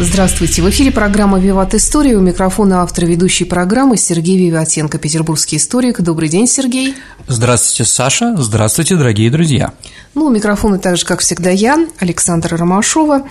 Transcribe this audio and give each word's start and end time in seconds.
Здравствуйте. 0.00 0.62
В 0.62 0.70
эфире 0.70 0.92
программа 0.92 1.40
«Виват 1.40 1.74
История». 1.74 2.14
У 2.14 2.20
микрофона 2.20 2.82
автор 2.82 3.04
ведущей 3.04 3.44
программы 3.44 3.96
Сергей 3.96 4.38
Виватенко, 4.38 4.96
петербургский 4.96 5.56
историк. 5.56 6.00
Добрый 6.00 6.28
день, 6.28 6.46
Сергей. 6.46 6.94
Здравствуйте, 7.26 7.90
Саша. 7.90 8.36
Здравствуйте, 8.38 8.94
дорогие 8.94 9.28
друзья. 9.28 9.72
Ну, 10.14 10.26
у 10.26 10.30
микрофона 10.30 10.78
также, 10.78 11.04
как 11.04 11.18
всегда, 11.18 11.50
я, 11.50 11.84
Александра 11.98 12.56
Ромашова. 12.56 13.26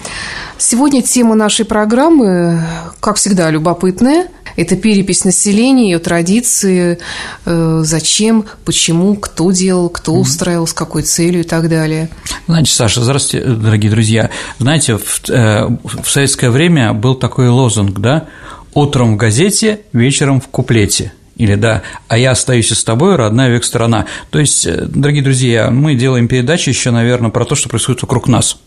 Сегодня 0.57 1.02
тема 1.02 1.35
нашей 1.35 1.63
программы, 1.63 2.62
как 2.99 3.15
всегда, 3.15 3.49
любопытная. 3.49 4.27
Это 4.57 4.76
перепись 4.76 5.23
населения, 5.23 5.91
ее 5.91 5.99
традиции, 5.99 6.98
э, 7.45 7.81
зачем, 7.84 8.45
почему, 8.65 9.15
кто 9.15 9.52
делал, 9.52 9.88
кто 9.88 10.13
устраивал, 10.13 10.65
с 10.65 10.73
какой 10.73 11.04
целью 11.04 11.41
и 11.41 11.43
так 11.43 11.70
далее. 11.70 12.09
Знаете, 12.48 12.71
Саша, 12.71 13.04
здравствуйте, 13.04 13.45
дорогие 13.45 13.91
друзья. 13.91 14.31
Знаете, 14.57 14.98
в, 14.98 15.29
э, 15.29 15.68
в 15.84 16.09
советское 16.09 16.49
время 16.49 16.57
был 16.94 17.16
такой 17.16 17.50
лозунг, 17.50 18.00
да, 18.00 18.27
«Утром 18.74 19.16
в 19.16 19.18
газете, 19.18 19.82
вечером 19.94 20.40
в 20.40 20.48
куплете». 20.48 21.14
Или 21.38 21.54
да, 21.54 21.84
а 22.08 22.18
я 22.18 22.32
остаюсь 22.32 22.72
с 22.72 22.84
тобой, 22.84 23.16
родная 23.16 23.49
век 23.49 23.64
страна. 23.64 24.08
То 24.32 24.40
есть, 24.40 24.66
э, 24.66 24.88
дорогие 24.88 25.24
друзья, 25.24 25.70
мы 25.70 25.94
делаем 25.94 26.27
передачи 26.27 26.70
еще, 26.70 26.90
наверное, 26.90 27.30
про 27.30 27.46
то, 27.46 27.54
что 27.54 27.70
происходит 27.70 28.02
вокруг 28.02 28.27
нас. 28.27 28.58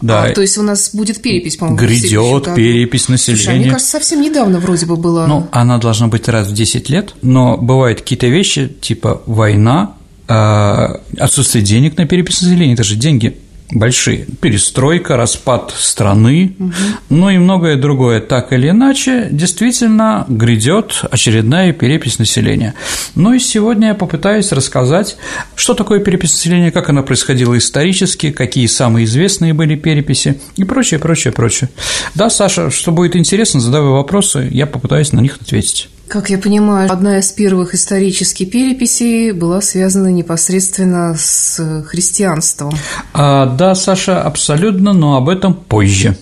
Да. 0.00 0.24
А, 0.24 0.32
то 0.32 0.40
есть 0.40 0.58
у 0.58 0.62
нас 0.62 0.94
будет 0.94 1.22
перепись, 1.22 1.56
по-моему. 1.56 1.78
Грядет 1.78 2.54
перепись 2.56 3.08
населения. 3.08 3.42
Слушай, 3.42 3.56
а 3.56 3.60
мне 3.60 3.70
кажется, 3.70 3.90
совсем 3.90 4.20
недавно 4.20 4.58
вроде 4.58 4.86
бы 4.86 4.96
была. 4.96 5.26
Ну, 5.28 5.46
она 5.52 5.78
должна 5.78 6.08
быть 6.08 6.28
раз 6.28 6.48
в 6.48 6.54
10 6.54 6.90
лет, 6.90 7.14
но 7.22 7.56
бывают 7.56 8.00
какие-то 8.00 8.26
вещи, 8.26 8.66
типа 8.80 9.22
война, 9.26 9.94
а, 10.26 11.00
отсутствие 11.18 11.64
денег 11.64 11.96
на 11.96 12.06
перепись 12.06 12.42
населения, 12.42 12.74
это 12.74 12.84
же 12.84 12.96
деньги 12.96 13.38
большие. 13.70 14.26
Перестройка, 14.40 15.16
распад 15.16 15.74
страны, 15.76 16.54
угу. 16.58 16.72
ну 17.10 17.30
и 17.30 17.38
многое 17.38 17.76
другое. 17.76 18.20
Так 18.20 18.52
или 18.52 18.70
иначе, 18.70 19.28
действительно 19.30 20.24
грядет 20.28 21.02
очередная 21.10 21.72
перепись 21.72 22.18
населения. 22.18 22.74
Ну 23.14 23.34
и 23.34 23.38
сегодня 23.38 23.88
я 23.88 23.94
попытаюсь 23.94 24.52
рассказать, 24.52 25.16
что 25.54 25.74
такое 25.74 26.00
перепись 26.00 26.32
населения, 26.32 26.70
как 26.70 26.88
она 26.88 27.02
происходила 27.02 27.56
исторически, 27.56 28.30
какие 28.30 28.66
самые 28.66 29.04
известные 29.04 29.54
были 29.54 29.76
переписи 29.76 30.40
и 30.56 30.64
прочее, 30.64 31.00
прочее, 31.00 31.32
прочее. 31.32 31.70
Да, 32.14 32.30
Саша, 32.30 32.70
что 32.70 32.92
будет 32.92 33.16
интересно, 33.16 33.60
задавай 33.60 33.90
вопросы, 33.90 34.48
я 34.50 34.66
попытаюсь 34.66 35.12
на 35.12 35.20
них 35.20 35.38
ответить. 35.40 35.88
Как 36.08 36.30
я 36.30 36.38
понимаю, 36.38 36.90
одна 36.90 37.18
из 37.18 37.30
первых 37.32 37.74
исторических 37.74 38.50
переписей 38.50 39.32
была 39.32 39.60
связана 39.60 40.08
непосредственно 40.08 41.14
с 41.18 41.84
христианством. 41.86 42.72
А, 43.12 43.44
да, 43.44 43.74
Саша, 43.74 44.22
абсолютно, 44.22 44.94
но 44.94 45.16
об 45.16 45.28
этом 45.28 45.52
позже. 45.52 46.16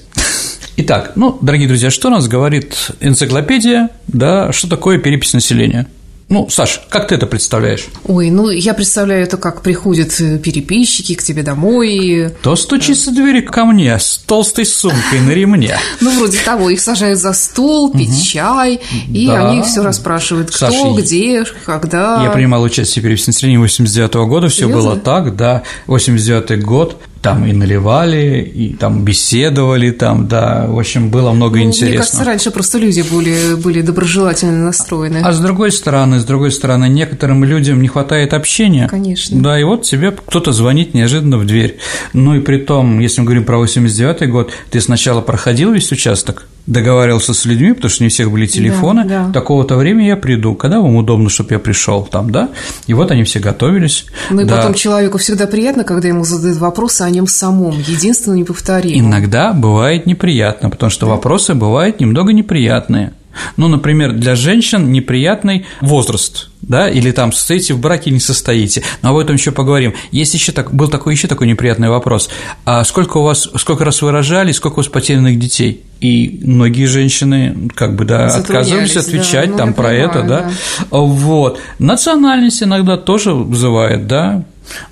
Итак, 0.77 1.12
ну, 1.14 1.39
дорогие 1.41 1.69
друзья, 1.69 1.91
что 1.91 2.11
нас 2.11 2.27
говорит 2.27 2.91
энциклопедия, 3.01 3.91
да, 4.09 4.53
что 4.53 4.69
такое 4.69 4.98
перепись 4.98 5.33
населения? 5.33 5.86
Ну, 6.29 6.48
Саш, 6.51 6.81
как 6.89 7.07
ты 7.07 7.14
это 7.14 7.27
представляешь? 7.27 7.87
Ой, 8.05 8.31
ну 8.31 8.51
я 8.51 8.75
представляю 8.75 9.23
это, 9.23 9.37
как 9.37 9.63
приходят 9.63 10.20
э, 10.20 10.39
переписчики 10.39 11.14
к 11.14 11.23
тебе 11.23 11.45
домой. 11.45 12.35
То 12.42 12.57
стучится 12.57 13.13
двери 13.13 13.42
ко 13.42 13.64
мне 13.64 13.97
с 13.97 14.19
толстой 14.27 14.67
сумкой 14.67 15.20
на 15.20 15.31
ремне. 15.31 15.79
Ну, 16.01 16.17
вроде 16.19 16.39
того, 16.39 16.70
их 16.70 16.81
сажают 16.81 17.19
за 17.19 17.33
стол, 17.33 17.91
пить 17.91 18.25
чай, 18.25 18.81
и 19.09 19.29
они 19.29 19.63
все 19.63 19.83
расспрашивают, 19.83 20.51
кто, 20.51 20.95
где, 20.95 21.45
когда. 21.64 22.23
Я 22.23 22.31
принимал 22.31 22.63
участие 22.63 23.03
в 23.03 23.05
переписи 23.05 23.29
населения 23.29 23.58
89 23.58 24.14
года, 24.29 24.48
все 24.48 24.69
было 24.69 24.97
так, 24.97 25.37
да, 25.37 25.63
89 25.87 26.63
год 26.63 27.01
там 27.27 27.45
и 27.45 27.53
наливали, 27.53 28.41
и 28.41 28.73
там 28.73 29.05
беседовали, 29.05 29.91
там, 29.91 30.29
да, 30.29 30.67
в 30.69 30.79
общем, 30.79 31.11
было 31.11 31.33
много 31.33 31.59
ну, 31.59 31.64
интересного. 31.64 31.91
Мне 31.91 31.98
кажется, 31.98 32.25
раньше 32.25 32.51
просто 32.53 32.79
люди 32.79 33.03
были, 33.03 33.55
были 33.57 33.83
доброжелательно 33.83 34.64
настроены. 34.64 35.23
А 35.25 35.33
с 35.33 35.41
другой 35.41 35.73
стороны, 35.73 36.20
с 36.20 36.25
другой 36.25 36.53
стороны, 36.53 36.89
некоторым 36.89 37.42
людям 37.42 37.83
не 37.83 37.89
хватает 37.89 38.33
общения. 38.33 38.87
Конечно. 38.89 39.42
Да, 39.42 39.59
и 39.59 39.64
вот 39.64 39.83
тебе 39.83 40.13
кто-то 40.13 40.53
звонит 40.53 40.95
неожиданно 40.95 41.39
в 41.39 41.47
дверь. 41.47 41.79
Ну 42.13 42.37
и 42.37 42.41
при 42.41 42.59
том, 42.59 43.01
если 43.01 43.23
мы 43.23 43.27
говорим 43.27 43.45
про 43.45 43.58
89 43.58 44.31
год, 44.31 44.53
ты 44.70 44.81
сначала 44.81 45.20
проходил 45.20 45.73
весь 45.73 45.91
участок, 45.91 46.47
договаривался 46.66 47.32
с 47.32 47.44
людьми, 47.44 47.72
потому 47.72 47.90
что 47.90 48.02
не 48.02 48.08
у 48.08 48.10
всех 48.10 48.30
были 48.30 48.46
телефоны, 48.46 49.04
да, 49.04 49.27
да. 49.27 49.32
такого-то 49.32 49.77
времени 49.77 50.06
я 50.06 50.16
приду, 50.16 50.54
когда 50.54 50.80
вам 50.80 50.96
удобно, 50.96 51.28
чтобы 51.28 51.54
я 51.54 51.58
пришел 51.58 52.04
там, 52.04 52.30
да, 52.30 52.50
и 52.86 52.94
вот 52.94 53.10
они 53.10 53.24
все 53.24 53.38
готовились. 53.38 54.06
Ну 54.30 54.40
и 54.40 54.44
да. 54.44 54.56
потом 54.56 54.74
человеку 54.74 55.18
всегда 55.18 55.46
приятно, 55.46 55.84
когда 55.84 56.08
ему 56.08 56.24
задают 56.24 56.58
вопросы 56.58 57.02
о 57.02 57.10
нем 57.10 57.27
самом, 57.27 57.78
единственно 57.78 58.34
неповторимом. 58.34 59.08
Иногда 59.08 59.52
бывает 59.52 60.06
неприятно, 60.06 60.70
потому 60.70 60.90
что 60.90 61.06
да. 61.06 61.12
вопросы 61.12 61.54
бывают 61.54 62.00
немного 62.00 62.32
неприятные. 62.32 63.12
Ну, 63.57 63.69
например, 63.69 64.13
для 64.13 64.35
женщин 64.35 64.92
неприятный 64.92 65.67
возраст, 65.80 66.48
да, 66.63 66.89
или 66.89 67.11
там 67.11 67.33
состоите 67.33 67.74
в 67.74 67.80
браке 67.80 68.11
или 68.11 68.14
не 68.14 68.20
состоите. 68.20 68.83
Но 69.02 69.11
об 69.11 69.19
этом 69.19 69.36
еще 69.36 69.52
поговорим. 69.52 69.95
Есть 70.11 70.35
еще 70.35 70.52
так, 70.52 70.74
был 70.74 70.89
такой 70.89 71.14
еще 71.14 71.29
такой 71.29 71.46
неприятный 71.46 71.89
вопрос. 71.89 72.29
А 72.64 72.85
сколько 72.85 73.19
у 73.19 73.23
вас, 73.23 73.48
сколько 73.57 73.85
раз 73.85 74.02
вы 74.02 74.11
рожали, 74.11 74.52
сколько 74.52 74.75
у 74.75 74.77
вас 74.79 74.89
потерянных 74.89 75.39
детей? 75.39 75.85
И 76.01 76.41
многие 76.42 76.85
женщины, 76.85 77.70
как 77.75 77.96
бы, 77.96 78.05
да, 78.05 78.27
отказывались 78.27 78.96
отвечать 78.96 79.52
да, 79.52 79.57
там 79.57 79.75
про 79.75 79.89
понимаю, 79.89 80.11
это, 80.11 80.23
да? 80.23 80.51
да. 80.91 80.98
Вот. 80.98 81.58
Национальность 81.79 82.63
иногда 82.63 82.98
тоже 82.98 83.33
вызывает, 83.33 84.07
да, 84.07 84.45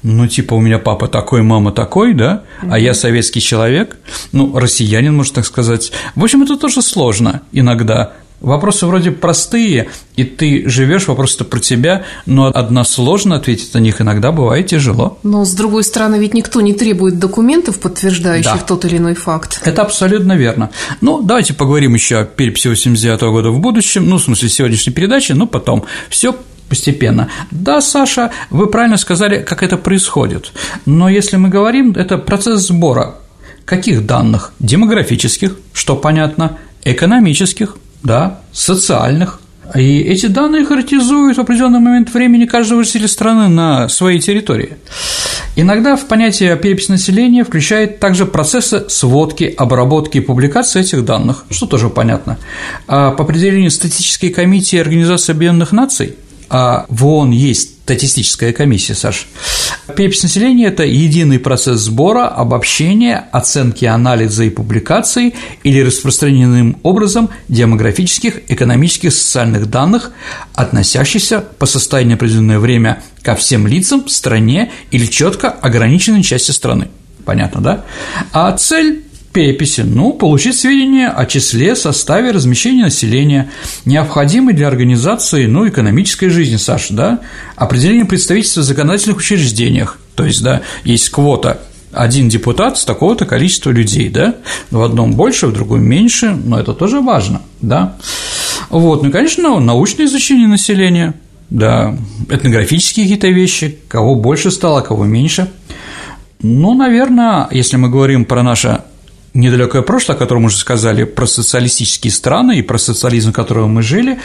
ну, 0.02 0.26
типа, 0.26 0.54
у 0.54 0.60
меня 0.60 0.78
папа 0.78 1.08
такой, 1.08 1.42
мама 1.42 1.72
такой, 1.72 2.14
да, 2.14 2.44
а 2.62 2.78
я 2.78 2.94
советский 2.94 3.40
человек, 3.40 3.96
ну, 4.32 4.56
россиянин, 4.58 5.14
можно 5.14 5.36
так 5.36 5.46
сказать. 5.46 5.92
В 6.14 6.22
общем, 6.22 6.42
это 6.42 6.56
тоже 6.56 6.82
сложно 6.82 7.42
иногда. 7.52 8.12
Вопросы 8.40 8.86
вроде 8.86 9.10
простые, 9.10 9.88
и 10.16 10.24
ты 10.24 10.68
живешь, 10.68 11.08
вопрос-то 11.08 11.44
про 11.44 11.60
тебя, 11.60 12.04
но 12.26 12.46
односложно 12.46 13.36
ответить 13.36 13.72
на 13.72 13.78
них 13.78 14.00
иногда 14.00 14.32
бывает 14.32 14.66
тяжело. 14.66 15.18
Но, 15.22 15.44
с 15.44 15.52
другой 15.54 15.82
стороны, 15.82 16.16
ведь 16.16 16.34
никто 16.34 16.60
не 16.60 16.74
требует 16.74 17.18
документов, 17.18 17.78
подтверждающих 17.78 18.52
да. 18.52 18.58
тот 18.58 18.84
или 18.84 18.98
иной 18.98 19.14
факт. 19.14 19.60
Это 19.64 19.82
абсолютно 19.82 20.34
верно. 20.34 20.70
Ну, 21.00 21.22
давайте 21.22 21.54
поговорим 21.54 21.94
еще 21.94 22.18
о 22.18 22.24
переписи 22.24 22.68
89 22.68 23.22
-го 23.22 23.30
года 23.30 23.50
в 23.50 23.60
будущем, 23.60 24.08
ну, 24.08 24.18
в 24.18 24.22
смысле, 24.22 24.48
сегодняшней 24.48 24.92
передачи, 24.92 25.32
но 25.32 25.46
потом. 25.46 25.84
Все 26.10 26.34
постепенно. 26.68 27.28
Да, 27.50 27.80
Саша, 27.80 28.30
вы 28.50 28.66
правильно 28.66 28.96
сказали, 28.96 29.42
как 29.42 29.62
это 29.62 29.76
происходит. 29.76 30.52
Но 30.86 31.08
если 31.08 31.36
мы 31.36 31.48
говорим, 31.48 31.92
это 31.92 32.18
процесс 32.18 32.66
сбора 32.66 33.14
каких 33.64 34.06
данных? 34.06 34.52
Демографических, 34.58 35.56
что 35.72 35.96
понятно, 35.96 36.58
экономических, 36.84 37.76
да, 38.04 38.40
социальных. 38.52 39.40
И 39.74 40.00
эти 40.00 40.26
данные 40.26 40.64
характеризуют 40.66 41.38
в 41.38 41.40
определенный 41.40 41.80
момент 41.80 42.12
времени 42.12 42.44
каждого 42.44 42.84
жителя 42.84 43.08
страны 43.08 43.48
на 43.48 43.88
своей 43.88 44.20
территории. 44.20 44.76
Иногда 45.56 45.96
в 45.96 46.06
понятие 46.06 46.54
перепись 46.56 46.88
населения 46.88 47.44
включает 47.44 47.98
также 47.98 48.26
процессы 48.26 48.88
сводки, 48.90 49.54
обработки 49.56 50.18
и 50.18 50.20
публикации 50.20 50.80
этих 50.80 51.04
данных, 51.04 51.44
что 51.50 51.66
тоже 51.66 51.88
понятно. 51.88 52.38
А 52.86 53.12
по 53.12 53.24
определению 53.24 53.70
статистической 53.70 54.30
комиссии 54.30 54.78
Организации 54.78 55.32
Объединенных 55.32 55.72
Наций 55.72 56.16
а 56.48 56.86
в 56.88 57.06
ООН 57.06 57.30
есть 57.30 57.74
статистическая 57.84 58.52
комиссия, 58.52 58.94
Саш. 58.94 59.26
Перепись 59.94 60.22
населения– 60.22 60.66
это 60.68 60.84
единый 60.84 61.38
процесс 61.38 61.80
сбора, 61.80 62.28
обобщения, 62.28 63.28
оценки 63.30 63.84
анализа 63.84 64.44
и 64.44 64.50
публикации 64.50 65.34
или 65.62 65.80
распространенным 65.80 66.78
образом 66.82 67.28
демографических, 67.48 68.50
экономических, 68.50 69.12
социальных 69.12 69.68
данных, 69.68 70.12
относящихся 70.54 71.40
по 71.40 71.66
состоянию 71.66 72.14
определенное 72.14 72.58
время 72.58 73.02
ко 73.22 73.34
всем 73.34 73.66
лицам 73.66 74.04
в 74.04 74.10
стране 74.10 74.72
или 74.90 75.04
четко 75.04 75.50
ограниченной 75.50 76.22
части 76.22 76.52
страны. 76.52 76.88
Понятно, 77.26 77.60
да? 77.60 77.84
А 78.32 78.52
цель 78.56 79.04
переписи, 79.34 79.82
ну, 79.82 80.12
получить 80.12 80.56
сведения 80.56 81.08
о 81.08 81.26
числе, 81.26 81.74
составе, 81.76 82.30
размещении 82.30 82.84
населения, 82.84 83.50
необходимой 83.84 84.54
для 84.54 84.68
организации, 84.68 85.46
ну, 85.46 85.68
экономической 85.68 86.28
жизни, 86.28 86.56
Саша, 86.56 86.94
да, 86.94 87.20
определение 87.56 88.06
представительства 88.06 88.60
в 88.60 88.64
законодательных 88.64 89.18
учреждениях, 89.18 89.98
то 90.14 90.24
есть, 90.24 90.42
да, 90.42 90.62
есть 90.84 91.10
квота. 91.10 91.58
Один 91.92 92.28
депутат 92.28 92.78
с 92.78 92.84
такого-то 92.84 93.26
количества 93.26 93.70
людей, 93.70 94.08
да, 94.08 94.36
в 94.70 94.80
одном 94.82 95.12
больше, 95.14 95.48
в 95.48 95.52
другом 95.52 95.82
меньше, 95.82 96.30
но 96.30 96.58
это 96.58 96.72
тоже 96.72 97.00
важно, 97.00 97.42
да. 97.60 97.96
Вот, 98.70 99.02
ну 99.02 99.10
конечно, 99.10 99.58
научное 99.58 100.06
изучение 100.06 100.46
населения, 100.46 101.14
да, 101.50 101.96
этнографические 102.30 103.06
какие-то 103.06 103.28
вещи, 103.28 103.78
кого 103.88 104.14
больше 104.14 104.52
стало, 104.52 104.80
кого 104.80 105.04
меньше. 105.04 105.50
Ну, 106.40 106.74
наверное, 106.74 107.48
если 107.50 107.76
мы 107.78 107.88
говорим 107.88 108.26
про 108.26 108.42
наше 108.42 108.82
недалекое 109.34 109.82
прошлое, 109.82 110.16
о 110.16 110.18
котором 110.18 110.42
мы 110.42 110.46
уже 110.46 110.56
сказали, 110.56 111.04
про 111.04 111.26
социалистические 111.26 112.12
страны 112.12 112.58
и 112.58 112.62
про 112.62 112.78
социализм, 112.78 113.30
в 113.30 113.34
котором 113.34 113.74
мы 113.74 113.82
жили, 113.82 114.18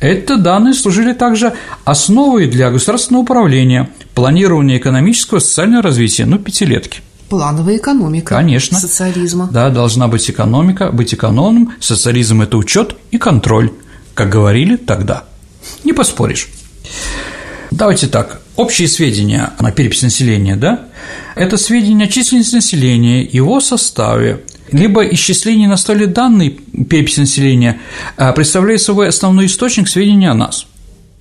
это 0.00 0.36
данные 0.36 0.74
служили 0.74 1.12
также 1.12 1.54
основой 1.84 2.46
для 2.46 2.70
государственного 2.70 3.22
управления, 3.22 3.90
планирования 4.14 4.78
экономического 4.78 5.38
и 5.38 5.40
социального 5.40 5.82
развития, 5.82 6.26
ну, 6.26 6.38
пятилетки. 6.38 7.00
Плановая 7.28 7.76
экономика. 7.76 8.34
Конечно. 8.34 8.78
Социализма. 8.78 9.48
Да, 9.52 9.70
должна 9.70 10.08
быть 10.08 10.28
экономика, 10.28 10.90
быть 10.90 11.14
экономным. 11.14 11.74
Социализм– 11.80 12.42
это 12.42 12.56
учет 12.56 12.96
и 13.12 13.18
контроль, 13.18 13.72
как 14.14 14.30
говорили 14.30 14.76
тогда. 14.76 15.24
Не 15.84 15.92
поспоришь. 15.92 16.48
Давайте 17.70 18.08
так, 18.08 18.40
общие 18.56 18.88
сведения 18.88 19.52
на 19.60 19.70
перепись 19.70 20.02
населения, 20.02 20.56
да? 20.56 20.86
Это 21.36 21.56
сведения 21.56 22.06
о 22.06 22.08
численности 22.08 22.56
населения, 22.56 23.22
его 23.22 23.60
составе, 23.60 24.44
либо 24.72 25.04
исчисление 25.08 25.68
на 25.68 25.76
столе 25.76 26.06
данной 26.06 26.50
переписи 26.50 27.20
населения 27.20 27.80
а, 28.16 28.32
представляет 28.32 28.80
собой 28.80 29.08
основной 29.08 29.46
источник 29.46 29.88
сведений 29.88 30.26
о 30.26 30.34
нас. 30.34 30.66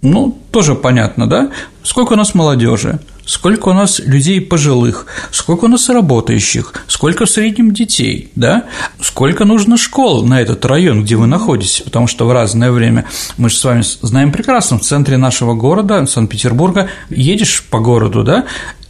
Ну, 0.01 0.37
тоже 0.51 0.75
понятно, 0.75 1.27
да? 1.27 1.51
Сколько 1.83 2.13
у 2.13 2.15
нас 2.15 2.33
молодежи, 2.33 2.99
сколько 3.25 3.69
у 3.69 3.73
нас 3.73 3.99
людей 3.99 4.39
пожилых, 4.39 5.07
сколько 5.31 5.65
у 5.65 5.67
нас 5.67 5.89
работающих, 5.89 6.73
сколько 6.87 7.25
в 7.25 7.29
среднем 7.29 7.73
детей, 7.73 8.31
да? 8.35 8.63
Сколько 9.01 9.43
нужно 9.43 9.77
школ 9.77 10.25
на 10.25 10.41
этот 10.41 10.63
район, 10.65 11.03
где 11.03 11.17
вы 11.17 11.27
находитесь, 11.27 11.81
потому 11.81 12.07
что 12.07 12.25
в 12.25 12.31
разное 12.31 12.71
время, 12.71 13.05
мы 13.37 13.49
же 13.49 13.57
с 13.57 13.63
вами 13.63 13.83
знаем 14.01 14.31
прекрасно, 14.31 14.79
в 14.79 14.83
центре 14.83 15.17
нашего 15.17 15.53
города, 15.53 16.05
Санкт-Петербурга, 16.05 16.89
едешь 17.09 17.65
по 17.69 17.79
городу, 17.79 18.23
да, 18.23 18.45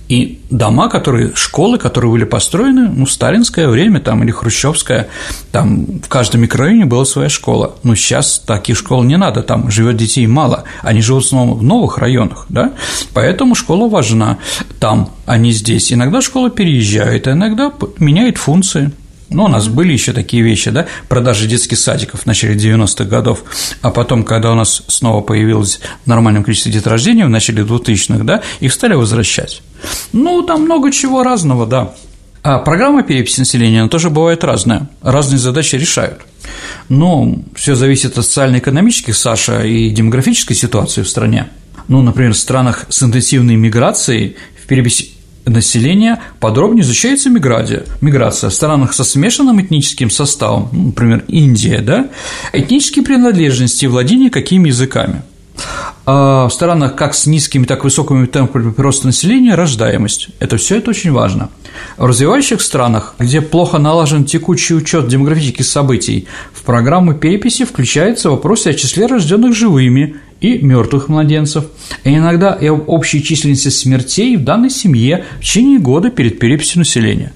и 0.09 0.39
дома, 0.49 0.89
которые, 0.89 1.35
школы, 1.35 1.77
которые 1.77 2.11
были 2.11 2.23
построены, 2.23 2.89
ну, 2.89 3.05
в 3.05 3.11
сталинское 3.11 3.67
время 3.67 3.99
там 3.99 4.23
или 4.23 4.31
хрущевское, 4.31 5.07
там 5.51 5.85
в 6.01 6.07
каждом 6.07 6.41
микрорайоне 6.41 6.85
была 6.85 7.05
своя 7.05 7.29
школа. 7.29 7.75
Но 7.83 7.93
сейчас 7.93 8.39
таких 8.39 8.75
школ 8.75 9.03
не 9.03 9.17
надо, 9.17 9.43
там 9.43 9.69
живет 9.69 9.97
детей 9.97 10.25
мало, 10.25 10.63
они 10.81 11.01
живут 11.01 11.25
основном 11.25 11.57
в 11.59 11.63
новых 11.63 11.99
районах, 11.99 12.47
да, 12.49 12.73
поэтому 13.13 13.53
школа 13.53 13.87
важна 13.87 14.39
там, 14.79 15.11
а 15.27 15.37
не 15.37 15.51
здесь. 15.51 15.93
Иногда 15.93 16.21
школа 16.21 16.49
переезжает, 16.49 17.27
а 17.27 17.33
иногда 17.33 17.71
меняет 17.99 18.37
функции. 18.37 18.91
Ну, 19.29 19.43
у 19.43 19.47
нас 19.47 19.67
были 19.67 19.93
еще 19.93 20.11
такие 20.11 20.41
вещи, 20.41 20.71
да, 20.71 20.87
продажи 21.07 21.47
детских 21.47 21.77
садиков 21.77 22.21
в 22.21 22.25
начале 22.25 22.55
90-х 22.55 23.05
годов, 23.05 23.43
а 23.81 23.91
потом, 23.91 24.23
когда 24.23 24.51
у 24.51 24.55
нас 24.55 24.83
снова 24.87 25.21
появилось 25.21 25.79
нормальное 26.05 26.43
количество 26.43 26.71
деторождения 26.71 27.25
в 27.25 27.29
начале 27.29 27.63
2000-х, 27.63 28.23
да, 28.23 28.41
их 28.59 28.73
стали 28.73 28.95
возвращать. 28.95 29.61
Ну, 30.13 30.41
там 30.41 30.63
много 30.63 30.91
чего 30.91 31.21
разного, 31.21 31.67
да. 31.67 31.93
А 32.41 32.57
программа 32.59 33.03
переписи 33.03 33.39
населения, 33.39 33.81
она 33.81 33.89
тоже 33.89 34.09
бывает 34.09 34.43
разная, 34.43 34.89
разные 35.01 35.37
задачи 35.39 35.75
решают. 35.75 36.21
Но 36.87 37.35
все 37.55 37.75
зависит 37.75 38.17
от 38.17 38.25
социально-экономических, 38.25 39.15
Саша, 39.15 39.61
и 39.61 39.89
демографической 39.91 40.55
ситуации 40.55 41.03
в 41.03 41.09
стране. 41.09 41.49
Ну, 41.87 42.01
например, 42.01 42.33
в 42.33 42.37
странах 42.37 42.85
с 42.89 43.03
интенсивной 43.03 43.57
миграцией 43.57 44.37
в 44.63 44.67
переписи 44.67 45.11
населения 45.49 46.21
подробнее 46.39 46.83
изучается 46.83 47.29
миграция. 47.29 47.83
Миграция 48.01 48.49
в 48.49 48.53
странах 48.53 48.93
со 48.93 49.03
смешанным 49.03 49.61
этническим 49.61 50.09
составом, 50.09 50.69
ну, 50.71 50.85
например, 50.87 51.23
Индия, 51.27 51.79
да, 51.79 52.07
этнические 52.53 53.03
принадлежности 53.03 53.85
и 53.85 53.87
владение 53.87 54.29
какими 54.29 54.69
языками. 54.69 55.21
А 56.05 56.47
в 56.47 56.53
странах 56.53 56.95
как 56.95 57.13
с 57.13 57.27
низкими, 57.27 57.65
так 57.65 57.81
и 57.81 57.83
высокими 57.83 58.25
темпами 58.25 58.71
прироста 58.71 59.07
населения 59.07 59.55
рождаемость. 59.55 60.29
Это 60.39 60.57
все 60.57 60.77
это 60.77 60.89
очень 60.89 61.11
важно. 61.11 61.49
В 61.97 62.05
развивающих 62.05 62.61
странах, 62.61 63.13
где 63.19 63.41
плохо 63.41 63.77
налажен 63.77 64.25
текущий 64.25 64.73
учет 64.73 65.07
демографических 65.07 65.65
событий, 65.65 66.27
в 66.53 66.63
программу 66.63 67.13
переписи 67.13 67.65
включается 67.65 68.31
вопрос 68.31 68.65
о 68.65 68.73
числе 68.73 69.05
рожденных 69.05 69.55
живыми 69.55 70.15
и 70.41 70.57
мертвых 70.59 71.09
младенцев, 71.09 71.65
и 72.03 72.15
иногда 72.15 72.53
и 72.53 72.67
об 72.67 72.89
общей 72.89 73.23
численности 73.23 73.69
смертей 73.69 74.37
в 74.37 74.43
данной 74.43 74.69
семье 74.69 75.25
в 75.39 75.41
течение 75.41 75.79
года 75.79 76.09
перед 76.09 76.39
переписью 76.39 76.79
населения. 76.79 77.33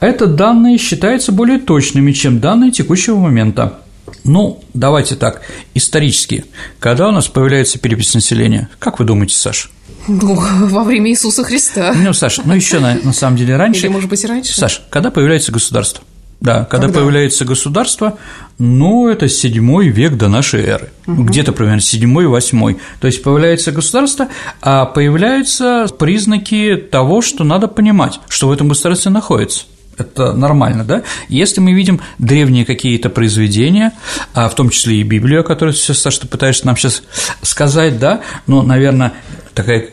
Это 0.00 0.26
данные 0.26 0.78
считаются 0.78 1.32
более 1.32 1.58
точными, 1.58 2.12
чем 2.12 2.40
данные 2.40 2.70
текущего 2.70 3.16
момента. 3.16 3.80
Ну, 4.24 4.62
давайте 4.74 5.16
так, 5.16 5.42
исторически, 5.74 6.44
когда 6.78 7.08
у 7.08 7.12
нас 7.12 7.28
появляется 7.28 7.78
перепись 7.78 8.14
населения, 8.14 8.68
как 8.78 8.98
вы 8.98 9.04
думаете, 9.04 9.34
Саш? 9.34 9.70
Ну, 10.08 10.34
во 10.66 10.84
время 10.84 11.10
Иисуса 11.10 11.44
Христа. 11.44 11.94
Ну, 11.94 12.12
Саша, 12.12 12.42
ну 12.44 12.54
еще 12.54 12.80
на, 12.80 12.94
на 13.02 13.12
самом 13.12 13.36
деле 13.36 13.56
раньше. 13.56 13.86
Или, 13.86 13.88
может 13.88 14.10
быть, 14.10 14.24
раньше. 14.24 14.52
Саш, 14.54 14.82
когда 14.90 15.10
появляется 15.10 15.52
государство? 15.52 16.04
Да, 16.40 16.64
когда, 16.64 16.86
Когда? 16.86 17.00
появляется 17.00 17.44
государство, 17.44 18.18
ну, 18.58 19.08
это 19.08 19.28
седьмой 19.28 19.88
век 19.88 20.16
до 20.16 20.28
нашей 20.28 20.62
эры, 20.64 20.88
угу. 21.06 21.24
где-то 21.24 21.52
примерно 21.52 21.82
седьмой, 21.82 22.26
восьмой. 22.26 22.78
То 23.00 23.08
есть 23.08 23.22
появляется 23.22 23.72
государство, 23.72 24.28
а 24.62 24.86
появляются 24.86 25.86
признаки 25.98 26.76
того, 26.76 27.20
что 27.20 27.44
надо 27.44 27.68
понимать, 27.68 28.20
что 28.28 28.48
в 28.48 28.52
этом 28.52 28.68
государстве 28.68 29.10
находится. 29.10 29.64
Это 29.98 30.32
нормально, 30.32 30.82
да? 30.82 31.02
Если 31.28 31.60
мы 31.60 31.74
видим 31.74 32.00
древние 32.18 32.64
какие-то 32.64 33.10
произведения, 33.10 33.92
а 34.32 34.48
в 34.48 34.54
том 34.54 34.70
числе 34.70 34.96
и 34.96 35.02
Библию, 35.02 35.44
которую 35.44 35.74
ты, 35.74 35.92
Саша, 35.92 36.22
ты 36.22 36.26
пытаешься 36.26 36.64
нам 36.64 36.76
сейчас 36.76 37.02
сказать, 37.42 37.98
да, 37.98 38.22
ну, 38.46 38.62
наверное, 38.62 39.12
такая 39.52 39.88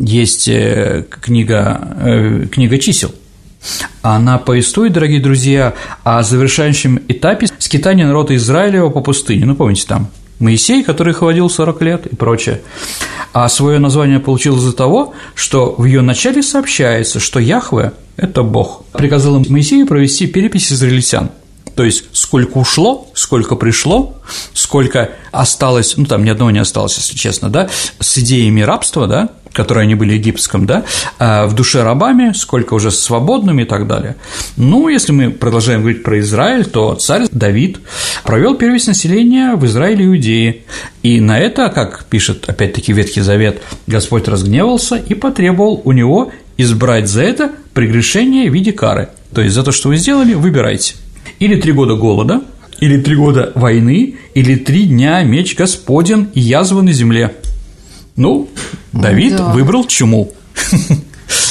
есть 0.00 0.48
э, 0.48 1.04
книга, 1.08 1.96
э, 2.00 2.46
книга 2.50 2.78
чисел, 2.78 3.14
она 4.02 4.38
повествует, 4.38 4.92
дорогие 4.92 5.20
друзья, 5.20 5.74
о 6.04 6.22
завершающем 6.22 7.00
этапе 7.08 7.48
скитания 7.58 8.06
народа 8.06 8.34
Израилева 8.36 8.90
по 8.90 9.00
пустыне. 9.00 9.46
Ну, 9.46 9.54
помните, 9.54 9.84
там 9.86 10.08
Моисей, 10.38 10.82
который 10.82 11.14
ходил 11.14 11.48
40 11.48 11.82
лет 11.82 12.06
и 12.06 12.16
прочее. 12.16 12.62
А 13.32 13.48
свое 13.48 13.78
название 13.78 14.20
получил 14.20 14.56
из-за 14.56 14.72
того, 14.72 15.14
что 15.34 15.74
в 15.78 15.84
ее 15.84 16.02
начале 16.02 16.42
сообщается, 16.42 17.20
что 17.20 17.38
Яхве– 17.38 17.92
это 18.16 18.42
Бог. 18.42 18.84
Приказал 18.92 19.36
им 19.36 19.44
Моисею 19.48 19.86
провести 19.86 20.26
перепись 20.26 20.72
израильтян. 20.72 21.30
То 21.74 21.84
есть 21.84 22.04
сколько 22.12 22.58
ушло, 22.58 23.08
сколько 23.14 23.56
пришло, 23.56 24.16
сколько 24.54 25.10
осталось, 25.30 25.96
ну 25.96 26.04
там 26.04 26.24
ни 26.24 26.30
одного 26.30 26.50
не 26.50 26.58
осталось, 26.58 26.96
если 26.96 27.16
честно, 27.16 27.48
да, 27.48 27.68
с 27.98 28.18
идеями 28.18 28.60
рабства, 28.60 29.06
да, 29.06 29.30
которые 29.52 29.82
они 29.82 29.94
были 29.94 30.14
египетском, 30.14 30.66
да, 30.66 30.84
а 31.18 31.46
в 31.46 31.54
душе 31.54 31.82
рабами, 31.82 32.32
сколько 32.34 32.74
уже 32.74 32.90
свободными 32.90 33.62
и 33.62 33.64
так 33.64 33.86
далее. 33.86 34.16
Ну, 34.56 34.88
если 34.88 35.12
мы 35.12 35.30
продолжаем 35.30 35.80
говорить 35.80 36.02
про 36.02 36.20
Израиль, 36.20 36.64
то 36.64 36.94
царь 36.94 37.26
Давид 37.30 37.80
провел 38.24 38.54
первое 38.56 38.80
населения 38.86 39.54
в 39.54 39.64
Израиле 39.66 40.04
и 40.04 40.08
Иудее, 40.08 40.62
и 41.02 41.20
на 41.20 41.38
это, 41.38 41.68
как 41.68 42.06
пишет 42.06 42.48
опять-таки 42.48 42.92
Ветхий 42.92 43.20
Завет, 43.20 43.62
Господь 43.86 44.28
разгневался 44.28 44.96
и 44.96 45.14
потребовал 45.14 45.82
у 45.84 45.92
него 45.92 46.32
избрать 46.56 47.08
за 47.08 47.22
это 47.22 47.52
прегрешение 47.74 48.50
в 48.50 48.54
виде 48.54 48.72
кары. 48.72 49.10
То 49.34 49.40
есть 49.40 49.54
за 49.54 49.62
то, 49.62 49.72
что 49.72 49.88
вы 49.88 49.96
сделали, 49.96 50.34
выбирайте. 50.34 50.94
Или 51.42 51.56
три 51.56 51.72
года 51.72 51.96
голода, 51.96 52.42
или 52.78 53.02
три 53.02 53.16
года 53.16 53.50
войны, 53.56 54.14
или 54.32 54.54
три 54.54 54.84
дня 54.84 55.24
меч 55.24 55.56
Господен 55.56 56.28
и 56.34 56.40
язва 56.40 56.82
на 56.82 56.92
земле. 56.92 57.34
Ну, 58.14 58.48
Давид 58.92 59.38
да. 59.38 59.52
выбрал 59.52 59.84
чуму. 59.84 60.30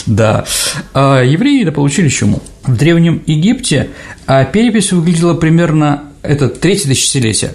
Да. 0.06 0.46
А 0.94 1.22
евреи 1.22 1.64
да 1.64 1.72
получили 1.72 2.08
чуму. 2.08 2.42
В 2.64 2.76
Древнем 2.78 3.22
Египте 3.26 3.90
а 4.26 4.46
перепись 4.46 4.92
выглядела 4.92 5.34
примерно 5.34 6.04
это 6.22 6.48
третье 6.48 6.88
тысячелетие. 6.88 7.54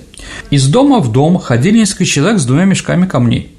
Из 0.50 0.69
дома 0.69 1.00
в 1.00 1.11
дом 1.11 1.38
ходили 1.38 1.78
несколько 1.78 2.05
человек 2.05 2.38
с 2.38 2.45
двумя 2.45 2.64
мешками 2.64 3.07
камней. 3.07 3.52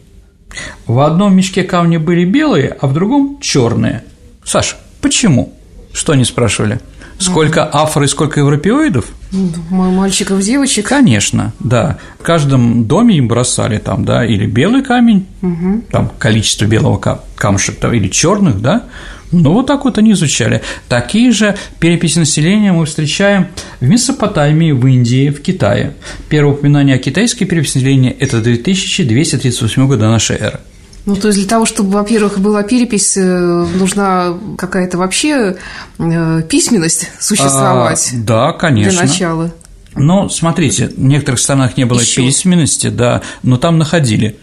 В 0.86 1.00
одном 1.00 1.36
мешке 1.36 1.64
камни 1.64 1.98
были 1.98 2.26
белые, 2.26 2.78
а 2.80 2.88
в 2.88 2.94
другом 2.94 3.40
черные. 3.42 4.04
Саша, 4.44 4.78
почему? 5.02 5.54
Что 5.94 6.14
они 6.14 6.26
спрашивали? 6.26 6.80
Сколько 7.20 7.68
афро 7.72 8.06
и 8.06 8.08
сколько 8.08 8.40
европеоидов? 8.40 9.06
Мальчиков, 9.70 10.42
девочек? 10.42 10.88
Конечно, 10.88 11.54
да. 11.60 11.98
В 12.20 12.24
каждом 12.24 12.86
доме 12.86 13.18
им 13.18 13.28
бросали 13.28 13.78
там, 13.78 14.06
да, 14.06 14.26
или 14.26 14.46
белый 14.46 14.84
камень, 14.84 15.26
угу. 15.42 15.84
там 15.92 16.12
количество 16.20 16.66
белого 16.66 16.98
камушек, 17.36 17.84
или 17.84 18.08
черных, 18.08 18.62
да. 18.62 18.84
Ну, 19.32 19.54
вот 19.54 19.68
так 19.68 19.84
вот 19.84 19.98
они 19.98 20.14
изучали. 20.14 20.62
Такие 20.88 21.32
же 21.32 21.58
переписи 21.80 22.20
населения 22.20 22.72
мы 22.72 22.86
встречаем 22.86 23.48
в 23.82 23.86
Месопотамии, 23.86 24.72
в 24.72 24.86
Индии, 24.88 25.30
в 25.30 25.42
Китае. 25.42 25.96
Первое 26.30 26.54
упоминание 26.54 26.96
о 26.96 27.00
китайской 27.00 27.46
переписи 27.46 27.78
населения– 27.78 28.12
это 28.20 28.40
2238 28.40 29.88
года 29.88 30.10
нашей 30.10 30.38
эры. 30.38 30.60
Ну, 31.08 31.16
то 31.16 31.30
есть 31.30 31.40
для 31.40 31.48
того, 31.48 31.66
чтобы, 31.66 31.92
во-первых, 31.92 32.38
была 32.38 32.64
перепись, 32.64 33.16
э, 33.16 33.22
нужна 33.22 34.34
какая-то 34.58 34.98
вообще 34.98 35.56
э, 36.00 36.42
письменность 36.50 37.10
существовать. 37.18 38.12
А, 38.12 38.18
да, 38.18 38.52
конечно. 38.52 38.92
Для 38.92 39.02
начала. 39.04 39.54
Ну, 39.96 40.28
смотрите, 40.28 40.88
в 40.90 41.00
некоторых 41.02 41.40
странах 41.40 41.78
не 41.78 41.86
было 41.86 42.02
Еще. 42.02 42.24
письменности, 42.24 42.90
да, 42.90 43.22
но 43.42 43.56
там 43.56 43.78
находили. 43.78 44.38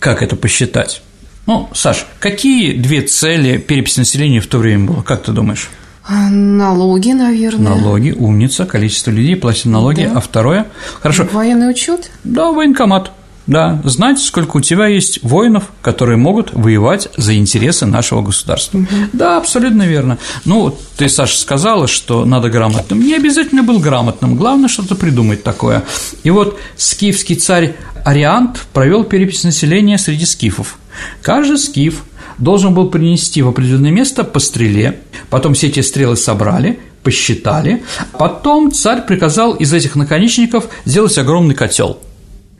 Как 0.00 0.22
это 0.24 0.34
посчитать? 0.34 1.02
Ну, 1.46 1.68
Саш, 1.72 2.04
какие 2.18 2.76
две 2.76 3.02
цели 3.02 3.58
переписи 3.58 4.00
населения 4.00 4.40
в 4.40 4.48
то 4.48 4.58
время 4.58 4.86
было, 4.86 5.02
как 5.02 5.22
ты 5.22 5.30
думаешь? 5.30 5.70
А, 6.04 6.28
налоги, 6.30 7.12
наверное. 7.12 7.76
Налоги, 7.76 8.10
умница, 8.10 8.66
количество 8.66 9.12
людей 9.12 9.36
платят 9.36 9.66
налоги. 9.66 10.02
Да. 10.02 10.18
А 10.18 10.20
второе? 10.20 10.66
Хорошо. 11.00 11.28
Военный 11.30 11.70
учет? 11.70 12.10
Да, 12.24 12.50
военкомат. 12.50 13.12
Да, 13.46 13.80
знать, 13.84 14.20
сколько 14.20 14.58
у 14.58 14.60
тебя 14.60 14.86
есть 14.86 15.22
воинов, 15.22 15.64
которые 15.82 16.16
могут 16.16 16.52
воевать 16.52 17.08
за 17.16 17.36
интересы 17.36 17.86
нашего 17.86 18.22
государства. 18.22 18.78
Угу. 18.78 18.86
Да, 19.12 19.36
абсолютно 19.36 19.82
верно. 19.82 20.18
Ну, 20.44 20.76
ты, 20.96 21.08
Саша, 21.08 21.36
сказала, 21.36 21.88
что 21.88 22.24
надо 22.24 22.50
грамотным. 22.50 23.04
Не 23.04 23.14
обязательно 23.14 23.62
был 23.62 23.80
грамотным, 23.80 24.36
главное 24.36 24.68
что-то 24.68 24.94
придумать 24.94 25.42
такое. 25.42 25.82
И 26.22 26.30
вот 26.30 26.58
скифский 26.76 27.34
царь 27.34 27.74
Ариант 28.04 28.64
провел 28.72 29.04
перепись 29.04 29.44
населения 29.44 29.98
среди 29.98 30.24
скифов. 30.24 30.78
Каждый 31.20 31.58
скиф 31.58 32.04
должен 32.38 32.74
был 32.74 32.90
принести 32.90 33.42
в 33.42 33.48
определенное 33.48 33.90
место 33.90 34.24
по 34.24 34.38
стреле, 34.38 35.00
потом 35.30 35.54
все 35.54 35.68
эти 35.68 35.80
стрелы 35.80 36.16
собрали, 36.16 36.78
посчитали, 37.02 37.82
потом 38.18 38.72
царь 38.72 39.04
приказал 39.06 39.54
из 39.54 39.72
этих 39.72 39.96
наконечников 39.96 40.68
сделать 40.84 41.18
огромный 41.18 41.54
котел– 41.54 41.98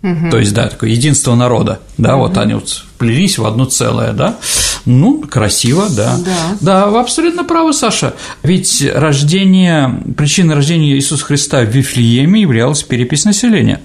Угу. 0.03 0.31
То 0.31 0.39
есть, 0.39 0.53
да, 0.53 0.69
такое 0.69 0.91
единство 0.91 1.35
народа, 1.35 1.81
да, 1.97 2.17
угу. 2.17 2.29
вот 2.29 2.39
они 2.39 2.55
вот 2.55 2.69
вплелись 2.69 3.39
в 3.39 3.47
одно 3.47 3.65
целое, 3.65 4.13
да. 4.13 4.39
Ну, 4.85 5.23
красиво, 5.23 5.87
да. 5.89 6.19
Да, 6.25 6.57
да 6.61 6.87
вы 6.87 7.01
абсолютно 7.01 7.45
правы, 7.45 7.73
Саша. 7.73 8.15
Ведь 8.43 8.85
рождение, 8.95 10.03
причина 10.17 10.55
рождения 10.55 10.95
Иисуса 10.95 11.25
Христа 11.25 11.61
в 11.61 11.69
Вифлееме 11.69 12.41
являлась 12.41 12.83
перепись 12.83 13.25
населения. 13.25 13.81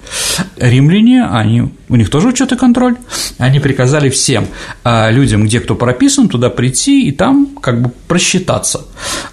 Римляне, 0.57 1.25
они, 1.25 1.71
у 1.89 1.95
них 1.95 2.09
тоже 2.09 2.29
учет 2.29 2.51
и 2.51 2.57
контроль. 2.57 2.97
Они 3.37 3.59
приказали 3.59 4.09
всем 4.09 4.47
а, 4.83 5.09
людям, 5.09 5.45
где 5.45 5.59
кто 5.59 5.75
прописан, 5.75 6.27
туда 6.27 6.49
прийти 6.49 7.07
и 7.07 7.11
там 7.11 7.47
как 7.61 7.81
бы 7.81 7.91
просчитаться. 8.07 8.85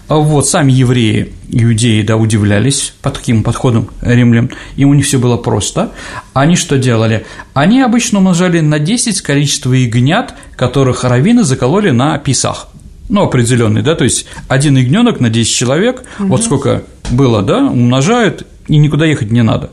Вот, 0.09 0.47
сами 0.49 0.73
евреи, 0.73 1.33
иудеи, 1.49 2.03
да, 2.03 2.17
удивлялись 2.17 2.95
под 3.03 3.15
таким 3.15 3.43
подходом 3.43 3.89
римлян, 4.01 4.51
им 4.77 4.91
у 4.91 4.95
них 4.95 5.07
все 5.07 5.19
было 5.19 5.37
просто. 5.37 5.93
Они 6.33 6.57
что 6.57 6.79
делали? 6.79 7.27
Они 7.55 7.81
обычно 7.81 8.19
умножали 8.19 8.61
на 8.61 8.79
10 8.79 9.21
количество 9.23 9.73
ягнят, 9.73 10.35
которых 10.57 11.05
раввины 11.05 11.43
закололи 11.43 11.91
на 11.91 12.19
писах. 12.19 12.69
Ну, 13.09 13.23
определенный, 13.23 13.83
да, 13.83 13.95
то 13.95 14.05
есть 14.05 14.27
один 14.49 14.77
ягненок 14.77 15.21
на 15.21 15.29
10 15.29 15.55
человек, 15.55 16.05
угу. 16.19 16.29
вот 16.29 16.45
сколько 16.45 16.85
было, 17.11 17.43
да, 17.43 17.59
умножают, 17.59 18.47
и 18.67 18.79
никуда 18.79 19.05
ехать 19.05 19.31
не 19.31 19.43
надо. 19.43 19.71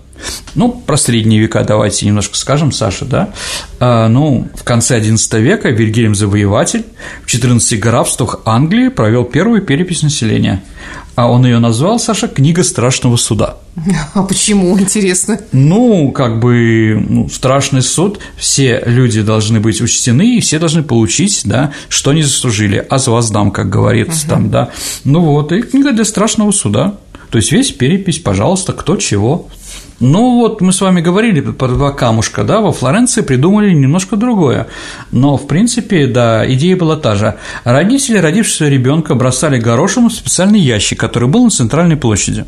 Ну, 0.56 0.70
про 0.72 0.98
средние 0.98 1.40
века 1.40 1.64
давайте 1.64 2.06
немножко 2.06 2.38
скажем, 2.38 2.72
Саша, 2.72 3.06
да. 3.06 3.30
А, 3.80 4.08
ну, 4.08 4.48
в 4.56 4.64
конце 4.64 5.00
XI 5.00 5.42
века 5.42 5.70
Вильгельм 5.70 6.16
Завоеватель 6.16 6.86
в 7.24 7.30
14 7.30 7.80
графствах 7.80 8.42
Англии 8.46 8.90
провел 8.90 9.24
первую 9.24 9.62
перепись 9.62 10.04
населения. 10.04 10.62
А 11.16 11.30
он 11.30 11.46
ее 11.46 11.60
назвал, 11.60 12.00
Саша, 12.00 12.28
«Книга 12.28 12.64
страшного 12.64 13.18
суда». 13.18 13.58
А 14.14 14.24
почему, 14.24 14.78
интересно? 14.80 15.40
Ну, 15.52 16.12
как 16.12 16.40
бы, 16.40 17.06
ну, 17.08 17.30
страшный 17.30 17.82
суд, 17.82 18.20
все 18.38 18.82
люди 18.86 19.22
должны 19.22 19.60
быть 19.60 19.82
учтены, 19.82 20.38
и 20.38 20.42
все 20.42 20.58
должны 20.58 20.84
получить, 20.84 21.42
да, 21.46 21.74
что 21.90 22.12
они 22.12 22.24
заслужили, 22.24 22.86
а 22.90 22.98
за 22.98 23.12
воздам, 23.12 23.52
как 23.52 23.70
говорится 23.70 24.26
угу. 24.26 24.30
там, 24.30 24.50
да. 24.50 24.72
Ну 25.04 25.22
вот, 25.22 25.52
и 25.52 25.62
книга 25.62 25.92
для 25.92 26.06
страшного 26.06 26.52
суда. 26.52 26.96
То 27.30 27.38
есть 27.38 27.52
весь 27.52 27.72
перепись, 27.72 28.20
пожалуйста, 28.20 28.74
кто 28.74 28.98
чего. 28.98 29.48
Ну 30.02 30.38
вот 30.38 30.62
мы 30.62 30.74
с 30.74 30.82
вами 30.82 31.00
говорили 31.00 31.42
про 31.42 31.68
два 31.68 31.92
камушка, 31.92 32.44
да, 32.44 32.60
во 32.60 32.72
Флоренции 32.72 33.22
придумали 33.22 33.72
немножко 33.72 34.16
другое, 34.16 34.66
но 35.12 35.38
в 35.38 35.46
принципе, 35.46 36.08
да, 36.08 36.44
идея 36.54 36.76
была 36.76 36.96
та 36.96 37.14
же. 37.14 37.36
Родители 37.66 38.18
родившегося 38.18 38.68
ребенка 38.68 39.14
бросали 39.14 39.60
горошину 39.60 40.10
в 40.10 40.14
специальный 40.14 40.60
ящик, 40.60 41.00
который 41.00 41.30
был 41.30 41.44
на 41.44 41.52
центральной 41.52 41.98
площади 41.98 42.46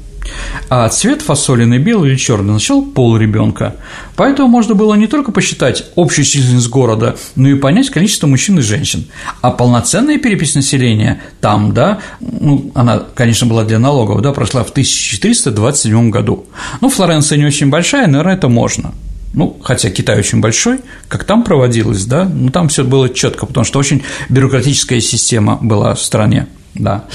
а 0.69 0.88
цвет 0.89 1.22
фасолины 1.22 1.77
белый 1.77 2.12
или 2.12 2.17
черный 2.17 2.50
означал 2.50 2.81
пол 2.81 3.17
ребенка. 3.17 3.75
Поэтому 4.15 4.48
можно 4.48 4.75
было 4.75 4.93
не 4.95 5.07
только 5.07 5.31
посчитать 5.31 5.86
общую 5.95 6.25
численность 6.25 6.69
города, 6.69 7.15
но 7.36 7.50
и 7.50 7.55
понять 7.55 7.89
количество 7.89 8.27
мужчин 8.27 8.60
и 8.60 8.62
женщин. 8.62 9.05
А 9.41 9.51
полноценная 9.51 10.17
перепись 10.17 10.55
населения 10.55 11.22
там, 11.41 11.74
да, 11.74 12.00
ну, 12.19 12.72
она, 12.75 13.03
конечно, 13.15 13.48
была 13.48 13.63
для 13.63 13.79
налогов, 13.79 14.22
да, 14.22 14.31
прошла 14.33 14.63
в 14.63 14.69
1427 14.72 16.10
году. 16.10 16.45
Ну, 16.81 16.89
Флоренция 16.89 17.38
не 17.43 17.47
очень 17.47 17.69
большая, 17.69 18.07
наверное, 18.07 18.35
это 18.35 18.47
можно. 18.47 18.93
Ну, 19.33 19.57
хотя 19.62 19.89
Китай 19.89 20.17
очень 20.19 20.39
большой, 20.39 20.79
как 21.07 21.23
там 21.25 21.43
проводилось, 21.43 22.05
да, 22.05 22.23
ну 22.25 22.50
там 22.51 22.69
все 22.69 22.83
было 22.83 23.09
четко, 23.09 23.45
потому 23.45 23.65
что 23.65 23.79
очень 23.79 24.03
бюрократическая 24.29 25.01
система 25.01 25.57
была 25.59 25.93
в 25.95 26.01
стране, 26.01 26.47
да. 26.75 27.06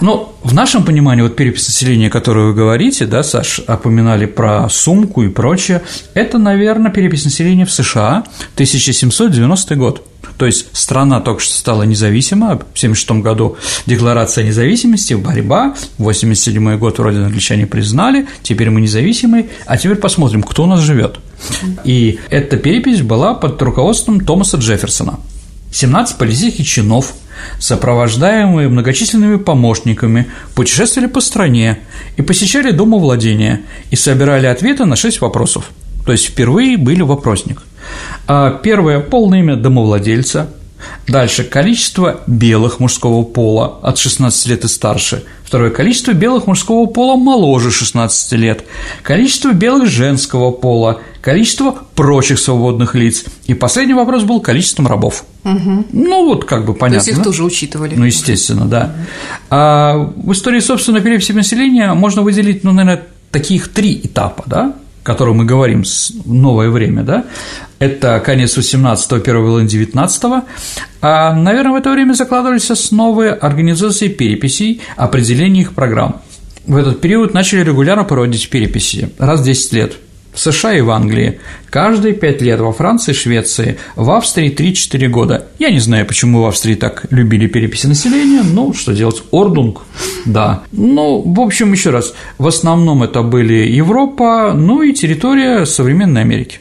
Но 0.00 0.36
в 0.42 0.52
нашем 0.54 0.84
понимании, 0.84 1.22
вот 1.22 1.36
перепись 1.36 1.68
населения, 1.68 2.10
которую 2.10 2.48
вы 2.48 2.54
говорите, 2.54 3.06
да, 3.06 3.22
Саш, 3.22 3.60
опоминали 3.66 4.26
про 4.26 4.68
сумку 4.68 5.22
и 5.22 5.28
прочее, 5.28 5.82
это, 6.14 6.38
наверное, 6.38 6.90
перепись 6.90 7.24
населения 7.24 7.64
в 7.64 7.72
США 7.72 8.24
1790 8.54 9.76
год. 9.76 10.06
То 10.36 10.46
есть 10.46 10.66
страна 10.72 11.20
только 11.20 11.40
что 11.40 11.54
стала 11.54 11.84
независима, 11.84 12.48
в 12.48 12.76
1976 12.76 13.22
году 13.22 13.56
декларация 13.86 14.44
независимости, 14.44 15.14
борьба, 15.14 15.74
87 15.98 16.76
год 16.76 16.98
вроде 16.98 17.18
англичане 17.18 17.66
признали, 17.66 18.26
теперь 18.42 18.70
мы 18.70 18.80
независимые, 18.80 19.48
а 19.66 19.76
теперь 19.76 19.96
посмотрим, 19.96 20.42
кто 20.42 20.64
у 20.64 20.66
нас 20.66 20.80
живет. 20.80 21.18
И 21.84 22.18
эта 22.30 22.56
перепись 22.56 23.02
была 23.02 23.34
под 23.34 23.62
руководством 23.62 24.20
Томаса 24.20 24.56
Джефферсона. 24.56 25.20
17 25.72 26.18
политических 26.18 26.66
чинов, 26.66 27.14
сопровождаемые 27.58 28.68
многочисленными 28.68 29.36
помощниками, 29.36 30.26
путешествовали 30.54 31.08
по 31.08 31.20
стране 31.20 31.78
и 32.16 32.22
посещали 32.22 32.70
домовладения 32.70 33.62
и 33.90 33.96
собирали 33.96 34.46
ответы 34.46 34.84
на 34.84 34.96
шесть 34.96 35.20
вопросов. 35.20 35.70
То 36.04 36.12
есть 36.12 36.26
впервые 36.26 36.76
были 36.76 37.02
вопросник. 37.02 37.62
А 38.26 38.50
первое– 38.50 39.00
полное 39.00 39.40
имя 39.40 39.56
домовладельца, 39.56 40.48
Дальше 41.06 41.44
количество 41.44 42.20
белых 42.26 42.80
мужского 42.80 43.22
пола 43.22 43.78
от 43.82 43.98
16 43.98 44.46
лет 44.46 44.64
и 44.64 44.68
старше. 44.68 45.24
Второе 45.44 45.70
количество 45.70 46.12
белых 46.12 46.46
мужского 46.46 46.86
пола 46.86 47.16
моложе 47.16 47.70
16 47.70 48.32
лет. 48.32 48.64
Количество 49.02 49.52
белых 49.52 49.88
женского 49.88 50.50
пола. 50.50 51.00
Количество 51.24 51.74
прочих 51.94 52.38
свободных 52.38 52.94
лиц. 52.94 53.24
И 53.46 53.54
последний 53.54 53.94
вопрос 53.94 54.24
был 54.24 54.42
количеством 54.42 54.86
рабов. 54.86 55.24
Угу. 55.44 55.86
Ну, 55.90 56.26
вот 56.26 56.44
как 56.44 56.66
бы 56.66 56.74
понятно. 56.74 57.02
То 57.02 57.08
есть 57.08 57.18
их 57.18 57.24
тоже 57.24 57.44
учитывали. 57.44 57.94
Ну, 57.94 58.04
естественно, 58.04 58.66
да. 58.66 58.94
А 59.48 60.12
в 60.16 60.32
истории, 60.32 60.60
собственно, 60.60 61.00
переписи 61.00 61.32
населения 61.32 61.94
можно 61.94 62.20
выделить, 62.20 62.62
ну, 62.62 62.72
наверное, 62.72 63.06
таких 63.30 63.68
три 63.68 63.98
этапа, 64.04 64.44
да, 64.44 64.74
котором 65.02 65.38
мы 65.38 65.46
говорим 65.46 65.84
в 65.84 66.30
новое 66.30 66.68
время, 66.68 67.02
да, 67.02 67.24
это 67.78 68.20
конец 68.20 68.58
18-го, 68.58 69.18
первая 69.20 69.46
половина 69.46 69.66
19-го, 69.66 70.44
а, 71.00 71.32
наверное, 71.32 71.72
в 71.72 71.76
это 71.76 71.90
время 71.90 72.12
закладывались 72.12 72.70
основы 72.70 73.30
организации 73.30 74.08
переписей, 74.08 74.82
определения 74.96 75.62
их 75.62 75.72
программ. 75.72 76.20
В 76.66 76.76
этот 76.76 77.00
период 77.00 77.32
начали 77.32 77.60
регулярно 77.60 78.04
проводить 78.04 78.50
переписи, 78.50 79.08
раз 79.16 79.40
в 79.40 79.44
10 79.44 79.72
лет– 79.72 79.96
в 80.34 80.40
США 80.40 80.74
и 80.74 80.80
в 80.80 80.90
Англии, 80.90 81.40
каждые 81.70 82.14
5 82.14 82.42
лет 82.42 82.60
во 82.60 82.72
Франции 82.72 83.12
Швеции, 83.12 83.78
в 83.96 84.10
Австрии 84.10 84.54
3-4 84.54 85.08
года. 85.08 85.46
Я 85.58 85.70
не 85.70 85.78
знаю, 85.78 86.06
почему 86.06 86.42
в 86.42 86.46
Австрии 86.46 86.74
так 86.74 87.06
любили 87.10 87.46
переписи 87.46 87.86
населения, 87.86 88.42
но 88.42 88.72
что 88.72 88.92
делать, 88.92 89.22
ордунг, 89.30 89.82
да. 90.26 90.64
Ну, 90.72 91.22
в 91.24 91.40
общем, 91.40 91.72
еще 91.72 91.90
раз, 91.90 92.14
в 92.38 92.46
основном 92.46 93.02
это 93.02 93.22
были 93.22 93.68
Европа, 93.68 94.52
ну 94.54 94.82
и 94.82 94.92
территория 94.92 95.64
современной 95.64 96.22
Америки. 96.22 96.58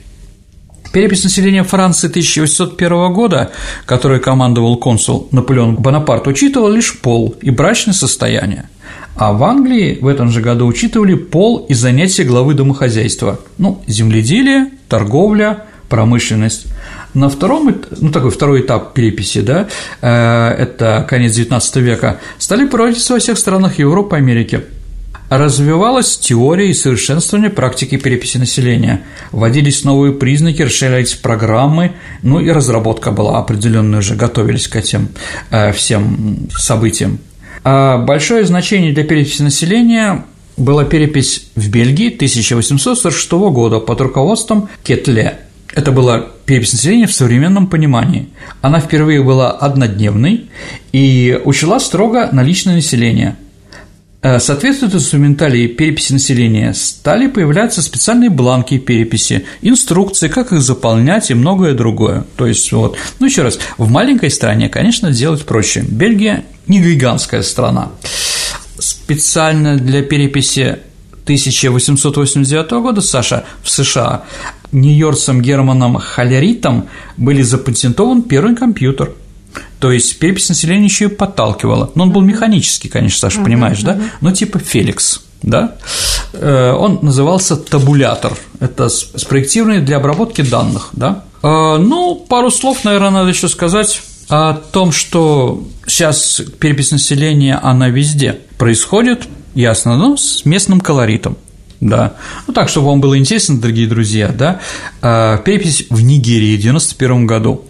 Перепись 0.93 1.23
населения 1.23 1.63
Франции 1.63 2.07
1801 2.07 3.13
года, 3.13 3.51
которой 3.87 4.19
командовал 4.19 4.77
консул 4.77 5.27
Наполеон 5.31 5.75
Бонапарт, 5.77 6.27
учитывал 6.27 6.69
лишь 6.69 6.99
пол 6.99 7.35
и 7.41 7.49
брачное 7.49 7.95
состояние. 7.95 8.69
А 9.15 9.31
в 9.31 9.43
Англии 9.43 9.99
в 10.01 10.07
этом 10.07 10.29
же 10.31 10.41
году 10.41 10.65
учитывали 10.65 11.13
пол 11.13 11.65
и 11.69 11.73
занятия 11.73 12.23
главы 12.23 12.55
домохозяйства. 12.55 13.39
Ну, 13.57 13.81
земледелие, 13.87 14.69
торговля, 14.89 15.65
промышленность. 15.87 16.65
На 17.13 17.29
втором, 17.29 17.75
ну 17.99 18.09
такой 18.09 18.31
второй 18.31 18.61
этап 18.61 18.95
переписи, 18.95 19.41
да, 19.41 19.67
э, 20.01 20.55
это 20.57 21.05
конец 21.07 21.37
XIX 21.37 21.81
века, 21.81 22.19
стали 22.39 22.65
проводиться 22.65 23.13
во 23.13 23.19
всех 23.19 23.37
странах 23.37 23.77
Европы 23.77 24.15
и 24.15 24.19
Америки. 24.19 24.63
развивалась 25.29 26.17
теория 26.17 26.69
и 26.69 26.73
совершенствование 26.73 27.51
практики 27.51 27.97
переписи 27.97 28.37
населения, 28.37 29.03
вводились 29.31 29.83
новые 29.83 30.13
признаки, 30.13 30.63
расширялись 30.63 31.13
программы, 31.13 31.91
ну 32.23 32.39
и 32.39 32.49
разработка 32.49 33.11
была 33.11 33.37
определенная 33.37 33.99
уже, 33.99 34.15
готовились 34.15 34.67
к 34.67 34.75
этим 34.75 35.09
э, 35.51 35.71
всем 35.71 36.49
событиям. 36.57 37.19
А 37.63 37.97
большое 37.97 38.45
значение 38.45 38.93
для 38.93 39.03
переписи 39.03 39.41
населения 39.41 40.25
была 40.57 40.83
перепись 40.83 41.47
в 41.55 41.69
Бельгии 41.69 42.13
1846 42.13 43.31
года 43.31 43.79
под 43.79 44.01
руководством 44.01 44.69
Кетле. 44.83 45.39
Это 45.73 45.91
была 45.91 46.27
перепись 46.45 46.73
населения 46.73 47.07
в 47.07 47.13
современном 47.13 47.67
понимании. 47.67 48.29
Она 48.61 48.79
впервые 48.79 49.23
была 49.23 49.51
однодневной 49.51 50.49
и 50.91 51.39
учла 51.45 51.79
строго 51.79 52.29
наличное 52.31 52.75
население. 52.75 53.37
Э, 54.23 54.39
соответствует 54.39 54.95
инструменталии 54.95 55.67
переписи 55.67 56.13
населения 56.13 56.73
стали 56.73 57.27
появляться 57.27 57.81
специальные 57.81 58.29
бланки 58.29 58.77
переписи, 58.77 59.45
инструкции, 59.61 60.29
как 60.29 60.53
их 60.53 60.61
заполнять 60.61 61.29
и 61.29 61.33
многое 61.33 61.73
другое. 61.73 62.25
То 62.37 62.47
есть, 62.47 62.71
вот, 62.71 62.97
ну 63.19 63.25
еще 63.25 63.43
раз, 63.43 63.59
в 63.77 63.89
маленькой 63.89 64.31
стране, 64.31 64.69
конечно, 64.69 65.11
делать 65.11 65.45
проще. 65.45 65.81
Бельгия 65.81 66.45
не 66.67 66.81
гигантская 66.81 67.41
страна. 67.41 67.91
Специально 68.79 69.75
для 69.75 70.01
переписи 70.01 70.79
1889 71.23 72.71
года, 72.71 73.01
Саша, 73.01 73.43
в 73.61 73.69
США, 73.69 74.23
нью-йоркцем 74.71 75.41
Германом 75.41 75.97
Халеритом 75.97 76.87
были 77.17 77.41
запатентован 77.41 78.21
первый 78.21 78.55
компьютер– 78.55 79.11
то 79.79 79.91
есть 79.91 80.19
перепись 80.19 80.49
населения 80.49 80.85
еще 80.85 81.05
и 81.05 81.09
подталкивала. 81.09 81.91
Но 81.95 82.03
он 82.03 82.11
был 82.11 82.21
механический, 82.21 82.89
конечно, 82.89 83.19
Саша, 83.19 83.41
понимаешь, 83.41 83.81
да? 83.81 83.99
Но 84.21 84.31
типа 84.31 84.59
Феликс, 84.59 85.21
да? 85.41 85.75
Э, 86.33 86.71
он 86.71 86.99
назывался 87.01 87.57
табулятор. 87.57 88.37
Это 88.59 88.89
спроектированный 88.89 89.81
для 89.81 89.97
обработки 89.97 90.41
данных, 90.41 90.89
да? 90.93 91.23
Э, 91.43 91.77
ну, 91.77 92.15
пару 92.15 92.49
слов, 92.49 92.83
наверное, 92.83 93.11
надо 93.11 93.29
еще 93.29 93.49
сказать 93.49 94.01
о 94.29 94.53
том, 94.53 94.91
что 94.91 95.63
сейчас 95.85 96.41
перепись 96.59 96.91
населения, 96.91 97.59
она 97.61 97.89
везде 97.89 98.39
происходит, 98.57 99.27
ясно, 99.53 99.97
но 99.97 100.17
с 100.17 100.45
местным 100.45 100.79
колоритом. 100.79 101.37
Да. 101.83 102.13
Ну 102.47 102.53
так, 102.53 102.69
чтобы 102.69 102.87
вам 102.87 103.01
было 103.01 103.17
интересно, 103.17 103.59
дорогие 103.59 103.87
друзья, 103.87 104.29
да, 104.29 104.61
э, 105.01 105.37
перепись 105.43 105.87
в 105.89 106.01
Нигерии 106.01 106.55
в 106.55 106.61
91 106.61 107.27
году. 107.27 107.65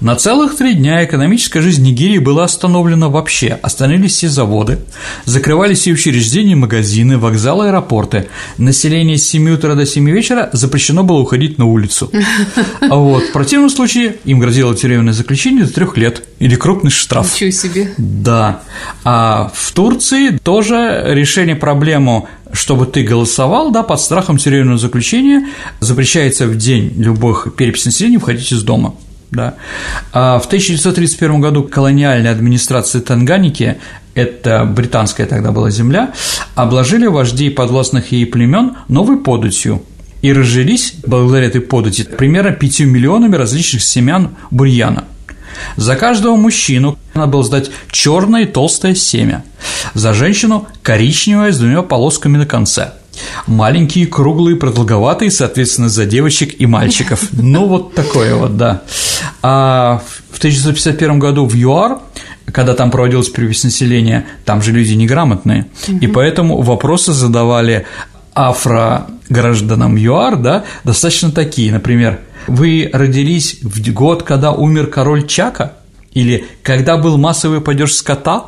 На 0.00 0.16
целых 0.16 0.56
три 0.56 0.74
дня 0.74 1.04
экономическая 1.04 1.60
жизнь 1.60 1.82
Нигерии 1.82 2.18
была 2.18 2.44
остановлена 2.44 3.08
вообще, 3.08 3.58
остановились 3.62 4.12
все 4.12 4.28
заводы, 4.28 4.78
закрывались 5.24 5.78
все 5.80 5.92
учреждения, 5.92 6.54
магазины, 6.54 7.18
вокзалы, 7.18 7.68
аэропорты. 7.68 8.28
Население 8.58 9.18
с 9.18 9.26
7 9.26 9.50
утра 9.50 9.74
до 9.74 9.86
7 9.86 10.08
вечера 10.10 10.50
запрещено 10.52 11.02
было 11.02 11.18
уходить 11.18 11.58
на 11.58 11.66
улицу. 11.66 12.10
А 12.80 12.94
вот, 12.94 13.24
в 13.24 13.32
противном 13.32 13.70
случае 13.70 14.16
им 14.24 14.38
грозило 14.38 14.74
тюремное 14.74 15.12
заключение 15.12 15.64
до 15.64 15.72
трех 15.72 15.96
лет 15.96 16.22
или 16.38 16.54
крупный 16.54 16.90
штраф. 16.90 17.32
Ничего 17.34 17.50
себе. 17.50 17.92
Да. 17.96 18.62
А 19.04 19.50
в 19.54 19.72
Турции 19.72 20.38
тоже 20.42 21.02
решение 21.06 21.56
проблему 21.56 22.28
чтобы 22.52 22.86
ты 22.86 23.02
голосовал, 23.02 23.70
да, 23.70 23.82
под 23.82 24.00
страхом 24.00 24.38
тюремного 24.38 24.78
заключения, 24.78 25.48
запрещается 25.80 26.46
в 26.46 26.56
день 26.56 26.92
любых 26.96 27.48
переписи 27.56 27.86
населения 27.86 28.18
входить 28.18 28.50
из 28.52 28.62
дома. 28.62 28.94
Да. 29.30 29.54
А 30.12 30.38
в 30.38 30.46
1931 30.46 31.40
году 31.40 31.64
колониальная 31.64 32.32
администрация 32.32 33.00
Танганики 33.00 33.76
это 34.14 34.64
британская 34.64 35.26
тогда 35.26 35.52
была 35.52 35.70
земля, 35.70 36.12
обложили 36.54 37.06
вождей 37.06 37.50
подвластных 37.50 38.12
ей 38.12 38.24
племен 38.24 38.76
новой 38.88 39.18
податью 39.18 39.82
и 40.22 40.32
разжились, 40.32 40.94
благодаря 41.06 41.46
этой 41.46 41.60
подати, 41.60 42.02
примерно 42.04 42.52
5 42.52 42.80
миллионами 42.80 43.36
различных 43.36 43.82
семян 43.82 44.30
бурьяна. 44.50 45.04
За 45.76 45.96
каждого 45.96 46.36
мужчину 46.36 46.98
надо 47.14 47.32
было 47.32 47.44
сдать 47.44 47.70
черное 47.90 48.42
и 48.42 48.46
толстое 48.46 48.94
семя, 48.94 49.44
за 49.94 50.14
женщину– 50.14 50.66
коричневое 50.82 51.52
с 51.52 51.58
двумя 51.58 51.82
полосками 51.82 52.38
на 52.38 52.46
конце– 52.46 52.92
Маленькие, 53.46 54.06
круглые, 54.06 54.56
продолговатые, 54.56 55.30
соответственно, 55.30 55.88
за 55.88 56.06
девочек 56.06 56.60
и 56.60 56.66
мальчиков. 56.66 57.28
Ну, 57.32 57.66
вот 57.66 57.94
такое 57.94 58.34
вот, 58.34 58.56
да. 58.56 58.82
А 59.42 60.02
в 60.30 60.38
1951 60.38 61.18
году 61.18 61.46
в 61.46 61.54
ЮАР 61.54 61.98
когда 62.52 62.74
там 62.74 62.92
проводилась 62.92 63.28
перепись 63.28 63.64
населения, 63.64 64.24
там 64.44 64.62
же 64.62 64.70
люди 64.70 64.94
неграмотные, 64.94 65.66
и 65.88 66.06
поэтому 66.06 66.62
вопросы 66.62 67.12
задавали 67.12 67.86
афрогражданам 68.34 69.96
ЮАР, 69.96 70.36
да, 70.36 70.64
достаточно 70.84 71.32
такие, 71.32 71.72
например, 71.72 72.20
вы 72.46 72.88
родились 72.92 73.58
в 73.62 73.92
год, 73.92 74.22
когда 74.22 74.52
умер 74.52 74.86
король 74.86 75.26
Чака, 75.26 75.72
или 76.12 76.46
когда 76.62 76.96
был 76.96 77.18
массовый 77.18 77.60
падеж 77.60 77.92
скота, 77.94 78.44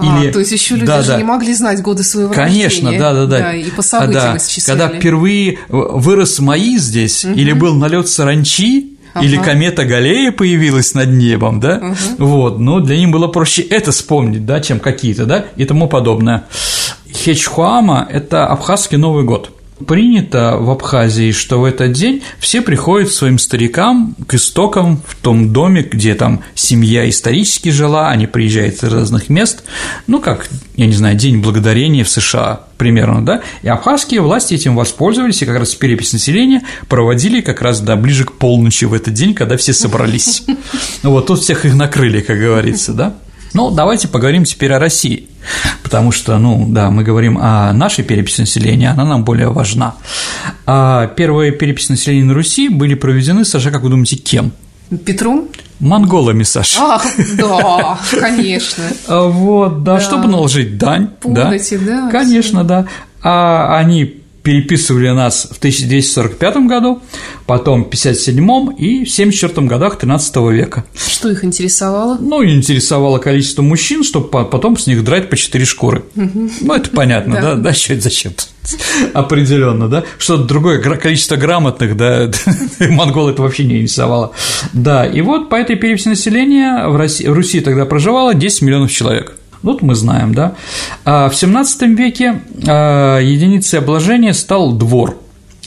или... 0.00 0.28
А, 0.28 0.32
то 0.32 0.38
есть 0.38 0.52
еще 0.52 0.74
люди 0.74 0.86
да, 0.86 1.02
же 1.02 1.08
да. 1.08 1.16
не 1.18 1.24
могли 1.24 1.54
знать 1.54 1.80
годы 1.82 2.02
своего 2.02 2.32
Конечно, 2.32 2.90
рождения. 2.90 2.98
да, 2.98 3.12
да, 3.14 3.26
да. 3.26 3.38
да 3.38 3.54
и 3.54 3.70
по 3.70 3.82
событиям 3.82 4.38
да. 4.38 4.62
Когда 4.66 4.88
впервые 4.88 5.58
вырос 5.68 6.38
маис 6.40 6.82
здесь, 6.82 7.24
угу. 7.24 7.34
или 7.34 7.52
был 7.52 7.74
налет 7.74 8.08
саранчи, 8.08 8.96
ага. 9.14 9.24
или 9.24 9.36
комета 9.36 9.84
Галея 9.84 10.32
появилась 10.32 10.94
над 10.94 11.10
небом, 11.10 11.60
да, 11.60 11.76
угу. 11.76 12.26
вот, 12.26 12.58
но 12.58 12.80
для 12.80 12.96
них 12.96 13.10
было 13.10 13.28
проще 13.28 13.62
это 13.62 13.92
вспомнить, 13.92 14.44
да, 14.44 14.60
чем 14.60 14.80
какие-то, 14.80 15.26
да, 15.26 15.46
и 15.56 15.64
тому 15.64 15.88
подобное. 15.88 16.44
Хечхуама– 17.12 18.06
это 18.10 18.46
абхазский 18.46 18.96
Новый 18.96 19.24
год– 19.24 19.50
принято 19.82 20.56
в 20.58 20.70
Абхазии, 20.70 21.32
что 21.32 21.60
в 21.60 21.64
этот 21.64 21.92
день 21.92 22.22
все 22.38 22.62
приходят 22.62 23.10
своим 23.10 23.38
старикам 23.38 24.14
к 24.26 24.34
истокам 24.34 25.00
в 25.06 25.16
том 25.16 25.52
доме, 25.52 25.82
где 25.82 26.14
там 26.14 26.42
семья 26.54 27.08
исторически 27.08 27.70
жила, 27.70 28.10
они 28.10 28.26
приезжают 28.26 28.82
из 28.82 28.84
разных 28.84 29.28
мест, 29.28 29.64
ну, 30.06 30.20
как, 30.20 30.48
я 30.76 30.86
не 30.86 30.94
знаю, 30.94 31.16
День 31.16 31.40
Благодарения 31.40 32.04
в 32.04 32.08
США 32.08 32.60
примерно, 32.76 33.24
да, 33.24 33.42
и 33.62 33.68
абхазские 33.68 34.20
власти 34.22 34.54
этим 34.54 34.74
воспользовались, 34.74 35.40
и 35.42 35.46
как 35.46 35.58
раз 35.58 35.74
перепись 35.74 36.12
населения 36.12 36.62
проводили 36.88 37.40
как 37.40 37.62
раз, 37.62 37.80
да, 37.80 37.94
ближе 37.94 38.24
к 38.24 38.32
полночи 38.32 38.86
в 38.86 38.94
этот 38.94 39.14
день, 39.14 39.34
когда 39.34 39.56
все 39.56 39.72
собрались. 39.72 40.44
Вот 41.02 41.26
тут 41.26 41.40
всех 41.40 41.64
их 41.64 41.74
накрыли, 41.74 42.20
как 42.20 42.38
говорится, 42.38 42.92
да. 42.92 43.14
Ну, 43.54 43.70
давайте 43.70 44.08
поговорим 44.08 44.44
теперь 44.44 44.72
о 44.72 44.78
России, 44.78 45.28
потому 45.82 46.10
что, 46.10 46.38
ну, 46.38 46.66
да, 46.68 46.90
мы 46.90 47.04
говорим 47.04 47.38
о 47.38 47.72
нашей 47.72 48.02
переписи 48.02 48.40
населения, 48.40 48.90
она 48.90 49.04
нам 49.04 49.24
более 49.24 49.48
важна. 49.50 49.94
А 50.64 51.06
первые 51.08 51.52
переписи 51.52 51.90
населения 51.90 52.24
на 52.24 52.34
Руси 52.34 52.68
были 52.68 52.94
проведены, 52.94 53.44
Саша, 53.44 53.70
как 53.70 53.82
вы 53.82 53.90
думаете, 53.90 54.16
кем? 54.16 54.52
Петром? 55.04 55.48
Монголами, 55.80 56.44
Саша. 56.44 56.78
Ах, 56.80 57.06
да, 57.36 57.98
конечно. 58.10 58.84
Вот, 59.08 59.82
да, 59.82 59.94
да. 59.94 60.00
чтобы 60.00 60.28
наложить 60.28 60.78
дань. 60.78 61.08
Помните, 61.20 61.78
да? 61.78 62.02
да 62.02 62.10
конечно, 62.10 62.64
да. 62.64 62.86
А 63.22 63.76
они 63.78 64.21
переписывали 64.42 65.08
нас 65.10 65.48
в 65.50 65.58
1245 65.58 66.56
году, 66.66 67.02
потом 67.46 67.84
в 67.84 67.90
57 67.90 68.74
и 68.78 69.04
в 69.04 69.10
74 69.10 69.66
годах 69.66 69.98
13 69.98 70.36
века. 70.50 70.84
Что 70.94 71.30
их 71.30 71.44
интересовало? 71.44 72.18
Ну, 72.20 72.44
интересовало 72.44 73.18
количество 73.18 73.62
мужчин, 73.62 74.02
чтобы 74.02 74.28
потом 74.28 74.76
с 74.76 74.86
них 74.86 75.04
драть 75.04 75.30
по 75.30 75.36
4 75.36 75.64
шкуры. 75.64 76.04
Угу. 76.16 76.50
Ну, 76.62 76.74
это 76.74 76.90
понятно, 76.90 77.40
да? 77.40 77.54
Да, 77.54 77.72
что 77.72 77.94
это 77.94 78.02
зачем? 78.02 78.32
Определенно, 79.12 79.88
да? 79.88 80.04
Что-то 80.18 80.44
другое 80.44 80.80
количество 80.80 81.36
грамотных, 81.36 81.96
да, 81.96 82.30
монгол 82.80 83.28
это 83.28 83.42
вообще 83.42 83.64
не 83.64 83.76
интересовало. 83.76 84.32
Да, 84.72 85.06
и 85.06 85.20
вот 85.20 85.48
по 85.48 85.56
этой 85.56 85.76
переписи 85.76 86.08
населения 86.08 86.86
в 86.88 86.96
России, 86.96 87.26
в 87.26 87.32
Руси 87.32 87.60
тогда 87.60 87.86
проживало 87.86 88.34
10 88.34 88.62
миллионов 88.62 88.92
человек. 88.92 89.36
Вот 89.62 89.82
мы 89.82 89.94
знаем, 89.94 90.34
да. 90.34 90.54
А 91.04 91.28
в 91.28 91.32
XVII 91.32 91.94
веке 91.94 92.42
а, 92.66 93.18
единицей 93.18 93.78
обложения 93.78 94.32
стал 94.32 94.72
двор. 94.72 95.18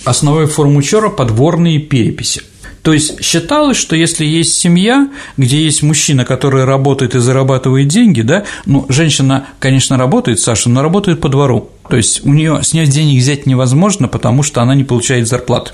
Основой 0.03 0.45
форм 0.47 0.75
учера– 0.75 1.09
подворные 1.09 1.79
переписи. 1.79 2.41
То 2.85 2.93
есть 2.93 3.23
считалось, 3.23 3.77
что 3.77 3.95
если 3.95 4.25
есть 4.25 4.53
семья, 4.53 5.09
где 5.37 5.63
есть 5.63 5.81
мужчина, 5.81 6.23
который 6.23 6.65
работает 6.65 7.15
и 7.15 7.19
зарабатывает 7.19 7.87
деньги, 7.87 8.21
да, 8.21 8.43
ну, 8.67 8.85
женщина, 8.89 9.47
конечно, 9.57 9.97
работает, 9.97 10.39
Саша, 10.39 10.69
но 10.69 10.83
работает 10.83 11.19
по 11.19 11.27
двору. 11.27 11.71
То 11.89 11.97
есть 11.97 12.23
у 12.23 12.31
нее 12.31 12.61
с 12.61 12.73
нее 12.73 12.85
денег 12.85 13.19
взять 13.19 13.47
невозможно, 13.47 14.07
потому 14.07 14.43
что 14.43 14.61
она 14.61 14.75
не 14.75 14.83
получает 14.83 15.27
зарплаты. 15.27 15.71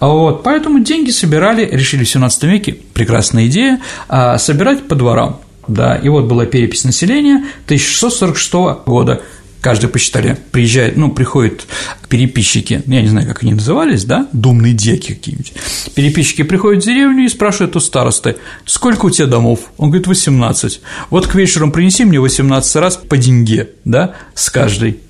А 0.00 0.08
вот, 0.08 0.42
поэтому 0.42 0.80
деньги 0.80 1.10
собирали, 1.10 1.64
решили 1.64 2.04
в 2.04 2.10
17 2.10 2.42
веке, 2.42 2.76
прекрасная 2.92 3.46
идея, 3.46 3.80
а, 4.08 4.36
собирать 4.36 4.86
по 4.86 4.96
дворам. 4.96 5.40
Да, 5.68 5.96
и 5.96 6.08
вот 6.08 6.24
была 6.24 6.46
перепись 6.46 6.84
населения 6.84 7.44
1646 7.66 8.84
года. 8.86 9.22
Каждый 9.60 9.88
посчитали, 9.88 10.38
приезжает, 10.52 10.96
ну, 10.96 11.10
приходят 11.10 11.66
переписчики, 12.08 12.80
я 12.86 13.02
не 13.02 13.08
знаю, 13.08 13.26
как 13.26 13.42
они 13.42 13.54
назывались, 13.54 14.04
да, 14.04 14.28
думные 14.32 14.72
деки 14.72 15.14
какие-нибудь. 15.14 15.52
Переписчики 15.96 16.42
приходят 16.42 16.82
в 16.82 16.86
деревню 16.86 17.24
и 17.24 17.28
спрашивают 17.28 17.74
у 17.74 17.80
старосты, 17.80 18.36
сколько 18.66 19.06
у 19.06 19.10
тебя 19.10 19.26
домов? 19.26 19.72
Он 19.76 19.90
говорит, 19.90 20.06
18. 20.06 20.80
Вот 21.10 21.26
к 21.26 21.34
вечеру 21.34 21.72
принеси 21.72 22.04
мне 22.04 22.20
18 22.20 22.76
раз 22.76 22.96
по 22.96 23.16
деньге, 23.16 23.70
да, 23.84 24.14
с 24.34 24.48
каждой. 24.48 25.00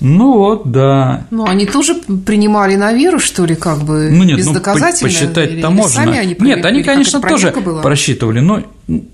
Ну 0.00 0.38
вот, 0.38 0.70
да. 0.70 1.26
Ну, 1.30 1.46
они 1.46 1.66
тоже 1.66 1.94
принимали 1.94 2.74
на 2.74 2.92
веру, 2.92 3.18
что 3.20 3.44
ли, 3.44 3.54
как 3.54 3.82
бы 3.82 4.10
ну, 4.10 4.24
нет? 4.24 4.44
Ну, 4.44 4.54
посчитать-то 4.54 5.70
можно. 5.70 5.94
сами 5.94 6.18
они 6.18 6.36
нет, 6.38 6.64
они, 6.64 6.82
конечно, 6.82 7.20
тоже 7.20 7.50
была? 7.50 7.82
просчитывали, 7.82 8.40
но, 8.40 8.62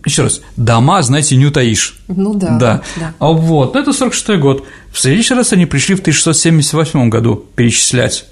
еще 0.05 0.23
раз, 0.23 0.41
дома, 0.57 1.03
знаете, 1.03 1.37
не 1.37 1.47
утаишь. 1.47 2.01
Ну 2.09 2.35
да. 2.35 2.59
Да. 2.59 2.83
да. 2.97 3.15
А 3.19 3.29
вот, 3.33 3.75
ну, 3.75 3.81
это 3.81 3.91
46-й 3.91 4.39
год. 4.39 4.67
В 4.93 4.99
следующий 4.99 5.35
раз 5.35 5.53
они 5.53 5.67
пришли 5.67 5.95
в 5.95 6.01
1678 6.01 7.11
году 7.11 7.45
перечислять. 7.55 8.25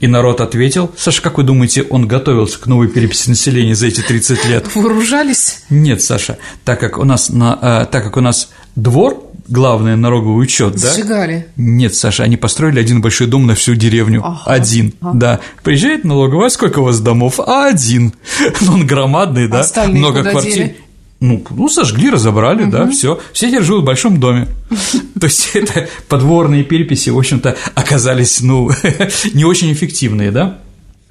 И 0.00 0.08
народ 0.08 0.40
ответил. 0.40 0.90
Саша, 0.96 1.22
как 1.22 1.38
вы 1.38 1.44
думаете, 1.44 1.84
он 1.84 2.08
готовился 2.08 2.58
к 2.58 2.66
новой 2.66 2.88
переписи 2.88 3.28
населения 3.28 3.76
за 3.76 3.86
эти 3.86 4.00
30 4.00 4.44
лет? 4.46 4.74
Вооружались? 4.74 5.62
Нет, 5.70 6.02
Саша, 6.02 6.38
так 6.64 6.80
как 6.80 6.98
у 6.98 7.04
нас, 7.04 7.28
на, 7.28 7.56
э, 7.62 7.86
так 7.90 8.02
как 8.02 8.16
у 8.16 8.20
нас 8.20 8.50
двор 8.74 9.29
главный 9.50 9.96
налоговый 9.96 10.42
учет, 10.42 10.76
да? 10.80 10.94
Сжигали. 10.94 11.46
Нет, 11.56 11.94
Саша, 11.94 12.22
они 12.22 12.36
построили 12.36 12.80
один 12.80 13.02
большой 13.02 13.26
дом 13.26 13.46
на 13.46 13.54
всю 13.54 13.74
деревню. 13.74 14.22
Ага, 14.24 14.42
один, 14.46 14.94
ага. 15.00 15.18
да. 15.18 15.40
Приезжает 15.62 16.04
налоговая, 16.04 16.48
сколько 16.48 16.78
у 16.78 16.84
вас 16.84 17.00
домов? 17.00 17.40
А 17.40 17.66
один. 17.66 18.14
Ну, 18.60 18.74
он 18.74 18.86
громадный, 18.86 19.48
да. 19.48 19.60
Остальные 19.60 19.98
Много 19.98 20.22
квартир. 20.22 20.52
дели? 20.52 20.76
Ну, 21.20 21.44
ну, 21.50 21.68
сожгли, 21.68 22.08
разобрали, 22.10 22.64
да, 22.64 22.88
все. 22.90 23.20
Все 23.32 23.48
теперь 23.48 23.62
живут 23.62 23.82
в 23.82 23.86
большом 23.86 24.20
доме. 24.20 24.48
То 25.20 25.26
есть 25.26 25.50
это 25.54 25.88
подворные 26.08 26.64
переписи, 26.64 27.10
в 27.10 27.18
общем-то, 27.18 27.56
оказались, 27.74 28.40
ну, 28.40 28.70
не 29.34 29.44
очень 29.44 29.72
эффективные, 29.72 30.30
да. 30.30 30.58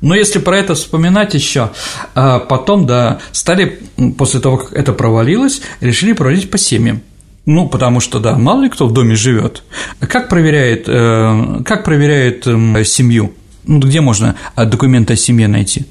Но 0.02 0.15
если 0.15 0.39
про 0.39 0.58
это 0.58 0.75
вспоминать 0.75 1.34
еще, 1.34 1.71
а 2.15 2.39
потом, 2.39 2.88
да, 2.88 3.19
стали, 3.32 3.80
после 4.17 4.39
того, 4.39 4.58
как 4.58 4.73
это 4.73 4.93
провалилось, 4.93 5.62
решили 5.82 6.13
проводить 6.13 6.49
по 6.49 6.58
семьям. 6.58 7.02
Ну, 7.50 7.68
потому 7.68 8.00
что, 8.00 8.20
да, 8.20 8.38
мало 8.38 8.62
ли 8.62 8.70
кто 8.70 8.86
в 8.86 8.94
доме 8.94 9.16
живет. 9.16 9.64
Как 10.00 10.30
проверяет, 10.30 10.86
э, 10.88 11.64
как 11.66 11.84
проверяет 11.84 12.46
э, 12.46 12.84
семью? 12.84 13.34
Ну, 13.66 13.80
где 13.80 14.02
можно 14.02 14.36
документы 14.56 15.14
о 15.14 15.16
семье 15.16 15.48
найти? 15.48 15.88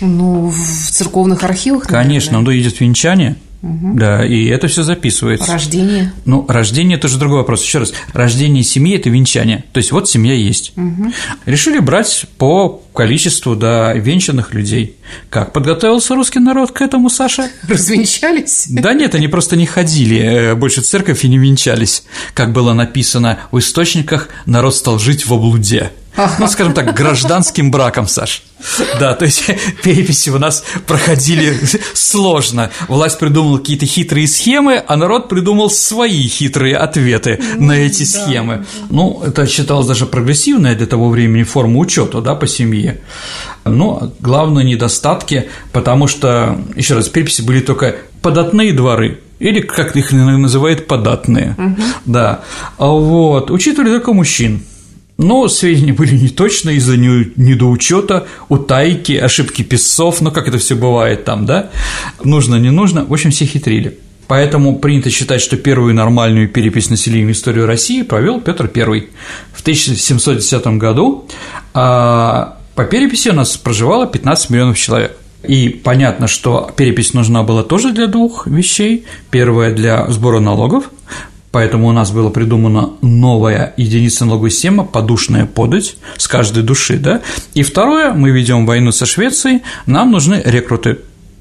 Ну, 0.00 0.48
в 0.48 0.90
церковных 0.90 1.44
архивах, 1.44 1.84
Конечно, 1.84 2.32
наверное. 2.32 2.56
но 2.56 2.60
идет 2.60 2.80
венчание, 2.80 3.36
угу. 3.62 3.94
да, 3.94 4.26
и 4.26 4.46
это 4.46 4.66
все 4.66 4.82
записывается. 4.82 5.52
Рождение. 5.52 6.12
Ну, 6.24 6.44
рождение 6.48 6.98
это 6.98 7.06
же 7.06 7.16
другой 7.16 7.38
вопрос. 7.38 7.62
Еще 7.62 7.78
раз, 7.78 7.92
рождение 8.12 8.64
семьи 8.64 8.96
это 8.96 9.08
венчание. 9.08 9.62
То 9.72 9.78
есть 9.78 9.92
вот 9.92 10.08
семья 10.08 10.34
есть. 10.34 10.72
Угу. 10.76 11.12
Решили 11.46 11.78
брать 11.78 12.26
по 12.38 12.82
количеству 12.98 13.54
да, 13.54 13.92
венчанных 13.92 14.52
людей. 14.52 14.96
Как 15.30 15.52
подготовился 15.52 16.16
русский 16.16 16.40
народ 16.40 16.72
к 16.72 16.82
этому, 16.82 17.08
Саша? 17.08 17.48
Развенчались? 17.68 18.66
Да 18.68 18.92
нет, 18.92 19.14
они 19.14 19.28
просто 19.28 19.54
не 19.54 19.66
ходили 19.66 20.54
больше 20.54 20.80
в 20.80 20.84
церковь 20.84 21.24
и 21.24 21.28
не 21.28 21.38
венчались. 21.38 22.02
Как 22.34 22.52
было 22.52 22.72
написано 22.72 23.38
в 23.52 23.58
источниках, 23.60 24.30
народ 24.46 24.74
стал 24.74 24.98
жить 24.98 25.26
в 25.26 25.32
облуде. 25.32 25.92
Ну, 26.38 26.48
скажем 26.48 26.74
так, 26.74 26.94
гражданским 26.94 27.70
браком, 27.70 28.08
Саш. 28.08 28.42
Да, 28.98 29.14
то 29.14 29.24
есть 29.24 29.44
переписи 29.82 30.30
у 30.30 30.38
нас 30.38 30.64
проходили 30.86 31.56
сложно. 31.94 32.70
Власть 32.88 33.18
придумала 33.18 33.58
какие-то 33.58 33.86
хитрые 33.86 34.26
схемы, 34.26 34.82
а 34.84 34.96
народ 34.96 35.28
придумал 35.28 35.70
свои 35.70 36.26
хитрые 36.26 36.76
ответы 36.76 37.40
на 37.58 37.72
эти 37.72 38.02
схемы. 38.02 38.66
Ну, 38.90 39.22
это 39.24 39.46
считалось 39.46 39.86
даже 39.86 40.06
прогрессивная 40.06 40.74
для 40.74 40.86
того 40.86 41.08
времени 41.08 41.44
форма 41.44 41.78
учета, 41.78 42.20
да, 42.20 42.34
по 42.34 42.46
семье. 42.46 42.87
Но 43.64 44.12
главное 44.20 44.64
недостатки, 44.64 45.48
потому 45.72 46.06
что, 46.06 46.58
еще 46.74 46.94
раз, 46.94 47.08
переписи 47.08 47.42
были 47.42 47.60
только 47.60 47.96
податные 48.22 48.72
дворы, 48.72 49.20
или, 49.38 49.60
как 49.60 49.96
их 49.96 50.12
называют, 50.12 50.86
податные, 50.86 51.54
угу. 51.58 51.82
да. 52.06 52.40
Вот, 52.78 53.50
учитывали 53.50 53.90
только 53.90 54.12
мужчин. 54.12 54.62
Но 55.16 55.48
сведения 55.48 55.92
были 55.92 56.14
неточные 56.14 56.76
из-за 56.76 56.96
недоучета, 56.96 58.28
утайки, 58.48 59.12
ошибки 59.12 59.62
писцов, 59.62 60.20
ну 60.20 60.30
как 60.30 60.46
это 60.46 60.58
все 60.58 60.76
бывает 60.76 61.24
там, 61.24 61.44
да? 61.44 61.70
Нужно, 62.22 62.54
не 62.54 62.70
нужно, 62.70 63.04
в 63.04 63.12
общем, 63.12 63.32
все 63.32 63.44
хитрили. 63.44 63.98
Поэтому 64.28 64.78
принято 64.78 65.10
считать, 65.10 65.40
что 65.40 65.56
первую 65.56 65.94
нормальную 65.94 66.48
перепись 66.48 66.90
населения 66.90 67.26
в 67.26 67.32
историю 67.32 67.66
России 67.66 68.02
провел 68.02 68.40
Петр 68.40 68.70
I 68.72 69.08
в 69.52 69.62
1710 69.62 70.66
году. 70.78 71.26
А 71.72 72.57
по 72.78 72.84
переписи 72.84 73.30
у 73.30 73.32
нас 73.32 73.56
проживало 73.56 74.06
15 74.06 74.50
миллионов 74.50 74.78
человек. 74.78 75.16
И 75.42 75.68
понятно, 75.68 76.28
что 76.28 76.70
перепись 76.76 77.12
нужна 77.12 77.42
была 77.42 77.64
тоже 77.64 77.90
для 77.90 78.06
двух 78.06 78.46
вещей. 78.46 79.04
Первое– 79.32 79.74
для 79.74 80.06
сбора 80.08 80.38
налогов, 80.38 80.84
Поэтому 81.50 81.88
у 81.88 81.92
нас 81.92 82.12
была 82.12 82.30
придумана 82.30 82.90
новая 83.02 83.74
единица 83.76 84.26
налоговой 84.26 84.52
системы– 84.52 84.84
подушная 84.92 85.44
подать 85.44 85.96
с 86.18 86.28
каждой 86.28 86.62
души, 86.62 86.98
да. 86.98 87.20
И 87.54 87.64
второе, 87.64 88.12
мы 88.12 88.30
ведем 88.30 88.64
войну 88.64 88.92
со 88.92 89.06
Швецией, 89.06 89.62
нам 89.86 90.12
нужны 90.12 90.40
рекруты, 90.44 90.98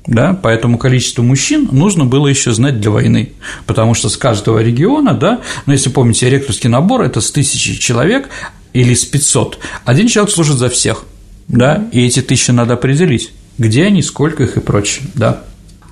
да, 0.07 0.33
поэтому 0.41 0.79
количество 0.79 1.21
мужчин 1.21 1.69
нужно 1.71 2.05
было 2.05 2.25
еще 2.25 2.51
знать 2.51 2.81
для 2.81 2.89
войны, 2.89 3.33
потому 3.67 3.93
что 3.93 4.09
с 4.09 4.17
каждого 4.17 4.57
региона, 4.57 5.13
да, 5.13 5.41
но 5.67 5.73
если 5.73 5.91
помните, 5.91 6.31
рекрутский 6.31 6.69
набор– 6.69 7.01
это 7.03 7.21
с 7.21 7.29
тысячи 7.29 7.77
человек 7.77 8.27
или 8.73 8.95
с 8.95 9.05
500, 9.05 9.59
один 9.85 10.07
человек 10.07 10.33
служит 10.33 10.57
за 10.57 10.69
всех, 10.69 11.05
да, 11.47 11.87
и 11.91 12.05
эти 12.05 12.21
тысячи 12.21 12.51
надо 12.51 12.73
определить, 12.73 13.31
где 13.57 13.85
они, 13.85 14.01
сколько 14.01 14.43
их 14.43 14.57
и 14.57 14.59
прочее, 14.59 15.05
да. 15.13 15.43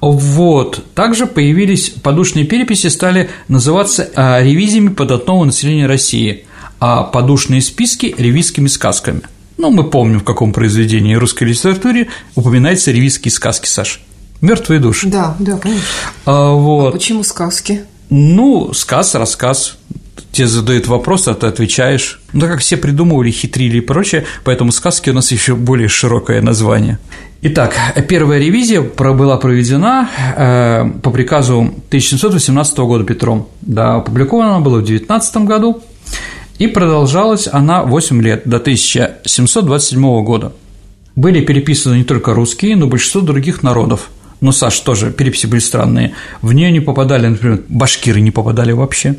Вот. 0.01 0.83
Также 0.93 1.25
появились 1.25 1.89
подушные 1.89 2.45
переписи, 2.45 2.87
стали 2.87 3.29
называться 3.47 4.09
а, 4.15 4.41
ревизиями 4.41 4.89
податного 4.89 5.45
населения 5.45 5.87
России, 5.87 6.45
а 6.79 7.03
подушные 7.03 7.61
списки– 7.61 8.13
ревизскими 8.17 8.67
сказками. 8.67 9.21
Ну, 9.57 9.71
мы 9.71 9.89
помним, 9.89 10.19
в 10.19 10.23
каком 10.23 10.51
произведении 10.53 11.15
русской 11.15 11.45
литературы 11.45 12.09
упоминаются 12.35 12.91
ревизские 12.91 13.31
сказки, 13.31 13.67
Саш. 13.67 14.01
Мертвые 14.41 14.79
души. 14.79 15.07
Да, 15.07 15.35
да, 15.39 15.57
конечно. 15.57 15.85
А, 16.25 16.51
вот. 16.51 16.89
а 16.89 16.91
почему 16.91 17.23
сказки? 17.23 17.83
Ну, 18.09 18.73
сказ, 18.73 19.15
рассказ. 19.15 19.77
Тебе 20.31 20.47
задают 20.47 20.87
вопрос, 20.87 21.27
а 21.27 21.33
ты 21.33 21.47
отвечаешь. 21.47 22.21
Ну, 22.33 22.47
как 22.47 22.59
все 22.59 22.77
придумывали, 22.77 23.31
хитрили 23.31 23.77
и 23.77 23.81
прочее, 23.81 24.25
поэтому 24.43 24.71
сказки 24.71 25.09
у 25.09 25.13
нас 25.13 25.31
еще 25.31 25.55
более 25.55 25.87
широкое 25.87 26.41
название. 26.41 26.99
Итак, 27.41 27.75
первая 28.07 28.39
ревизия 28.39 28.81
была 28.81 29.37
проведена 29.37 30.09
э, 30.35 30.89
по 31.01 31.11
приказу 31.11 31.59
1718 31.59 32.77
года 32.79 33.03
Петром. 33.03 33.49
Да, 33.61 33.95
опубликована 33.95 34.55
она 34.55 34.59
была 34.61 34.79
в 34.79 34.83
19 34.83 35.37
году, 35.37 35.83
и 36.57 36.67
продолжалась 36.67 37.47
она 37.51 37.83
8 37.83 38.21
лет, 38.21 38.43
до 38.45 38.57
1727 38.57 40.23
года. 40.23 40.53
Были 41.15 41.41
переписаны 41.45 41.97
не 41.97 42.03
только 42.03 42.33
русские, 42.33 42.75
но 42.75 42.87
и 42.87 42.89
большинство 42.89 43.21
других 43.21 43.63
народов. 43.63 44.09
Ну, 44.41 44.51
Саш, 44.51 44.79
тоже 44.79 45.11
переписи 45.11 45.45
были 45.45 45.59
странные. 45.59 46.13
В 46.41 46.53
нее 46.53 46.71
не 46.71 46.79
попадали, 46.79 47.27
например, 47.27 47.61
башкиры 47.69 48.21
не 48.21 48.31
попадали 48.31 48.73
вообще. 48.73 49.15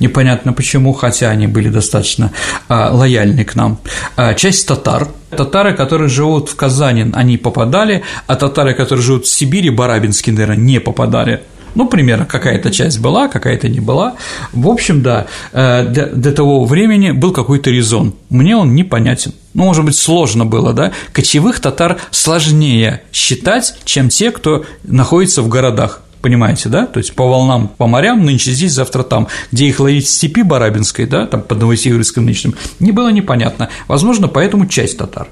Непонятно 0.00 0.52
почему, 0.52 0.92
хотя 0.92 1.30
они 1.30 1.46
были 1.46 1.68
достаточно 1.68 2.32
а, 2.68 2.90
лояльны 2.92 3.44
к 3.44 3.54
нам. 3.54 3.78
А, 4.16 4.34
часть 4.34 4.66
татар. 4.66 5.08
Татары, 5.30 5.74
которые 5.74 6.08
живут 6.08 6.50
в 6.50 6.56
Казани, 6.56 7.10
они 7.14 7.38
попадали, 7.38 8.02
а 8.26 8.36
татары, 8.36 8.74
которые 8.74 9.02
живут 9.02 9.26
в 9.26 9.30
Сибири, 9.30 9.70
Барабинские, 9.70 10.34
наверное, 10.34 10.56
не 10.56 10.80
попадали. 10.80 11.42
Ну, 11.74 11.88
примерно, 11.88 12.26
какая-то 12.26 12.70
часть 12.70 13.00
была, 13.00 13.28
какая-то 13.28 13.66
не 13.68 13.80
была. 13.80 14.16
В 14.52 14.68
общем, 14.68 15.02
да, 15.02 15.26
для, 15.52 16.06
для 16.06 16.32
того 16.32 16.66
времени 16.66 17.12
был 17.12 17.32
какой-то 17.32 17.70
резон. 17.70 18.14
Мне 18.28 18.54
он 18.56 18.74
непонятен. 18.74 19.32
Ну, 19.54 19.64
может 19.64 19.82
быть, 19.82 19.96
сложно 19.96 20.44
было, 20.44 20.74
да? 20.74 20.92
Кочевых 21.14 21.60
татар 21.60 21.96
сложнее 22.10 23.00
считать, 23.10 23.74
чем 23.86 24.10
те, 24.10 24.32
кто 24.32 24.66
находится 24.84 25.40
в 25.40 25.48
городах. 25.48 26.01
Понимаете, 26.22 26.68
да? 26.68 26.86
То 26.86 26.98
есть 26.98 27.14
по 27.14 27.28
волнам, 27.28 27.66
по 27.66 27.88
морям, 27.88 28.24
нынче 28.24 28.52
здесь, 28.52 28.72
завтра 28.72 29.02
там. 29.02 29.26
Где 29.50 29.66
их 29.66 29.80
ловить 29.80 30.06
в 30.06 30.10
степи 30.10 30.42
Барабинской, 30.42 31.06
да, 31.06 31.26
там 31.26 31.42
под 31.42 31.60
Новосибирском 31.60 32.24
нынешним, 32.24 32.54
не 32.78 32.92
было 32.92 33.08
непонятно. 33.08 33.68
Возможно, 33.88 34.28
поэтому 34.28 34.66
часть 34.66 34.98
татар. 34.98 35.26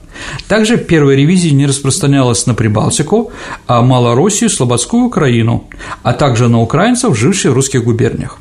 Также 0.48 0.78
первая 0.78 1.16
ревизия 1.16 1.52
не 1.52 1.66
распространялась 1.66 2.44
на 2.46 2.54
Прибалтику, 2.54 3.30
а 3.68 3.82
Малороссию, 3.82 4.50
Слободскую 4.50 5.04
Украину, 5.04 5.68
а 6.02 6.12
также 6.12 6.48
на 6.48 6.60
украинцев, 6.60 7.16
живших 7.16 7.52
в 7.52 7.54
русских 7.54 7.84
губерниях. 7.84 8.38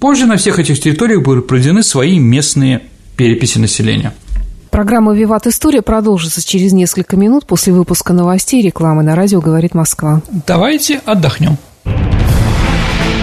Позже 0.00 0.24
на 0.24 0.38
всех 0.38 0.58
этих 0.58 0.80
территориях 0.80 1.22
были 1.22 1.40
проведены 1.40 1.82
свои 1.82 2.18
местные 2.18 2.80
переписи 3.16 3.58
населения. 3.58 4.14
Программа 4.70 5.14
«Виват 5.14 5.46
История» 5.46 5.82
продолжится 5.82 6.44
через 6.44 6.72
несколько 6.72 7.16
минут 7.16 7.46
после 7.46 7.72
выпуска 7.72 8.12
новостей 8.12 8.60
и 8.60 8.66
рекламы 8.66 9.02
на 9.04 9.14
радио 9.14 9.40
«Говорит 9.40 9.72
Москва». 9.72 10.20
Давайте 10.46 11.00
отдохнем. 11.04 11.58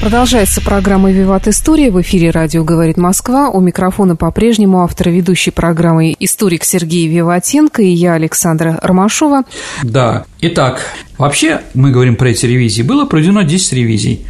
Продолжается 0.00 0.60
программа 0.62 1.12
«Виват 1.12 1.46
История». 1.46 1.90
В 1.90 2.00
эфире 2.00 2.30
радио 2.30 2.64
«Говорит 2.64 2.96
Москва». 2.96 3.50
У 3.50 3.60
микрофона 3.60 4.16
по-прежнему 4.16 4.82
автор 4.82 5.10
ведущей 5.10 5.50
программы 5.50 6.16
историк 6.18 6.64
Сергей 6.64 7.06
Виватенко 7.06 7.82
и 7.82 7.90
я, 7.90 8.14
Александра 8.14 8.78
Ромашова. 8.82 9.42
Да. 9.82 10.24
Итак, 10.40 10.80
вообще 11.18 11.60
мы 11.74 11.90
говорим 11.90 12.16
про 12.16 12.30
эти 12.30 12.46
ревизии. 12.46 12.80
Было 12.80 13.04
проведено 13.04 13.42
10 13.42 13.74
ревизий. 13.74 14.24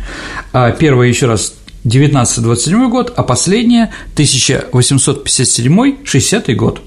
А 0.52 0.72
первая, 0.72 1.08
еще 1.08 1.26
раз, 1.26 1.54
1927 1.84 2.90
год, 2.90 3.12
а 3.16 3.22
последняя 3.22 3.92
1857-60 4.16 6.52
год. 6.56 6.82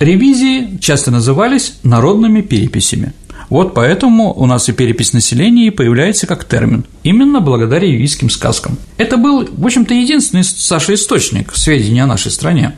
Ревизии 0.00 0.78
часто 0.78 1.12
назывались 1.12 1.74
народными 1.84 2.40
переписями. 2.40 3.12
Вот 3.50 3.74
поэтому 3.74 4.32
у 4.32 4.46
нас 4.46 4.68
и 4.68 4.72
перепись 4.72 5.12
населения 5.12 5.72
появляется 5.72 6.28
как 6.28 6.44
термин, 6.44 6.84
именно 7.02 7.40
благодаря 7.40 7.86
юрийским 7.88 8.30
сказкам. 8.30 8.78
Это 8.96 9.16
был, 9.16 9.46
в 9.50 9.66
общем-то, 9.66 9.92
единственный, 9.92 10.44
Саша, 10.44 10.94
источник 10.94 11.54
сведений 11.54 12.00
о 12.00 12.06
нашей 12.06 12.30
стране, 12.30 12.76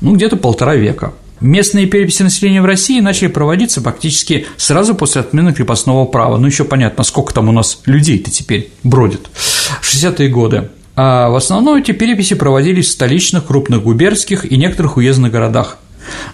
ну, 0.00 0.14
где-то 0.16 0.36
полтора 0.36 0.74
века. 0.74 1.14
Местные 1.40 1.86
переписи 1.86 2.24
населения 2.24 2.60
в 2.60 2.64
России 2.64 2.98
начали 2.98 3.28
проводиться 3.28 3.80
практически 3.80 4.46
сразу 4.56 4.96
после 4.96 5.20
отмены 5.20 5.54
крепостного 5.54 6.04
права. 6.04 6.36
Ну, 6.36 6.48
еще 6.48 6.64
понятно, 6.64 7.04
сколько 7.04 7.32
там 7.32 7.48
у 7.48 7.52
нас 7.52 7.80
людей-то 7.86 8.28
теперь 8.28 8.72
бродит. 8.82 9.30
60-е 9.82 10.28
годы. 10.30 10.70
А 10.96 11.28
в 11.28 11.36
основном 11.36 11.76
эти 11.76 11.92
переписи 11.92 12.34
проводились 12.34 12.88
в 12.88 12.90
столичных, 12.90 13.46
крупных 13.46 13.84
губернских 13.84 14.50
и 14.50 14.56
некоторых 14.56 14.96
уездных 14.96 15.30
городах. 15.30 15.78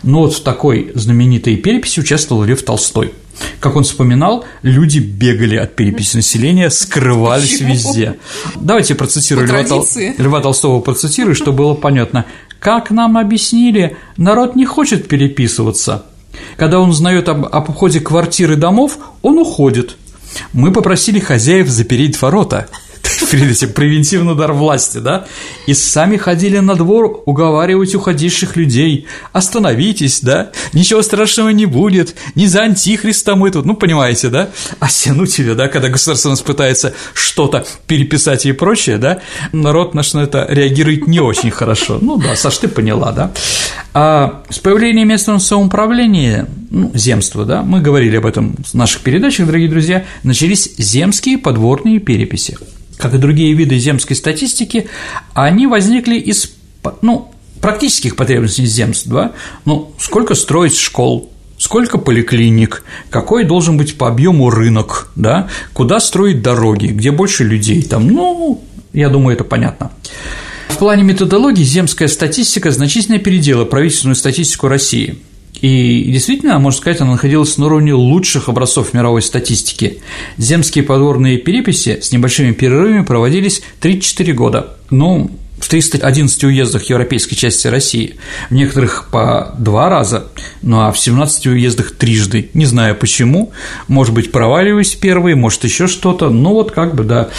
Но 0.03 0.21
вот 0.21 0.33
в 0.33 0.43
такой 0.43 0.91
знаменитой 0.95 1.57
переписи 1.57 2.01
участвовал 2.01 2.45
Лев 2.45 2.63
Толстой– 2.63 3.13
как 3.61 3.77
он 3.77 3.85
вспоминал, 3.85 4.45
люди 4.63 4.99
бегали 4.99 5.57
от 5.57 5.75
переписи 5.75 6.17
населения, 6.17 6.71
скрывались 6.71 7.53
Почему? 7.53 7.73
везде. 7.73 8.17
Давайте 8.57 8.95
процитирую 8.95 9.47
Льва, 9.47 9.65
Тол... 9.65 9.87
Льва 10.19 10.41
Толстого, 10.41 10.81
процитирую, 10.81 11.35
чтобы 11.35 11.59
было 11.59 11.75
понятно. 11.75 12.27
Как 12.61 12.91
нам 12.91 13.19
объяснили, 13.19 13.97
народ 14.17 14.57
не 14.57 14.65
хочет 14.65 15.09
переписываться. 15.09 16.07
Когда 16.57 16.81
он 16.81 16.91
узнает 16.91 17.29
об, 17.29 17.47
об 17.47 17.71
уходе 17.71 18.01
квартир 18.01 18.53
и 18.53 18.57
домов, 18.57 18.99
он 19.23 19.39
уходит. 19.39 19.97
Мы 20.53 20.73
попросили 20.73 21.21
хозяев 21.21 21.69
запереть 21.69 22.21
ворота 22.21 22.69
видите, 23.33 23.67
превентивный 23.67 24.33
удар 24.33 24.53
власти, 24.53 24.99
да, 24.99 25.27
и 25.67 25.75
сами 25.75 26.17
ходили 26.17 26.59
на 26.59 26.75
двор 26.75 27.23
уговаривать 27.27 27.95
уходивших 27.95 28.57
людей, 28.57 29.07
остановитесь, 29.33 30.21
да, 30.21 30.51
ничего 30.73 31.03
страшного 31.03 31.51
не 31.51 31.67
будет, 31.67 32.15
не 32.35 32.47
за 32.47 32.63
антихриста 32.63 33.37
мы 33.37 33.51
тут, 33.51 33.67
ну, 33.67 33.75
понимаете, 33.75 34.29
да, 34.29 34.51
а 34.81 34.89
тебе, 34.89 35.55
да, 35.55 35.69
когда 35.69 35.89
государство 35.89 36.31
нас 36.31 36.43
пытается 36.43 36.95
что-то 37.15 37.67
переписать 37.87 38.47
и 38.47 38.53
прочее, 38.53 38.99
да, 38.99 39.21
народ 39.53 39.95
наш 39.95 40.15
на 40.15 40.21
это 40.21 40.47
реагирует 40.49 41.07
не 41.07 41.21
очень 41.21 41.51
хорошо, 41.51 41.99
ну, 42.01 42.17
да, 42.17 42.37
Саш, 42.37 42.59
ты 42.59 42.69
поняла, 42.69 43.13
да, 43.13 43.33
а 43.93 44.43
с 44.51 44.59
появлением 44.59 45.09
местного 45.09 45.39
самоуправления, 45.39 46.49
ну, 46.71 46.91
земства, 46.95 47.45
да, 47.45 47.63
мы 47.63 47.81
говорили 47.81 48.17
об 48.17 48.27
этом 48.27 48.57
в 48.65 48.75
наших 48.75 49.03
передачах, 49.03 49.47
дорогие 49.47 49.69
друзья, 49.69 50.05
начались 50.23 50.75
земские 50.79 51.39
подворные 51.39 52.01
переписи 52.01 52.57
как 52.99 53.15
и 53.15 53.19
другие 53.19 53.53
виды 53.55 53.79
земской 53.79 54.17
статистики, 54.17 54.89
они 55.35 55.67
возникли 55.67 56.17
из 56.17 56.53
ну, 57.03 57.31
практических 57.61 58.17
потребностей 58.17 58.67
земств. 58.67 59.07
Да? 59.07 59.33
Ну, 59.65 59.93
сколько 59.99 60.35
строить 60.35 60.77
школ, 60.77 61.33
сколько 61.59 61.99
поликлиник, 61.99 62.85
какой 63.11 63.45
должен 63.45 63.77
быть 63.77 63.97
по 63.97 64.09
объему 64.09 64.51
рынок, 64.51 65.11
да? 65.17 65.49
куда 65.73 66.01
строить 66.01 66.43
дороги, 66.43 66.87
где 66.87 67.11
больше 67.11 67.45
людей, 67.45 67.83
там, 67.83 68.09
ну, 68.09 68.63
я 68.93 69.09
думаю, 69.09 69.35
это 69.35 69.45
понятно. 69.45 69.91
В 70.69 70.79
плане 70.79 71.05
методологии 71.05 71.63
земская 71.63 72.09
статистика 72.09 72.71
значительно 72.71 73.19
передела 73.19 73.65
правительственную 73.65 74.17
статистику 74.17 74.69
России– 74.69 75.19
и 75.65 76.13
действительно, 76.13 76.59
можно 76.59 76.79
сказать, 76.79 77.01
она 77.01 77.13
находилась 77.13 77.57
на 77.57 77.65
уровне 77.65 77.95
лучших 77.95 78.51
образцов 78.51 78.93
мировой 78.93 79.23
статистики. 79.23 80.03
Земские 80.37 80.85
подворные 80.85 81.39
переписи 81.39 82.01
с 82.03 82.13
небольшими 82.13 82.53
перерывами 82.53 83.03
проводились 83.03 83.63
3-4 83.81 84.33
года. 84.35 84.77
Ну, 84.91 85.31
в 85.59 85.67
311 85.71 86.45
уездах 86.45 86.85
европейской 86.91 87.35
части 87.35 87.69
России, 87.69 88.17
в 88.51 88.53
некоторых 88.53 89.09
по 89.11 89.55
два 89.57 89.89
раза, 89.89 90.27
ну 90.61 90.83
а 90.83 90.93
в 90.93 90.99
17 90.99 91.47
уездах 91.47 91.93
трижды. 91.93 92.51
Не 92.53 92.67
знаю 92.67 92.95
почему, 92.95 93.51
может 93.89 94.13
быть, 94.13 94.33
проваливаюсь 94.33 94.95
первые, 94.95 95.35
может, 95.35 95.65
еще 95.65 95.87
что-то, 95.87 96.29
ну 96.29 96.51
вот 96.51 96.73
как 96.73 96.95
бы 96.95 97.05
да. 97.05 97.31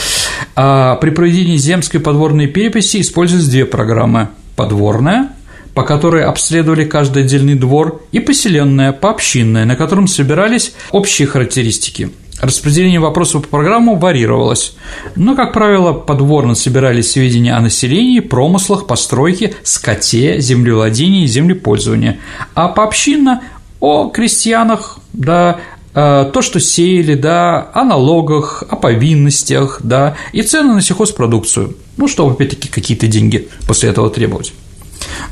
А 0.56 0.96
при 0.96 1.12
проведении 1.12 1.58
земской 1.58 2.00
подворной 2.00 2.48
переписи 2.48 3.02
используются 3.02 3.52
две 3.52 3.66
программы– 3.66 4.30
подворная– 4.56 5.30
по 5.76 5.84
которой 5.84 6.24
обследовали 6.24 6.86
каждый 6.86 7.24
отдельный 7.24 7.54
двор, 7.54 8.02
и 8.12 8.20
поселенная, 8.20 8.92
пообщинная, 8.92 9.66
на 9.66 9.76
котором 9.76 10.08
собирались 10.08 10.74
общие 10.92 11.28
характеристики. 11.28 12.10
Распределение 12.42 13.00
вопросов 13.00 13.44
по 13.44 13.50
программу 13.58 13.96
варьировалось, 13.96 14.76
но, 15.16 15.36
как 15.36 15.54
правило, 15.54 15.94
подворно 15.94 16.56
собирались 16.56 17.12
сведения 17.12 17.54
о 17.54 17.62
населении, 17.62 18.20
промыслах, 18.20 18.88
постройке, 18.88 19.54
скоте, 19.62 20.42
землевладении 20.42 21.28
землепользовании, 21.28 22.20
а 22.56 22.70
пообщинно– 22.70 23.44
о 23.86 24.10
крестьянах, 24.10 24.98
да, 25.14 25.60
э, 25.94 26.30
то, 26.34 26.42
что 26.42 26.60
сеяли, 26.60 27.14
да, 27.14 27.70
о 27.74 27.84
налогах, 27.84 28.64
о 28.68 28.76
повинностях, 28.76 29.80
да, 29.84 30.16
и 30.34 30.42
цены 30.42 30.74
на 30.74 30.82
сельхозпродукцию. 30.82 31.76
Ну, 31.98 32.08
чтобы, 32.08 32.32
опять-таки, 32.32 32.68
какие-то 32.68 33.06
деньги 33.06 33.48
после 33.68 33.90
этого 33.90 34.10
требовать. 34.10 34.54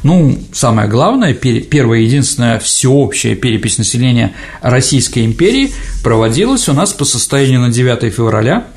Ну, 0.04 0.38
самое 0.52 0.88
главное, 0.88 1.34
первая 1.34 2.02
единственная 2.02 2.60
всеобщая 2.60 3.36
перепись 3.36 3.78
населения 3.78 4.34
Российской 4.62 5.26
империи 5.26 5.74
проводилась 6.04 6.68
у 6.70 6.74
нас 6.74 6.94
по 6.94 7.06
состоянию 7.06 7.60
на 7.60 7.70
9 7.70 8.14
февраля 8.14 8.68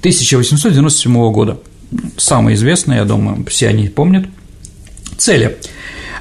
1897 0.00 1.32
года. 1.32 1.58
Самое 2.16 2.54
известное, 2.54 2.98
я 2.98 3.04
думаю, 3.04 3.44
все 3.48 3.68
они 3.68 3.88
помнят. 3.88 4.26
Цели. 5.16 5.58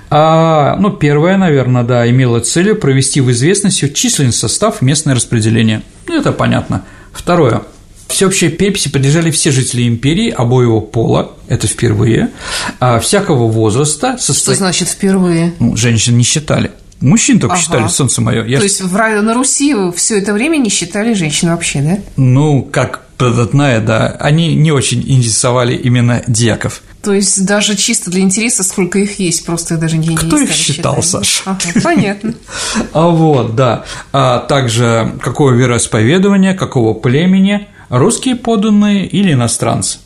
А, 0.10 0.78
ну, 0.78 0.92
первое, 0.92 1.38
наверное, 1.38 1.84
да, 1.84 2.10
имело 2.10 2.40
целью 2.40 2.78
провести 2.78 3.22
в 3.22 3.30
известность 3.32 3.94
численный 3.94 4.34
состав 4.34 4.82
местное 4.82 5.16
распределение. 5.16 5.82
Ну, 6.08 6.18
это 6.18 6.32
понятно. 6.32 6.86
Второе– 7.12 7.63
Всеобщей 8.08 8.50
переписи 8.50 8.89
подлежали 8.89 9.32
все 9.32 9.52
жители 9.52 9.88
империи 9.88 10.30
обоего 10.30 10.80
пола, 10.80 11.32
это 11.48 11.67
впервые, 11.67 12.32
а 12.80 13.00
всякого 13.00 13.48
возраста. 13.48 14.17
Состо... 14.20 14.52
Что 14.52 14.56
значит 14.56 14.89
впервые? 14.89 15.54
Ну, 15.60 15.76
женщин 15.76 16.17
не 16.17 16.24
считали. 16.24 16.72
Мужчин 17.00 17.39
только 17.39 17.56
ага. 17.56 17.63
считали, 17.63 17.88
солнце 17.88 18.22
мое. 18.22 18.46
Я... 18.46 18.58
То 18.58 18.63
есть 18.63 18.82
в, 18.82 18.91
на 18.93 19.34
Руси 19.34 19.76
все 19.96 20.17
это 20.17 20.34
время 20.34 20.58
не 20.58 20.70
считали 20.70 21.13
женщин 21.13 21.50
вообще, 21.50 21.82
да? 21.82 22.00
Ну, 22.15 22.63
как 22.63 23.04
податная, 23.17 23.82
да, 23.82 24.15
они 24.20 24.56
не 24.56 24.72
очень 24.72 25.02
интересовали 25.02 25.76
именно 25.76 26.24
дьяков. 26.28 26.82
То 27.04 27.13
есть 27.13 27.46
даже 27.46 27.76
чисто 27.76 28.12
для 28.12 28.22
интереса, 28.22 28.63
сколько 28.63 29.00
их 29.00 29.20
есть, 29.20 29.46
просто 29.46 29.76
их 29.76 29.80
даже 29.80 29.98
не 29.98 30.15
Кто 30.15 30.38
не 30.38 30.46
их 30.46 30.52
считал, 30.52 31.02
Саша? 31.02 31.43
Ага, 31.46 31.82
понятно. 31.84 32.34
А 32.93 33.08
вот, 33.08 33.56
да. 33.56 33.86
А 34.12 34.39
также 34.39 35.13
какого 35.22 35.52
вероисповедования, 35.52 36.54
какого 36.54 36.93
племени, 36.93 37.67
русские 37.89 38.36
подданные 38.36 39.06
или 39.06 39.34
иностранцы. 39.34 40.00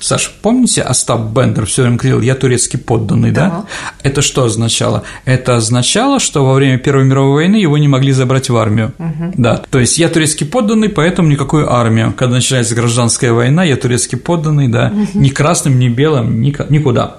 Саша, 0.00 0.30
помните, 0.42 0.82
Остап 0.82 1.32
Бендер 1.32 1.66
все 1.66 1.82
время 1.82 1.96
говорил, 1.96 2.20
я 2.20 2.34
турецкий 2.34 2.78
подданный, 2.78 3.30
да. 3.30 3.48
да? 3.48 3.64
Это 4.02 4.22
что 4.22 4.44
означало? 4.44 5.04
Это 5.24 5.56
означало, 5.56 6.20
что 6.20 6.44
во 6.44 6.54
время 6.54 6.78
Первой 6.78 7.04
мировой 7.04 7.34
войны 7.34 7.56
его 7.56 7.78
не 7.78 7.88
могли 7.88 8.12
забрать 8.12 8.50
в 8.50 8.56
армию. 8.56 8.92
Угу. 8.98 9.34
Да, 9.36 9.62
то 9.70 9.78
есть 9.78 9.98
я 9.98 10.08
турецкий 10.08 10.46
подданный, 10.46 10.88
поэтому 10.88 11.28
никакую 11.28 11.72
армию. 11.72 12.12
Когда 12.16 12.36
начинается 12.36 12.74
гражданская 12.74 13.32
война, 13.32 13.64
я 13.64 13.76
турецкий 13.76 14.18
подданный, 14.18 14.68
да, 14.68 14.92
угу. 14.92 15.18
ни 15.18 15.28
красным, 15.28 15.78
ни 15.78 15.88
белым, 15.88 16.40
никуда. 16.40 17.18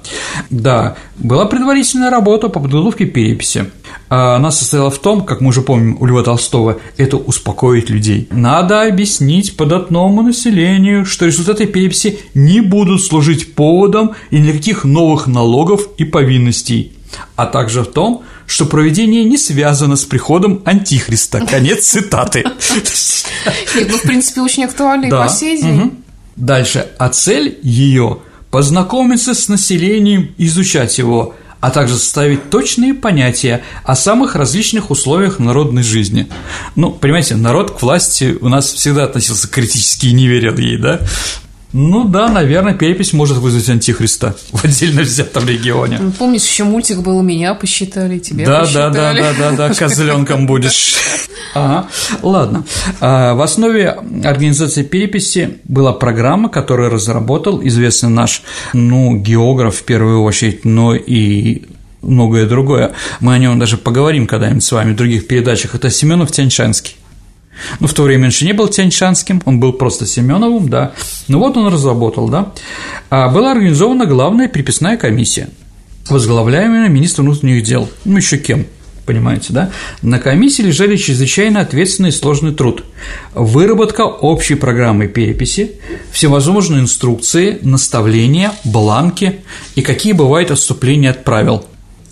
Да, 0.49 0.95
была 1.17 1.45
предварительная 1.45 2.09
работа 2.09 2.49
по 2.49 2.59
подготовке 2.59 3.05
переписи. 3.05 3.65
А 4.09 4.35
она 4.35 4.51
состояла 4.51 4.91
в 4.91 4.99
том, 4.99 5.23
как 5.23 5.41
мы 5.41 5.49
уже 5.49 5.61
помним 5.61 5.97
у 5.99 6.05
Льва 6.05 6.23
Толстого, 6.23 6.79
это 6.97 7.17
успокоить 7.17 7.89
людей. 7.89 8.27
Надо 8.31 8.83
объяснить 8.83 9.55
податному 9.55 10.21
населению, 10.21 11.05
что 11.05 11.25
результаты 11.25 11.65
переписи 11.65 12.19
не 12.45 12.61
будут 12.61 13.03
служить 13.03 13.55
поводом 13.55 14.11
и 14.29 14.39
никаких 14.39 14.83
новых 14.83 15.27
налогов 15.27 15.87
и 15.97 16.03
повинностей, 16.03 16.93
а 17.35 17.45
также 17.45 17.81
в 17.83 17.87
том, 17.87 18.23
что 18.47 18.65
проведение 18.65 19.23
не 19.23 19.37
связано 19.37 19.95
с 19.95 20.05
приходом 20.05 20.61
Антихриста. 20.65 21.45
Конец 21.45 21.85
цитаты. 21.85 22.43
Нет, 23.75 23.87
ну, 23.89 23.97
в 23.97 24.01
принципе, 24.01 24.41
очень 24.41 24.65
актуально 24.65 25.05
и 25.05 25.09
по 25.09 25.29
сей 25.29 25.61
день. 25.61 26.03
Дальше. 26.35 26.87
А 26.97 27.09
цель 27.09 27.59
ее– 27.61 28.19
познакомиться 28.51 29.33
с 29.33 29.47
населением, 29.47 30.33
изучать 30.37 30.97
его, 30.97 31.35
а 31.61 31.69
также 31.69 31.95
составить 31.95 32.49
точные 32.49 32.93
понятия 32.93 33.63
о 33.83 33.95
самых 33.95 34.35
различных 34.35 34.91
условиях 34.91 35.39
народной 35.39 35.83
жизни. 35.83 36.27
Ну, 36.75 36.91
понимаете, 36.91 37.35
народ 37.35 37.71
к 37.71 37.81
власти 37.81 38.37
у 38.41 38.49
нас 38.49 38.73
всегда 38.73 39.05
относился 39.05 39.47
критически 39.47 40.07
и 40.07 40.13
не 40.13 40.27
верил 40.27 40.57
ей, 40.57 40.77
да? 40.77 40.99
Ну 41.73 42.03
да, 42.03 42.27
наверное, 42.27 42.73
перепись 42.73 43.13
может 43.13 43.37
вызвать 43.37 43.69
антихриста 43.69 44.35
в 44.51 44.65
отдельно 44.65 45.01
взятом 45.03 45.47
регионе. 45.47 45.97
Ну, 46.01 46.11
Помнишь, 46.11 46.43
еще 46.43 46.65
мультик 46.65 46.99
был 46.99 47.21
«Меня 47.21 47.53
посчитали, 47.53 48.19
тебя 48.19 48.45
Да, 48.45 48.51
да, 48.51 48.61
посчитали». 48.61 48.93
да, 48.93 49.13
да, 49.13 49.51
да, 49.51 49.69
да, 49.69 49.73
козленком 49.75 50.47
будешь. 50.47 50.95
Ага. 51.53 51.87
Ладно. 52.21 52.65
А, 52.99 53.33
В 53.33 53.41
основе 53.41 53.89
организации 54.23 54.83
переписи 54.83 55.59
была 55.63 55.93
программа, 55.93 56.49
которую 56.49 56.89
разработал 56.89 57.65
известный 57.65 58.09
наш, 58.09 58.43
ну, 58.73 59.15
географ 59.15 59.75
в 59.75 59.83
первую 59.83 60.23
очередь, 60.23 60.65
но 60.65 60.93
и 60.95 61.63
многое 62.01 62.45
другое. 62.47 62.93
Мы 63.19 63.33
о 63.33 63.37
нем 63.37 63.59
даже 63.59 63.77
поговорим 63.77 64.27
когда-нибудь 64.27 64.63
с 64.63 64.71
вами 64.71 64.93
в 64.93 64.95
других 64.95 65.27
передачах. 65.27 65.75
Это 65.75 65.89
Семенов 65.89 66.31
Тяньшанский. 66.31 66.95
Ну, 67.79 67.87
в 67.87 67.93
то 67.93 68.03
время 68.03 68.23
он 68.23 68.29
еще 68.29 68.45
не 68.45 68.53
был 68.53 68.67
Тяньшанским, 68.67 69.41
он 69.45 69.59
был 69.59 69.73
просто 69.73 70.05
Семеновым, 70.05 70.69
да. 70.69 70.93
Ну 71.27 71.39
вот 71.39 71.57
он 71.57 71.67
разработал, 71.67 72.29
да. 72.29 72.51
А 73.09 73.29
была 73.29 73.51
организована 73.51 74.05
главная 74.05 74.47
приписная 74.47 74.97
комиссия, 74.97 75.49
возглавляемая 76.09 76.89
министром 76.89 77.25
внутренних 77.25 77.63
дел. 77.63 77.89
Ну, 78.05 78.17
еще 78.17 78.37
кем? 78.37 78.65
Понимаете, 79.05 79.47
да? 79.51 79.71
На 80.03 80.19
комиссии 80.19 80.61
лежали 80.61 80.95
чрезвычайно 80.95 81.61
ответственный 81.61 82.09
и 82.09 82.13
сложный 82.13 82.53
труд. 82.53 82.83
Выработка 83.33 84.01
общей 84.01 84.55
программы 84.55 85.07
переписи, 85.07 85.71
всевозможные 86.11 86.81
инструкции, 86.81 87.57
наставления, 87.63 88.51
бланки 88.63 89.41
и 89.75 89.81
какие 89.81 90.13
бывают 90.13 90.51
отступления 90.51 91.09
от 91.09 91.23
правил– 91.23 91.65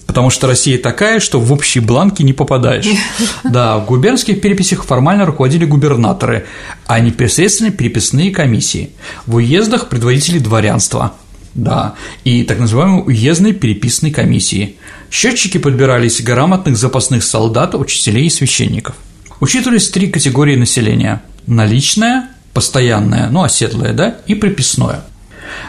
Потому 0.10 0.32
что 0.32 0.48
Россия 0.48 0.80
такая, 0.80 1.19
что 1.19 1.39
в 1.39 1.54
общие 1.54 1.84
бланки 1.84 2.24
не 2.24 2.34
попадаешь. 2.34 2.88
Да, 3.43 3.78
в 3.78 3.86
губернских 3.86 4.41
переписях 4.41 4.84
формально 4.84 5.28
руководили 5.28 5.65
губернаторы, 5.65 6.48
а 6.88 7.00
непосредственно 7.00 7.69
переписные 7.69 8.32
комиссии. 8.32 8.89
В 9.28 9.36
уездах 9.36 9.88
предводители 9.88 10.39
дворянства. 10.39 11.13
Да, 11.54 11.93
и 12.24 12.41
так 12.43 12.58
называемые 12.58 13.04
уездные 13.04 13.54
переписные 13.54 14.12
комиссии. 14.12 14.78
Счетчики 15.12 15.60
подбирались 15.60 16.24
грамотных 16.24 16.76
запасных 16.76 17.24
солдат, 17.24 17.76
учителей 17.76 18.26
и 18.26 18.32
священников. 18.32 18.95
Учитывались 19.39 19.91
три 19.91 20.08
категории 20.08 20.56
населения– 20.56 21.22
наличное, 21.45 22.30
постоянное, 22.52 23.30
ну, 23.30 23.43
оседлое, 23.43 23.93
да, 23.93 24.15
и 24.26 24.34
приписное– 24.34 25.06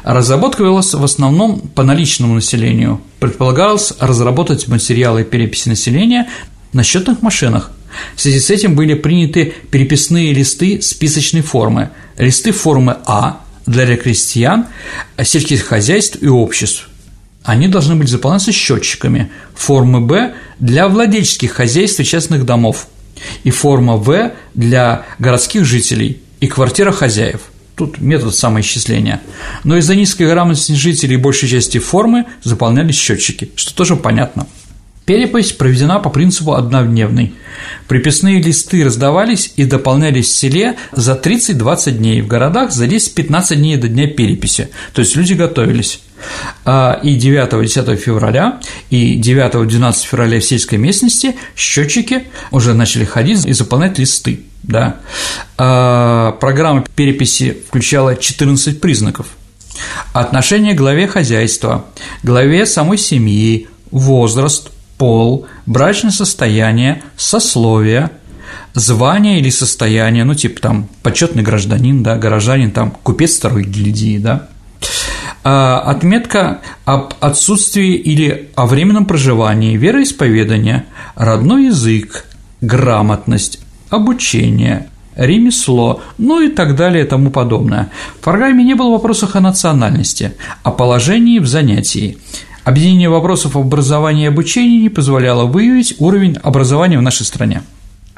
Разработка 0.03 0.63
велась 0.63 0.95
в 0.95 1.05
основном 1.05 1.61
по 1.61 1.83
наличному 1.83 2.35
населению. 2.35 3.01
Предполагалось 3.21 3.93
разработать 4.01 4.67
материалы 4.67 5.25
переписи 5.25 5.69
населения 5.69 6.29
на 6.73 6.83
счетных 6.83 7.21
машинах. 7.21 7.71
В 8.17 8.21
связи 8.21 8.41
с 8.41 8.51
этим 8.51 8.75
были 8.75 8.95
приняты 8.95 9.53
переписные 9.71 10.33
листы 10.33 10.81
списочной 10.81 11.43
формы, 11.43 11.91
листы 12.17 12.51
формы 12.53 12.97
А 13.05 13.43
для 13.67 13.97
крестьян, 13.97 14.67
сельских 15.23 15.67
хозяйств 15.67 16.17
и 16.23 16.29
обществ. 16.29 16.89
Они 17.43 17.69
должны 17.69 17.95
были 17.95 18.07
заполняться 18.07 18.53
счетчиками, 18.53 19.31
формы 19.55 20.01
Б 20.01 20.35
для 20.59 20.89
владельческих 20.89 21.53
хозяйств 21.53 22.01
и 22.01 22.05
частных 22.05 22.47
домов, 22.47 22.87
и 23.45 23.51
форма 23.51 23.97
В 23.97 24.33
для 24.55 25.05
городских 25.19 25.67
жителей 25.67 26.23
и 26.41 26.47
квартира 26.47 26.91
хозяев– 26.91 27.43
Тут 27.77 28.01
метод 28.01 28.35
самоисчисления. 28.35 29.21
Но 29.65 29.77
из-за 29.79 29.95
низкой 29.95 30.29
грамотности 30.29 30.73
жителей 30.73 31.17
большей 31.17 31.49
части 31.49 31.79
формы 31.79 32.27
заполнялись 32.43 32.97
счетчики, 32.97 33.51
что 33.57 33.75
тоже 33.75 33.97
понятно. 33.97 34.47
Перепись 35.07 35.53
проведена 35.53 35.99
по 35.99 36.11
принципу 36.11 36.55
однодневной. 36.55 37.35
Приписные 37.89 38.41
листы 38.41 38.85
раздавались 38.85 39.53
и 39.57 39.65
дополнялись 39.65 40.29
в 40.29 40.37
селе 40.37 40.77
за 40.93 41.15
30-20 41.15 41.91
дней, 41.93 42.23
в 42.23 42.29
городах 42.29 42.71
за 42.71 42.87
10-15 42.87 43.57
дней 43.57 43.77
до 43.77 43.89
дня 43.89 44.07
переписи, 44.07 44.69
то 44.93 45.01
есть 45.01 45.17
люди 45.17 45.35
готовились. 45.35 46.01
А, 46.65 47.01
и 47.03 47.19
9-10 47.19 47.97
февраля, 47.97 48.61
и 48.91 49.21
9-12 49.21 50.05
февраля 50.05 50.39
в 50.39 50.45
сельской 50.45 50.79
местности 50.79 51.37
счетчики 51.57 52.25
уже 52.51 52.75
начали 52.75 53.05
ходить 53.05 53.45
и 53.47 53.53
заполнять 53.53 53.99
листы 53.99 54.45
да, 54.63 54.97
а, 55.57 56.33
программа 56.33 56.85
переписи 56.95 57.57
включала 57.69 58.17
14 58.17 58.81
признаков. 58.81 59.27
Отношение 60.13 60.75
к 60.75 60.79
главе 60.79 61.07
хозяйства, 61.07 61.87
главе 62.23 62.67
самой 62.67 62.99
семьи, 62.99 63.69
возраст, 63.91 64.71
пол, 65.01 65.47
брачное 65.65 66.11
состояние, 66.11 67.03
сословие, 67.17 68.11
звание 68.75 69.41
или 69.41 69.49
состояние, 69.49 70.25
ну, 70.25 70.35
типа 70.35 70.61
там 70.61 70.89
почетный 71.03 71.43
гражданин, 71.43 72.03
да, 72.03 72.17
горожанин, 72.17 72.71
там, 72.71 72.91
купец 73.03 73.39
второй 73.39 73.65
гильдии, 73.65 74.19
да, 74.19 74.49
а, 75.43 75.81
отметка 75.87 76.61
об 76.85 77.15
отсутствии 77.21 77.95
или 77.95 78.51
о 78.57 78.67
временном 78.67 79.07
проживании, 79.07 79.79
вероисповедание, 79.79 80.85
родной 81.15 81.69
язык, 81.69 82.27
грамотность, 82.61 83.59
обучение, 83.89 84.91
ремесло, 85.17 86.03
ну 86.19 86.43
и 86.43 86.51
так 86.51 86.77
далее 86.77 87.07
и 87.07 87.09
тому 87.09 87.31
подобное. 87.31 87.89
В 88.19 88.23
программе 88.23 88.65
не 88.65 88.75
было 88.75 88.91
вопросов 88.91 89.35
о 89.35 89.41
национальности, 89.41 90.33
о 90.63 90.73
положении 90.73 91.39
в 91.39 91.47
занятии. 91.47 92.19
Объединение 92.65 93.09
вопросов 93.09 93.57
об 93.57 93.63
образовании 93.63 94.25
и 94.25 94.29
обучении 94.29 94.83
не 94.83 94.89
позволяло 94.89 95.45
выявить 95.45 95.95
уровень 95.99 96.37
образования 96.43 96.99
в 96.99 97.03
нашей 97.03 97.25
стране. 97.25 97.63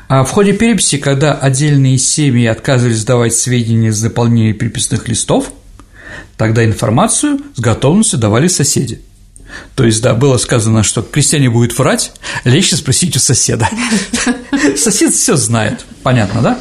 А 0.08 0.24
в 0.24 0.30
ходе 0.30 0.52
переписи, 0.52 0.98
когда 0.98 1.32
отдельные 1.34 1.98
семьи 1.98 2.46
отказывались 2.46 3.04
давать 3.04 3.34
сведения 3.34 3.88
из 3.88 3.96
заполнения 3.96 4.52
переписных 4.52 5.08
листов, 5.08 5.52
тогда 6.36 6.64
информацию 6.64 7.40
с 7.54 7.60
готовностью 7.60 8.18
давали 8.18 8.48
соседи– 8.48 9.00
то 9.74 9.84
есть, 9.84 10.02
да, 10.02 10.14
было 10.14 10.36
сказано, 10.36 10.82
что 10.82 11.02
крестьяне 11.02 11.50
будет 11.50 11.78
врать, 11.78 12.12
легче 12.44 12.76
спросить 12.76 13.16
у 13.16 13.18
соседа. 13.18 13.68
Сосед 14.76 15.14
все 15.14 15.36
знает, 15.36 15.84
понятно, 16.02 16.42
да? 16.42 16.58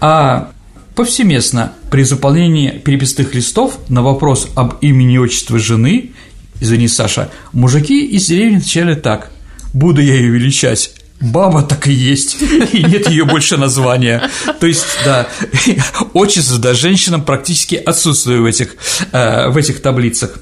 А 0.00 0.52
повсеместно 0.94 1.72
при 1.90 2.02
заполнении 2.02 2.70
переписных 2.70 3.34
листов 3.34 3.78
на 3.88 4.02
вопрос 4.02 4.48
об 4.54 4.74
имени 4.82 5.14
и 5.14 5.18
отчестве 5.18 5.58
жены, 5.58 6.12
извини, 6.60 6.88
Саша, 6.88 7.30
мужики 7.52 8.06
из 8.06 8.26
деревни 8.26 8.56
отвечали 8.58 8.94
так. 8.94 9.30
«Буду 9.72 10.00
я 10.00 10.14
ее 10.14 10.30
величать, 10.30 10.92
Баба 11.20 11.62
так 11.62 11.86
и 11.86 11.92
есть, 11.92 12.38
и 12.72 12.82
нет 12.82 13.08
ее 13.10 13.24
больше 13.26 13.58
названия. 13.58 14.30
То 14.58 14.66
есть, 14.66 14.86
да, 15.04 15.28
отчество, 16.14 16.58
да, 16.58 16.72
женщинам 16.72 17.22
практически 17.22 17.74
отсутствует 17.74 18.40
в 18.40 18.46
этих, 18.46 18.76
э, 19.12 19.50
в 19.50 19.56
этих 19.58 19.82
таблицах. 19.82 20.38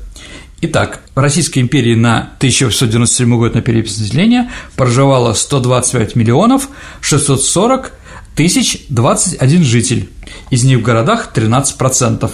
Итак, 0.61 1.01
в 1.15 1.19
Российской 1.19 1.61
империи 1.61 1.95
на 1.95 2.33
1897 2.39 3.37
год 3.37 3.55
на 3.55 3.61
перепись 3.61 3.99
населения 3.99 4.51
проживало 4.77 5.33
125 5.33 6.15
миллионов 6.15 6.69
640 7.01 7.93
тысяч 8.37 8.85
21 8.89 9.65
житель, 9.65 10.09
из 10.51 10.63
них 10.63 10.79
в 10.79 10.83
городах 10.83 11.33
13%, 11.35 12.31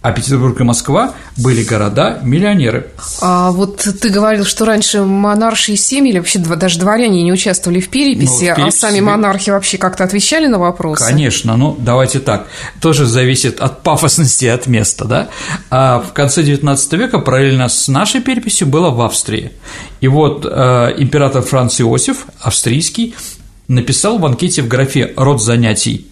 а 0.00 0.12
Петербург 0.12 0.60
и 0.60 0.64
Москва 0.64 1.14
были 1.36 1.64
города-миллионеры. 1.64 2.86
А 3.20 3.50
вот 3.50 3.78
ты 3.78 4.10
говорил, 4.10 4.44
что 4.44 4.64
раньше 4.64 5.02
монаршие 5.02 5.76
семьи 5.76 6.12
или 6.12 6.18
вообще 6.18 6.38
даже 6.38 6.78
дворяне 6.78 7.24
не 7.24 7.32
участвовали 7.32 7.80
в 7.80 7.88
переписи, 7.88 8.46
ну, 8.46 8.52
в 8.52 8.56
переписи... 8.56 8.76
а 8.76 8.80
сами 8.80 9.00
монархи 9.00 9.50
вообще 9.50 9.76
как-то 9.76 10.04
отвечали 10.04 10.46
на 10.46 10.58
вопросы? 10.58 11.04
Конечно, 11.04 11.56
ну 11.56 11.76
давайте 11.78 12.20
так, 12.20 12.46
тоже 12.80 13.06
зависит 13.06 13.60
от 13.60 13.82
пафосности 13.82 14.44
и 14.44 14.48
от 14.48 14.68
места, 14.68 15.04
да? 15.04 15.28
А 15.70 15.98
в 15.98 16.12
конце 16.12 16.42
XIX 16.42 16.96
века 16.96 17.18
параллельно 17.18 17.68
с 17.68 17.88
нашей 17.88 18.20
переписью 18.20 18.68
было 18.68 18.90
в 18.90 19.00
Австрии. 19.00 19.52
И 20.00 20.06
вот 20.06 20.46
э, 20.48 20.94
император 20.98 21.42
Франц 21.42 21.80
Иосиф, 21.80 22.26
австрийский, 22.40 23.16
написал 23.66 24.18
в 24.18 24.26
анкете 24.26 24.62
в 24.62 24.68
графе 24.68 25.12
«род 25.16 25.42
занятий» 25.42 26.07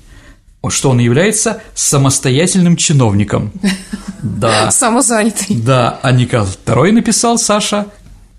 что 0.71 0.91
он 0.91 0.99
является 0.99 1.63
самостоятельным 1.75 2.77
чиновником. 2.77 3.53
Да. 4.23 4.73
Самозанятый. 4.73 5.55
Да, 5.57 6.01
а 6.03 6.11
Николай 6.11 6.49
II 6.65 6.93
написал, 6.93 7.39
Саша, 7.39 7.87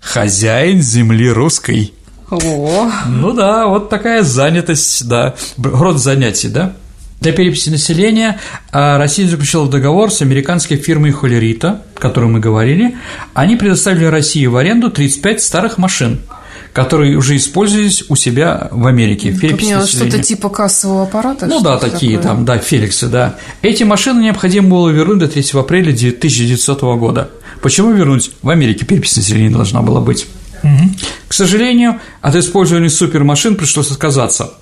хозяин 0.00 0.82
земли 0.82 1.30
русской. 1.30 1.94
О. 2.30 2.90
Ну 3.06 3.32
да, 3.32 3.66
вот 3.68 3.88
такая 3.88 4.22
занятость, 4.22 5.08
да, 5.08 5.34
род 5.56 5.98
занятий, 5.98 6.48
да. 6.48 6.74
Для 7.20 7.32
переписи 7.32 7.70
населения 7.70 8.38
а, 8.70 8.98
Россия 8.98 9.26
заключила 9.26 9.66
договор 9.66 10.12
с 10.12 10.20
американской 10.20 10.76
фирмой 10.76 11.12
Холерита, 11.12 11.82
о 11.96 12.00
которой 12.00 12.28
мы 12.28 12.38
говорили. 12.38 12.98
Они 13.32 13.56
предоставили 13.56 14.04
России 14.04 14.44
в 14.44 14.56
аренду 14.56 14.90
35 14.90 15.42
старых 15.42 15.78
машин– 15.78 16.20
которые 16.72 17.16
уже 17.16 17.36
использовались 17.36 18.04
у 18.08 18.16
себя 18.16 18.68
в 18.70 18.86
Америке. 18.86 19.32
Как 19.32 19.60
что-то 19.86 20.22
типа 20.22 20.48
кассового 20.48 21.04
аппарата? 21.04 21.46
Ну 21.46 21.60
да, 21.60 21.78
такие 21.78 22.16
такое? 22.16 22.34
там, 22.34 22.44
да, 22.44 22.58
Феликсы, 22.58 23.08
да. 23.08 23.36
Эти 23.62 23.84
машины 23.84 24.22
необходимо 24.22 24.68
было 24.68 24.88
вернуть 24.90 25.18
до 25.18 25.28
3 25.28 25.44
апреля 25.54 25.90
1900 25.90 26.80
года. 26.98 27.30
Почему 27.62 27.92
вернуть? 27.92 28.30
В 28.42 28.50
Америке 28.50 28.84
перепись 28.84 29.16
населения 29.16 29.50
должна 29.50 29.82
была 29.82 30.00
быть. 30.00 30.26
Угу. 30.62 30.90
К 31.28 31.32
сожалению, 31.32 32.00
от 32.20 32.36
использования 32.36 32.90
супермашин 32.90 33.56
пришлось 33.56 33.90
отказаться. 33.90 34.54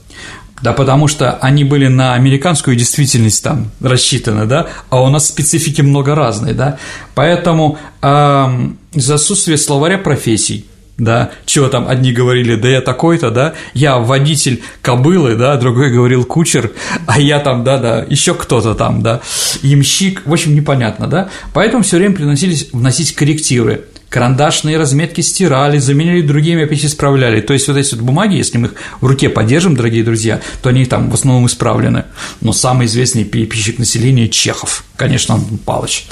Да 0.62 0.72
потому 0.72 1.06
что 1.06 1.34
они 1.34 1.64
были 1.64 1.86
на 1.86 2.14
американскую 2.14 2.76
действительность 2.76 3.44
там 3.44 3.70
рассчитаны, 3.80 4.46
да, 4.46 4.68
а 4.88 5.02
у 5.02 5.10
нас 5.10 5.28
специфики 5.28 5.82
много 5.82 6.14
разной, 6.14 6.54
да, 6.54 6.78
поэтому 7.14 7.78
э, 8.00 8.68
из 8.94 9.10
отсутствия 9.10 9.58
словаря 9.58 9.98
профессий, 9.98 10.64
да, 10.98 11.30
чего 11.44 11.68
там 11.68 11.88
одни 11.88 12.12
говорили, 12.12 12.56
да 12.56 12.68
я 12.68 12.80
такой-то, 12.80 13.30
да, 13.30 13.54
я 13.74 13.98
водитель 13.98 14.62
кобылы, 14.82 15.36
да, 15.36 15.56
другой 15.56 15.90
говорил 15.90 16.24
кучер, 16.24 16.72
а 17.06 17.20
я 17.20 17.38
там, 17.40 17.64
да, 17.64 17.78
да, 17.78 18.06
еще 18.08 18.34
кто-то 18.34 18.74
там, 18.74 19.02
да, 19.02 19.20
ямщик, 19.62 20.22
в 20.24 20.32
общем, 20.32 20.54
непонятно, 20.54 21.06
да, 21.06 21.28
поэтому 21.52 21.82
все 21.82 21.98
время 21.98 22.14
приносились 22.14 22.70
вносить 22.72 23.14
коррективы, 23.14 23.84
карандашные 24.16 24.78
разметки 24.78 25.20
стирали, 25.20 25.76
заменили 25.76 26.22
другими, 26.22 26.64
опять 26.64 26.82
исправляли. 26.86 27.42
То 27.42 27.52
есть 27.52 27.68
вот 27.68 27.76
эти 27.76 27.94
вот 27.94 28.02
бумаги, 28.02 28.36
если 28.36 28.56
мы 28.56 28.68
их 28.68 28.74
в 29.02 29.06
руке 29.06 29.28
поддержим, 29.28 29.76
дорогие 29.76 30.02
друзья, 30.02 30.40
то 30.62 30.70
они 30.70 30.86
там 30.86 31.10
в 31.10 31.14
основном 31.14 31.44
исправлены. 31.44 32.06
Но 32.40 32.54
самый 32.54 32.86
известный 32.86 33.24
переписчик 33.24 33.78
населения 33.78 34.26
Чехов, 34.30 34.84
конечно, 34.96 35.38
Павлович. 35.66 36.06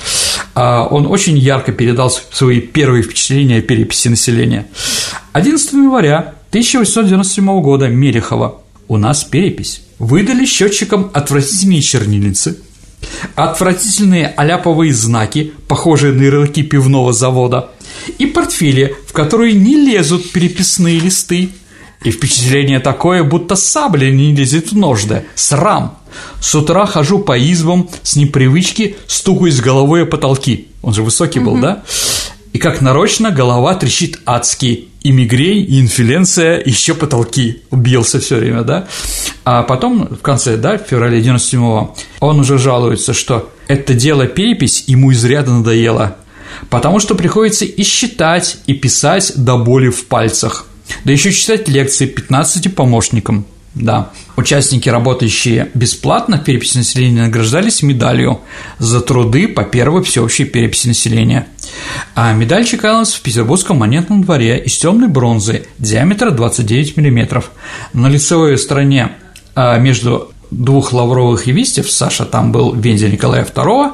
А, 0.55 0.84
он 0.84 1.07
очень 1.07 1.38
ярко 1.38 1.72
передал 1.72 2.11
свои 2.11 2.61
первые 2.61 3.02
впечатления 3.02 3.61
о 3.61 3.62
переписи 3.62 4.09
населения. 4.09 4.66
11 5.32 5.72
января 5.72 6.34
1897 6.50 7.62
года 7.62 7.88
Мелехова 7.88 8.61
«У 8.86 8.98
нас 8.98 9.24
перепись». 9.24 9.80
Выдали 9.98 10.44
счетчикам 10.44 11.11
отвратительные 11.14 11.80
чернильницы, 11.80 12.59
отвратительные 13.34 14.26
аляповые 14.26 14.92
знаки, 14.92 15.55
похожие 15.68 16.12
на 16.12 16.22
ярлыки 16.22 16.62
пивного 16.62 17.14
завода, 17.14 17.70
и 18.18 18.26
портфели, 18.26 18.97
в 19.07 19.12
которые 19.12 19.55
не 19.55 19.76
лезут 19.76 20.32
переписные 20.32 20.99
листы. 20.99 21.51
И 22.03 22.11
впечатление 22.11 22.80
такое, 22.80 23.24
будто 23.24 23.57
сабля 23.57 24.11
не 24.11 24.34
лезет 24.34 24.72
в 24.72 24.76
ножды. 24.76 25.24
Срам! 25.34 25.99
С 26.40 26.55
утра 26.55 26.86
хожу 26.86 27.18
по 27.18 27.38
избам, 27.38 27.88
с 28.03 28.16
непривычки 28.16 28.97
стукаюсь 29.07 29.61
головой 29.61 30.03
о 30.03 30.07
потолки. 30.07 30.68
Он 30.82 30.92
же 30.92 31.03
высокий 31.03 31.40
был, 31.40 31.59
да? 31.59 31.82
И 32.53 32.59
как 32.59 32.80
нарочно 32.80 33.30
голова 33.30 33.74
трещит 33.74 34.20
адски. 34.26 34.88
И 35.03 35.12
мигрень, 35.12 35.66
и 35.68 35.80
инфluенция, 35.80 36.59
и 36.59 36.70
еще 36.70 36.95
потолки. 36.95 37.62
Убился 37.70 38.20
все 38.20 38.36
время, 38.36 38.62
да? 38.62 38.86
А 39.45 39.62
потом, 39.62 40.09
в 40.09 40.22
конце, 40.22 40.57
да, 40.57 40.78
в 40.78 40.86
феврале 40.88 41.20
97-го, 41.20 41.97
он 42.20 42.40
уже 42.40 42.59
жалуется, 42.59 43.12
что 43.12 43.51
это 43.66 43.92
дело 43.92 44.26
перепись 44.26 44.84
ему 44.86 45.12
изрядно 45.12 45.59
надоело, 45.59 46.16
потому 46.70 47.00
что 47.00 47.14
приходится 47.14 47.64
и 47.64 47.82
считать, 47.82 48.59
и 48.66 48.74
писать 48.74 49.32
до 49.36 49.59
боли 49.59 49.88
в 49.88 50.07
пальцах, 50.07 50.66
да 51.05 51.12
еще 51.12 51.32
читать 51.32 51.68
лекции 51.68 52.07
15 52.07 52.74
помощникам. 52.74 53.46
Да. 53.74 54.12
Участники, 54.36 54.88
работающие 54.88 55.68
бесплатно 55.74 56.38
в 56.38 56.44
переписи 56.44 56.76
населения, 56.76 57.22
награждались 57.22 57.82
медалью 57.82 58.40
за 58.78 59.00
труды 59.00 59.48
по 59.48 59.64
первой 59.64 60.05
всеобщей 60.05 60.44
переписи 60.44 60.86
населения. 60.86 61.48
А 62.14 62.32
медаль 62.32 62.64
чекалась 62.64 63.14
в 63.14 63.20
Петербургском 63.20 63.78
монетном 63.78 64.22
дворе 64.22 64.59
из 64.59 64.76
темной 64.76 65.09
бронзы 65.09 65.66
диаметра 65.78 66.30
29 66.30 66.96
мм. 66.96 67.44
На 67.92 68.09
лицевой 68.09 68.59
стороне 68.59 69.12
а, 69.57 69.78
между 69.78 70.32
двух 70.62 70.92
лавровых 70.92 71.46
листьев, 71.46 71.90
Саша 71.90 72.24
там 72.24 72.52
был 72.52 72.74
вензель 72.74 73.12
Николая 73.12 73.44
II, 73.44 73.92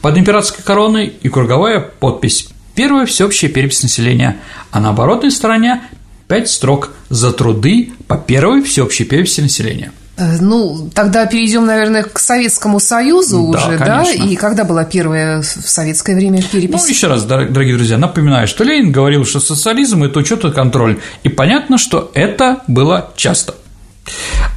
под 0.00 0.18
императорской 0.18 0.64
короной 0.64 1.12
и 1.22 1.28
круговая 1.28 1.80
подпись 1.80 2.48
Первая 2.74 3.04
всеобщая 3.04 3.48
перепись 3.48 3.82
населения, 3.82 4.38
а 4.70 4.80
на 4.80 4.90
оборотной 4.90 5.30
стороне 5.30 5.82
пять 6.26 6.48
строк 6.48 6.92
за 7.10 7.32
труды 7.32 7.92
по 8.06 8.16
первой 8.16 8.62
всеобщей 8.62 9.04
переписи 9.04 9.42
населения. 9.42 9.92
Э, 10.16 10.38
ну, 10.40 10.90
тогда 10.94 11.26
перейдем, 11.26 11.66
наверное, 11.66 12.02
к 12.02 12.18
Советскому 12.18 12.80
Союзу 12.80 13.50
да, 13.52 13.58
уже, 13.58 13.78
конечно. 13.78 14.24
да? 14.24 14.24
И 14.24 14.36
когда 14.36 14.64
была 14.64 14.84
первая 14.84 15.42
в 15.42 15.44
советское 15.44 16.14
время 16.14 16.42
перепись? 16.42 16.82
Ну, 16.82 16.88
еще 16.88 17.08
раз, 17.08 17.24
дорогие 17.24 17.76
друзья, 17.76 17.98
напоминаю, 17.98 18.48
что 18.48 18.64
Ленин 18.64 18.90
говорил, 18.90 19.26
что 19.26 19.40
социализм– 19.40 20.02
это 20.04 20.18
учет 20.20 20.44
и 20.44 20.50
контроль. 20.50 20.98
И 21.24 21.28
понятно, 21.28 21.76
что 21.76 22.10
это 22.14 22.62
было 22.68 23.10
часто. 23.16 23.54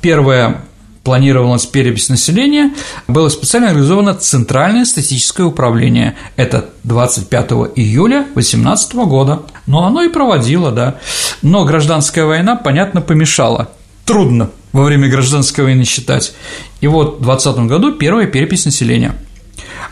Первая 0.01 0.62
планировалась 1.06 1.68
перепись 1.68 2.10
населения, 2.10 2.74
было 3.08 3.30
специально 3.30 3.70
организовано 3.70 4.16
Центральное 4.16 4.86
статистическое 4.86 5.45
управление. 5.45 6.16
Это 6.36 6.72
25 6.84 7.51
июля 7.76 8.26
2018 8.34 8.95
года. 8.95 9.43
Но 9.68 9.86
оно 9.86 10.01
и 10.01 10.10
проводило, 10.10 10.72
да. 10.72 10.95
Но 11.43 11.64
гражданская 11.64 12.26
война, 12.26 12.56
понятно, 12.56 13.01
помешала. 13.01 13.70
Трудно 14.03 14.49
во 14.74 14.84
время 14.84 15.08
гражданской 15.08 15.64
войны 15.64 15.86
считать. 15.86 16.34
И 16.82 16.88
вот 16.88 17.20
в 17.20 17.24
2020 17.24 17.68
году 17.68 17.93
первая 17.93 18.26
перепись 18.26 18.66
населения. 18.66 19.16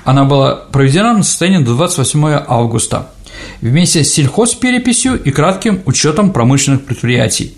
Она 0.04 0.26
была 0.26 0.56
проведена 0.56 1.14
на 1.14 1.24
состояние 1.24 1.62
до 1.62 1.76
28 1.76 2.44
августа 2.48 3.10
вместе 3.62 4.04
с 4.04 4.12
сельхозпереписью 4.14 5.22
и 5.22 5.32
кратким 5.32 5.82
учетом 5.86 6.34
промышленных 6.34 6.86
предприятий 6.86 7.56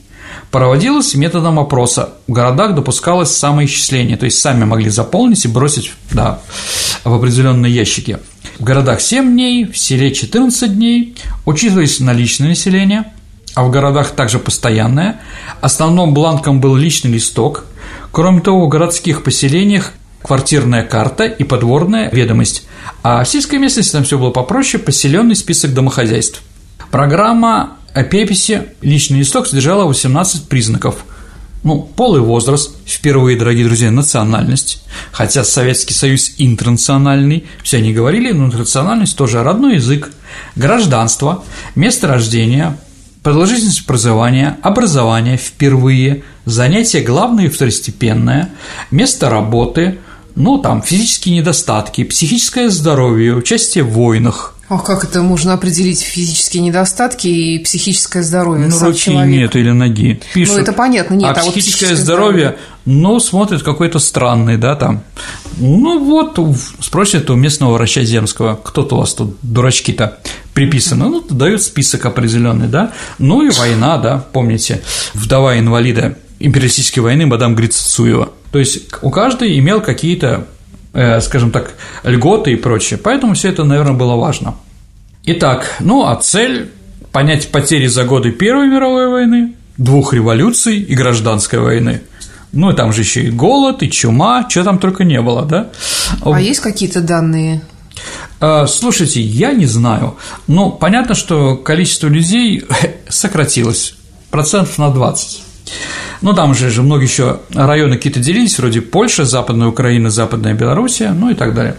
проводилось 0.51 1.15
методом 1.15 1.59
опроса. 1.59 2.09
В 2.27 2.31
городах 2.31 2.75
допускалось 2.75 3.35
самоисчисление, 3.35 4.17
то 4.17 4.25
есть 4.25 4.39
сами 4.39 4.63
могли 4.63 4.89
заполнить 4.89 5.45
и 5.45 5.47
бросить 5.47 5.91
да, 6.11 6.39
в 7.03 7.13
определенные 7.13 7.73
ящики. 7.73 8.19
В 8.59 8.63
городах 8.63 9.01
7 9.01 9.31
дней, 9.31 9.65
в 9.65 9.77
селе 9.77 10.13
14 10.13 10.73
дней, 10.73 11.15
учитывались 11.45 11.99
наличное 11.99 12.49
население, 12.49 13.05
а 13.53 13.63
в 13.63 13.71
городах 13.71 14.11
также 14.11 14.39
постоянное. 14.39 15.19
Основным 15.61 16.13
бланком 16.13 16.61
был 16.61 16.75
личный 16.75 17.11
листок. 17.11 17.65
Кроме 18.11 18.41
того, 18.41 18.65
в 18.65 18.69
городских 18.69 19.23
поселениях 19.23 19.93
квартирная 20.23 20.83
карта 20.83 21.25
и 21.25 21.43
подворная 21.43 22.09
ведомость, 22.11 22.67
а 23.03 23.23
в 23.23 23.27
сельской 23.27 23.59
местности 23.59 23.91
там 23.91 24.03
все 24.03 24.17
было 24.17 24.31
попроще, 24.31 24.81
поселенный 24.81 25.35
список 25.35 25.73
домохозяйств. 25.73 26.41
Программа 26.91 27.77
о 27.95 28.03
переписи 28.03 28.63
личный 28.81 29.19
листок 29.19 29.47
содержала 29.47 29.85
18 29.85 30.49
признаков. 30.49 31.05
Ну, 31.63 31.79
пол 31.81 32.17
и 32.17 32.19
возраст, 32.19 32.75
впервые, 32.85 33.39
дорогие 33.39 33.65
друзья, 33.65 33.89
национальность, 33.89 34.83
хотя 35.13 35.45
Советский 35.45 35.93
Союз 35.93 36.33
интернациональный, 36.37 37.45
все 37.63 37.77
они 37.77 37.93
говорили, 37.93 38.33
но 38.33 38.47
национальность 38.47 39.17
тоже 39.17 39.41
родной 39.43 39.75
язык, 39.75 40.11
гражданство, 40.57 41.45
место 41.73 42.07
рождения, 42.07 42.77
продолжительность 43.23 43.85
образования, 43.85 44.57
образование 44.61 45.37
впервые, 45.37 46.25
занятие 46.43 46.99
главное 46.99 47.45
и 47.45 47.49
второстепенное, 47.49 48.49
место 48.91 49.29
работы, 49.29 49.99
ну, 50.35 50.57
там, 50.57 50.83
физические 50.83 51.37
недостатки, 51.37 52.03
психическое 52.03 52.69
здоровье, 52.69 53.35
участие 53.35 53.85
в 53.85 53.91
войнах– 53.91 54.51
а 54.67 54.79
как 54.79 55.03
это 55.03 55.21
можно 55.21 55.53
определить 55.53 56.01
физические 56.01 56.63
недостатки 56.63 57.27
и 57.27 57.59
психическое 57.59 58.23
здоровье? 58.23 58.67
Ну, 58.67 58.79
руки 58.79 58.99
человек? 58.99 59.31
нет 59.31 59.55
или 59.55 59.69
ноги. 59.69 60.19
Пишут. 60.33 60.55
Ну, 60.55 60.61
это 60.61 60.73
понятно, 60.73 61.13
нет. 61.13 61.27
А, 61.27 61.31
а 61.31 61.33
психическое, 61.33 61.51
вот 61.51 61.61
психическое 61.61 61.95
здоровье, 61.95 62.45
здоровье, 62.47 62.59
ну, 62.85 63.19
смотрит 63.19 63.61
какой-то 63.61 63.99
странный, 63.99 64.57
да, 64.57 64.75
там. 64.75 65.03
Ну, 65.57 66.03
вот, 66.03 66.39
спросят 66.79 67.29
у 67.29 67.35
местного 67.35 67.73
врача 67.73 68.03
земского, 68.03 68.55
кто-то 68.55 68.95
у 68.95 68.99
вас 68.99 69.13
тут 69.13 69.37
дурачки-то 69.43 70.17
приписаны, 70.55 71.05
ну, 71.05 71.21
дают 71.21 71.61
список 71.61 72.07
определенный, 72.07 72.67
да. 72.67 72.91
Ну, 73.19 73.47
и 73.47 73.51
война, 73.51 73.99
да, 73.99 74.25
помните, 74.31 74.81
вдова 75.13 75.59
инвалида 75.59 76.17
империалистической 76.39 77.03
войны 77.03 77.27
мадам 77.27 77.55
Грицуева. 77.55 78.29
То 78.51 78.59
есть 78.59 78.95
у 79.01 79.11
каждой 79.11 79.59
имел 79.59 79.81
какие-то 79.81 80.47
скажем 81.21 81.51
так, 81.51 81.73
льготы 82.03 82.53
и 82.53 82.55
прочее. 82.55 82.99
Поэтому 83.01 83.33
все 83.33 83.49
это, 83.49 83.63
наверное, 83.63 83.93
было 83.93 84.15
важно. 84.15 84.55
Итак, 85.23 85.75
ну 85.79 86.05
а 86.05 86.15
цель– 86.15 86.71
понять 87.11 87.49
потери 87.49 87.87
за 87.87 88.03
годы 88.03 88.31
Первой 88.31 88.67
мировой 88.67 89.09
войны, 89.09 89.53
двух 89.77 90.13
революций 90.13 90.79
и 90.79 90.95
гражданской 90.95 91.59
войны. 91.59 92.01
Ну, 92.51 92.71
и 92.71 92.75
там 92.75 92.93
же 92.93 93.01
еще 93.01 93.23
и 93.23 93.31
голод, 93.31 93.83
и 93.83 93.91
чума, 93.91 94.49
что 94.49 94.63
там 94.63 94.79
только 94.79 95.03
не 95.03 95.21
было, 95.21 95.43
да? 95.43 95.69
А 96.23 96.39
есть 96.39 96.61
какие-то 96.61 97.01
данные? 97.01 97.61
Э, 98.39 98.65
слушайте, 98.67 99.21
я 99.21 99.51
не 99.51 99.65
знаю. 99.65 100.15
Но 100.47 100.69
понятно, 100.69 101.15
что 101.15 101.57
количество 101.57 102.07
людей 102.07 102.63
сократилось 103.09 103.95
процентов 104.29 104.77
на 104.77 104.89
20. 104.89 105.44
Ну, 106.21 106.33
там 106.33 106.53
же, 106.53 106.69
же 106.69 106.81
много 106.83 107.03
еще 107.03 107.39
районы 107.53 107.95
какие-то 107.97 108.19
делились, 108.19 108.57
вроде 108.57 108.81
Польша, 108.81 109.25
Западная 109.25 109.67
Украина, 109.67 110.09
Западная 110.09 110.53
Белоруссия, 110.53 111.11
ну 111.11 111.29
и 111.29 111.33
так 111.33 111.53
далее. 111.53 111.75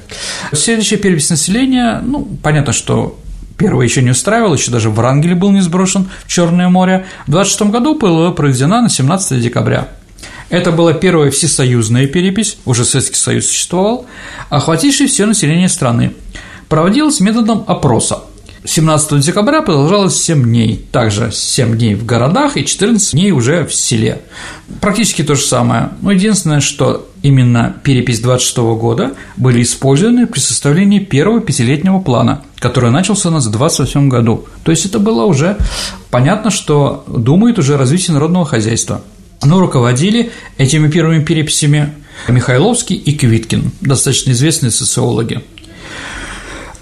Следующая 0.52 0.96
перепись 0.96 1.30
населения, 1.30 2.02
ну, 2.04 2.26
понятно, 2.42 2.72
что 2.72 3.18
Первая 3.56 3.86
еще 3.86 4.02
не 4.02 4.10
устраивала, 4.10 4.54
еще 4.54 4.70
даже 4.70 4.90
Врангель 4.90 5.34
был 5.34 5.50
не 5.50 5.62
сброшен 5.62 6.08
в 6.26 6.28
Черное 6.30 6.68
море. 6.68 7.06
В 7.26 7.30
26 7.30 7.70
году 7.70 7.94
была 7.98 8.30
проведена 8.32 8.82
на 8.82 8.90
17 8.90 9.40
декабря. 9.40 9.88
Это 10.50 10.72
была 10.72 10.92
первая 10.92 11.30
всесоюзная 11.30 12.06
перепись, 12.06 12.58
уже 12.66 12.84
Советский 12.84 13.16
Союз 13.16 13.46
существовал, 13.46 14.06
охватившая 14.50 15.08
все 15.08 15.26
население 15.26 15.68
страны. 15.68 16.12
Проводилась 16.68 17.20
методом 17.20 17.64
опроса. 17.66 18.20
17 18.66 19.20
декабря 19.20 19.62
продолжалось 19.62 20.20
7 20.22 20.42
дней, 20.42 20.84
также 20.90 21.30
7 21.32 21.78
дней 21.78 21.94
в 21.94 22.04
городах 22.04 22.56
и 22.56 22.64
14 22.64 23.12
дней 23.12 23.30
уже 23.30 23.64
в 23.64 23.72
селе. 23.72 24.22
Практически 24.80 25.22
то 25.22 25.36
же 25.36 25.42
самое, 25.42 25.90
но 26.02 26.10
единственное, 26.10 26.60
что 26.60 27.08
именно 27.22 27.76
перепись 27.84 28.20
26 28.20 28.56
года 28.78 29.12
были 29.36 29.62
использованы 29.62 30.26
при 30.26 30.40
составлении 30.40 30.98
первого 30.98 31.40
пятилетнего 31.40 32.00
плана, 32.00 32.42
который 32.58 32.90
начался 32.90 33.28
у 33.28 33.32
нас 33.32 33.46
в 33.46 33.52
28 33.52 34.08
году. 34.08 34.46
То 34.64 34.72
есть 34.72 34.84
это 34.84 34.98
было 34.98 35.24
уже 35.24 35.56
понятно, 36.10 36.50
что 36.50 37.04
думает 37.06 37.58
уже 37.58 37.76
развитие 37.76 38.14
народного 38.14 38.46
хозяйства. 38.46 39.02
Но 39.44 39.60
руководили 39.60 40.32
этими 40.58 40.88
первыми 40.88 41.22
переписями 41.22 41.92
Михайловский 42.28 42.96
и 42.96 43.16
Квиткин, 43.16 43.70
достаточно 43.80 44.32
известные 44.32 44.70
социологи. 44.70 45.42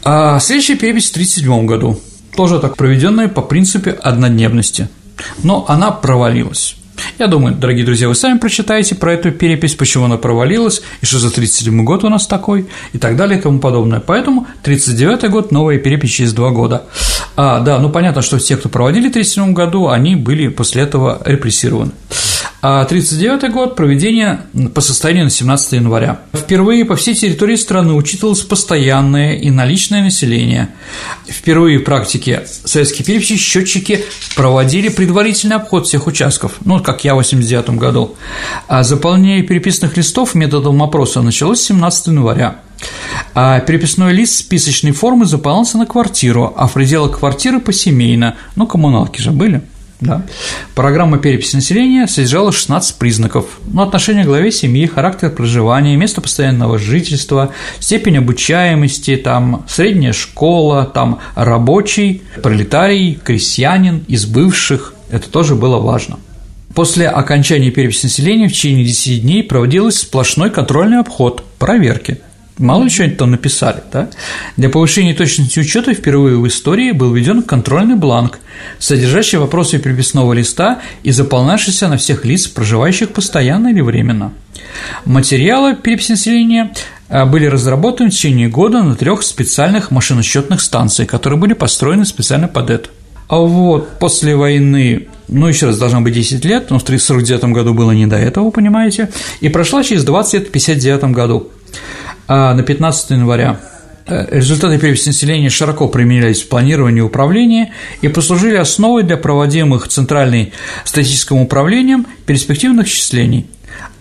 А 0.04 0.38
следующая 0.38 0.76
перепись 0.76 1.08
в 1.08 1.12
1937 1.12 1.66
году, 1.66 1.98
тоже 2.36 2.58
так 2.58 2.76
проведенная 2.76 3.28
по 3.28 3.40
принципе 3.40 3.90
однодневности, 3.90 4.88
но 5.42 5.64
она 5.66 5.90
провалилась. 5.90 6.76
Я 7.18 7.26
думаю, 7.26 7.54
дорогие 7.54 7.84
друзья, 7.84 8.08
вы 8.08 8.14
сами 8.14 8.38
прочитаете 8.38 8.94
про 8.94 9.14
эту 9.14 9.32
перепись, 9.32 9.74
почему 9.74 10.04
она 10.04 10.16
провалилась, 10.16 10.82
и 11.00 11.06
что 11.06 11.18
за 11.18 11.30
37 11.30 11.84
год 11.84 12.04
у 12.04 12.08
нас 12.08 12.26
такой, 12.26 12.66
и 12.92 12.98
так 12.98 13.16
далее, 13.16 13.38
и 13.38 13.42
тому 13.42 13.58
подобное. 13.58 14.00
Поэтому 14.00 14.46
39 14.62 15.30
год– 15.30 15.50
новая 15.52 15.78
перепись 15.78 16.10
через 16.10 16.32
два 16.32 16.50
года. 16.50 16.84
А, 17.36 17.60
да, 17.60 17.78
ну 17.78 17.90
понятно, 17.90 18.22
что 18.22 18.38
все, 18.38 18.56
кто 18.56 18.68
проводили 18.68 19.08
в 19.08 19.12
37 19.12 19.52
году, 19.52 19.88
они 19.88 20.16
были 20.16 20.48
после 20.48 20.82
этого 20.82 21.20
репрессированы. 21.24 21.92
А 22.66 22.80
1939 22.80 23.52
год– 23.52 23.76
проведение 23.76 24.40
по 24.74 24.80
состоянию 24.80 25.24
на 25.24 25.30
17 25.30 25.72
января. 25.72 26.20
Впервые 26.32 26.86
по 26.86 26.96
всей 26.96 27.14
территории 27.14 27.56
страны 27.56 27.92
учитывалось 27.92 28.40
постоянное 28.40 29.34
и 29.34 29.50
наличное 29.50 30.02
население. 30.02 30.70
Впервые 31.28 31.78
в 31.78 31.84
практике 31.84 32.44
советские 32.46 33.04
переписи 33.04 33.36
счетчики 33.36 34.06
проводили 34.34 34.88
предварительный 34.88 35.56
обход 35.56 35.86
всех 35.86 36.06
участков, 36.06 36.52
ну, 36.64 36.80
как 36.80 36.93
я 37.02 37.14
в 37.14 37.16
89 37.16 37.70
году. 37.70 38.14
А 38.68 38.82
заполнение 38.82 39.42
переписных 39.42 39.96
листов 39.96 40.34
методом 40.34 40.82
опроса 40.82 41.22
началось 41.22 41.60
с 41.60 41.66
17 41.66 42.08
января. 42.08 42.56
А 43.34 43.60
переписной 43.60 44.12
лист 44.12 44.34
списочной 44.36 44.92
формы 44.92 45.24
заполнялся 45.24 45.78
на 45.78 45.86
квартиру, 45.86 46.52
а 46.56 46.66
в 46.66 46.74
пределах 46.74 47.18
квартиры 47.18 47.60
посемейно, 47.60 48.36
ну, 48.56 48.66
коммуналки 48.66 49.20
же 49.20 49.30
были– 49.30 49.62
да. 50.04 50.22
Программа 50.74 51.18
переписи 51.18 51.56
населения 51.56 52.06
содержала 52.06 52.52
16 52.52 52.96
признаков, 52.96 53.46
ну, 53.66 53.82
отношение 53.82 54.24
к 54.24 54.26
главе 54.26 54.50
семьи, 54.50 54.86
характер 54.86 55.30
проживания, 55.30 55.96
место 55.96 56.20
постоянного 56.20 56.78
жительства, 56.78 57.52
степень 57.80 58.18
обучаемости, 58.18 59.16
там, 59.16 59.64
средняя 59.68 60.12
школа, 60.12 60.84
там, 60.84 61.20
рабочий, 61.36 62.22
пролетарий, 62.42 63.14
крестьянин 63.14 64.04
из 64.08 64.26
бывших, 64.26 64.94
это 65.10 65.30
тоже 65.30 65.54
было 65.54 65.78
важно. 65.78 66.18
После 66.74 67.08
окончания 67.08 67.70
переписи 67.70 68.06
населения 68.06 68.48
в 68.48 68.52
течение 68.52 68.84
10 68.84 69.22
дней 69.22 69.42
проводилось 69.42 69.98
сплошной 69.98 70.50
контрольный 70.50 70.98
обход, 70.98 71.44
проверки– 71.58 72.20
Мало 72.58 72.84
ли 72.84 72.90
что 72.90 73.02
они 73.02 73.14
там 73.14 73.32
написали, 73.32 73.82
да? 73.92 74.08
Для 74.56 74.68
повышения 74.68 75.12
точности 75.12 75.58
учета 75.58 75.92
впервые 75.92 76.38
в 76.38 76.46
истории 76.46 76.92
был 76.92 77.12
введен 77.12 77.42
контрольный 77.42 77.96
бланк, 77.96 78.38
содержащий 78.78 79.38
вопросы 79.38 79.80
переписного 79.80 80.32
листа 80.34 80.80
и 81.02 81.10
заполнявшийся 81.10 81.88
на 81.88 81.96
всех 81.96 82.24
лиц, 82.24 82.46
проживающих 82.46 83.10
постоянно 83.10 83.68
или 83.68 83.80
временно. 83.80 84.32
Материалы 85.04 85.74
переписи 85.74 86.12
населения 86.12 86.72
а, 87.08 87.26
были 87.26 87.46
разработаны 87.46 88.10
в 88.10 88.12
течение 88.12 88.48
года 88.48 88.84
на 88.84 88.94
трех 88.94 89.24
специальных 89.24 89.90
машиносчетных 89.90 90.60
станциях, 90.60 91.08
которые 91.08 91.40
были 91.40 91.54
построены 91.54 92.04
специально 92.04 92.46
под 92.46 92.70
это. 92.70 92.88
А 93.26 93.38
вот 93.38 93.98
после 93.98 94.36
войны, 94.36 95.08
ну, 95.28 95.48
еще 95.48 95.66
раз, 95.66 95.78
должно 95.78 96.00
быть 96.00 96.14
10 96.14 96.44
лет, 96.44 96.70
но 96.70 96.78
в 96.78 96.82
1949 96.82 97.54
году 97.54 97.74
было 97.74 97.92
не 97.92 98.06
до 98.06 98.16
этого, 98.16 98.50
понимаете, 98.50 99.10
и 99.40 99.48
прошла 99.48 99.82
через 99.82 100.04
20 100.04 100.34
лет 100.34 100.42
в 100.46 100.48
1959 100.48 101.14
году 101.14 101.50
а 102.26 102.54
на 102.54 102.62
15 102.62 103.10
января. 103.10 103.60
Э, 104.06 104.26
результаты 104.30 104.78
переписи 104.78 105.08
населения 105.08 105.48
широко 105.48 105.88
применялись 105.88 106.42
в 106.42 106.48
планировании 106.48 106.98
и 106.98 107.02
управлении 107.02 107.72
и 108.02 108.08
послужили 108.08 108.56
основой 108.56 109.02
для 109.02 109.16
проводимых 109.16 109.88
Центральным 109.88 110.50
статистическим 110.84 111.38
управлением 111.38 112.06
перспективных 112.26 112.88
числений. 112.88 113.46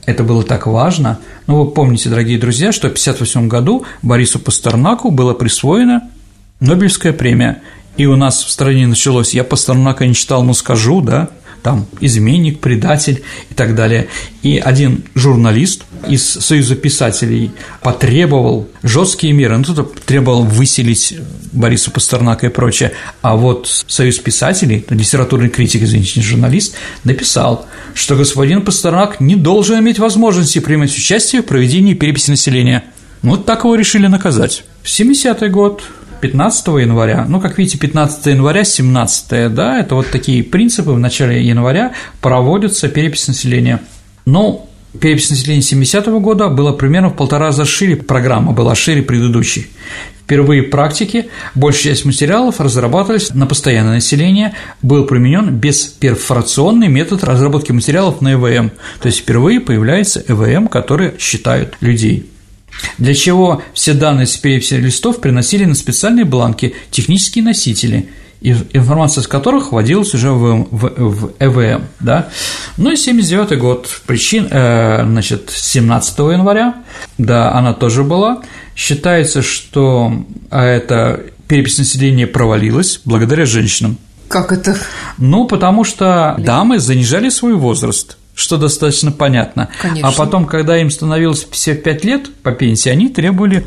Это 0.06 0.24
было 0.24 0.44
так 0.44 0.68
важно. 0.68 1.20
Ну, 1.48 1.64
вы 1.64 1.72
помните, 1.72 2.10
дорогие 2.10 2.38
друзья, 2.38 2.72
что 2.74 2.88
в 2.88 2.92
1958 2.92 3.48
году 3.48 3.86
Борису 4.02 4.40
Пастернаку 4.40 5.12
была 5.12 5.34
присвоена 5.34 6.10
Нобелевская 6.60 7.14
премия. 7.14 7.62
И 7.98 8.06
у 8.06 8.16
нас 8.16 8.44
в 8.44 8.50
стране 8.50 8.88
началось 8.88 9.34
«Я 9.34 9.44
Пастернака 9.44 10.06
не 10.06 10.16
читал, 10.16 10.44
но 10.44 10.54
скажу», 10.54 11.02
да, 11.02 11.30
там 11.64 11.88
изменник, 12.02 12.60
предатель 12.60 13.24
и 13.50 13.54
так 13.54 13.74
далее. 13.74 14.10
И 14.44 14.58
один 14.58 15.04
журналист 15.16 15.84
из 16.08 16.24
Союза 16.24 16.76
писателей 16.76 17.52
потребовал 17.82 18.68
жесткие 18.84 19.32
меры, 19.34 19.58
ну, 19.58 19.64
кто-то 19.64 19.84
требовал 20.06 20.44
выселить 20.44 21.16
Бориса 21.54 21.89
Пастернака 21.89 22.48
и 22.48 22.50
прочее, 22.50 22.91
а 23.22 23.38
вот 23.38 23.86
Союз 23.88 24.20
писателей, 24.20 24.86
литературный 24.89 25.50
критик, 25.50 25.84
извините, 25.84 26.22
журналист, 26.22 26.76
написал, 27.06 27.66
что 27.94 28.16
господин 28.16 28.64
Пастернак 28.64 29.22
не 29.22 29.36
должен 29.36 29.80
иметь 29.80 30.00
возможности 30.00 30.60
принимать 30.60 30.94
участие 30.94 31.41
в 31.41 31.46
проведении 31.46 31.94
переписи 31.94 32.32
населения. 32.32 32.84
Ну, 33.22 33.32
вот 33.32 33.46
так 33.46 33.64
его 33.64 33.76
решили 33.76 34.08
наказать. 34.08 34.66
В 34.82 34.88
70-й 34.88 35.50
год 35.50 35.82
15 36.24 36.68
января, 36.80 37.26
ну, 37.28 37.42
как 37.42 37.58
видите, 37.58 37.78
15 37.78 38.28
января, 38.28 38.64
17, 38.64 39.54
да, 39.54 39.78
это 39.78 39.96
вот 39.96 40.10
такие 40.10 40.42
принципы, 40.42 40.92
в 40.92 40.98
начале 40.98 41.46
января 41.46 41.92
проводится 42.22 42.88
перепись 42.88 43.28
населения. 43.28 43.82
Ну, 44.26 44.70
перепись 45.02 45.32
населения 45.32 45.62
70 45.62 46.08
-го 46.08 46.22
года 46.22 46.48
была 46.48 46.72
примерно 46.72 47.10
в 47.10 47.18
полтора 47.18 47.48
раза 47.48 47.66
шире, 47.66 47.98
программа 47.98 48.54
была 48.54 48.74
шире 48.74 49.02
предыдущей. 49.02 49.68
Впервые 50.22 50.62
в 50.62 50.70
практике 50.70 51.26
большая 51.56 51.94
часть 51.94 52.06
материалов 52.06 52.62
разрабатывались 52.62 53.34
на 53.34 53.46
постоянное 53.46 53.96
население, 53.96 54.54
был 54.82 55.04
применен 55.06 55.50
бесперфорационный 55.54 56.88
метод 56.88 57.26
разработки 57.26 57.74
материалов 57.74 58.22
на 58.22 58.36
ЭВМ, 58.36 58.72
то 59.02 59.08
есть 59.08 59.20
впервые 59.20 59.60
появляется 59.60 60.24
ЭВМ, 60.26 60.70
который 60.70 61.20
считают 61.20 61.76
людей 61.82 62.33
для 62.98 63.14
чего 63.14 63.62
все 63.74 63.94
данные 63.94 64.28
с 64.28 64.38
переписи 64.38 64.76
листов 64.76 65.22
приносили 65.22 65.66
на 65.66 65.76
специальные 65.76 66.26
бланки 66.26 66.76
технические 66.92 67.44
носители, 67.44 68.10
информация 68.42 69.22
из 69.22 69.28
которых 69.28 69.72
вводилась 69.72 70.14
уже 70.14 70.32
в, 70.32 70.68
в, 70.70 70.94
в 70.98 71.34
ЭВМ. 71.40 71.86
Да? 72.00 72.30
Ну 72.78 72.92
и 72.92 72.96
79 72.96 73.58
год, 73.58 73.88
причин, 74.06 74.48
э, 74.50 75.04
значит, 75.06 75.50
17 75.50 76.20
января, 76.20 76.76
да, 77.18 77.54
она 77.54 77.74
тоже 77.74 78.04
была. 78.04 78.42
Считается, 78.76 79.42
что 79.42 80.26
а 80.50 80.64
это 80.64 81.22
перепись 81.48 81.78
населения 81.78 82.28
провалилась 82.28 83.00
благодаря 83.06 83.46
женщинам. 83.46 83.98
Как 84.28 84.52
это? 84.52 84.78
Ну, 85.18 85.46
потому 85.46 85.84
что 85.84 86.36
дамы 86.40 86.80
занижали 86.80 87.30
свой 87.30 87.54
возраст– 87.54 88.18
что 88.36 88.58
достаточно 88.58 89.12
понятно. 89.12 89.70
Конечно. 89.82 90.10
А 90.10 90.12
потом, 90.12 90.46
когда 90.46 90.78
им 90.78 90.90
становилось 90.90 91.44
55 91.44 92.06
лет 92.06 92.36
по 92.42 92.52
пенсии, 92.52 92.90
они 92.90 93.10
требовали 93.10 93.66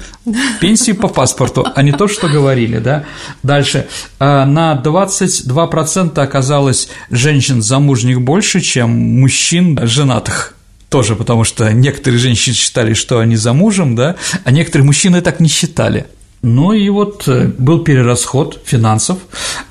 пенсии 0.60 0.92
по 0.92 1.08
паспорту, 1.08 1.66
а 1.74 1.82
не 1.82 1.92
то, 1.92 2.08
что 2.08 2.28
говорили, 2.28 2.78
да. 2.78 3.04
Дальше. 3.42 3.86
А, 4.18 4.44
на 4.44 4.80
22% 4.82 6.18
оказалось 6.18 6.88
женщин 7.10 7.62
замужних 7.62 8.20
больше, 8.20 8.60
чем 8.60 8.90
мужчин 9.20 9.78
женатых 9.82 10.52
тоже 10.88 11.16
потому 11.16 11.44
что 11.44 11.72
некоторые 11.72 12.20
женщины 12.20 12.54
считали, 12.54 12.94
что 12.94 13.18
они 13.18 13.36
замужем, 13.36 13.96
да, 13.96 14.16
а 14.44 14.50
некоторые 14.50 14.86
мужчины 14.86 15.20
так 15.20 15.40
не 15.40 15.48
считали. 15.48 16.06
Ну 16.42 16.72
и 16.72 16.88
вот 16.90 17.26
э, 17.28 17.48
был 17.58 17.82
перерасход 17.82 18.60
финансов 18.64 19.18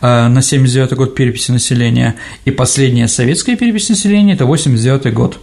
э, 0.02 0.28
на 0.28 0.42
79 0.42 0.94
год 0.94 1.16
переписи 1.16 1.52
населения, 1.52 2.16
и 2.44 2.52
последняя 2.52 3.08
советская 3.08 3.56
перепись 3.56 3.90
населения– 3.90 4.34
это 4.36 4.46
89 4.46 5.14
год. 5.14 5.40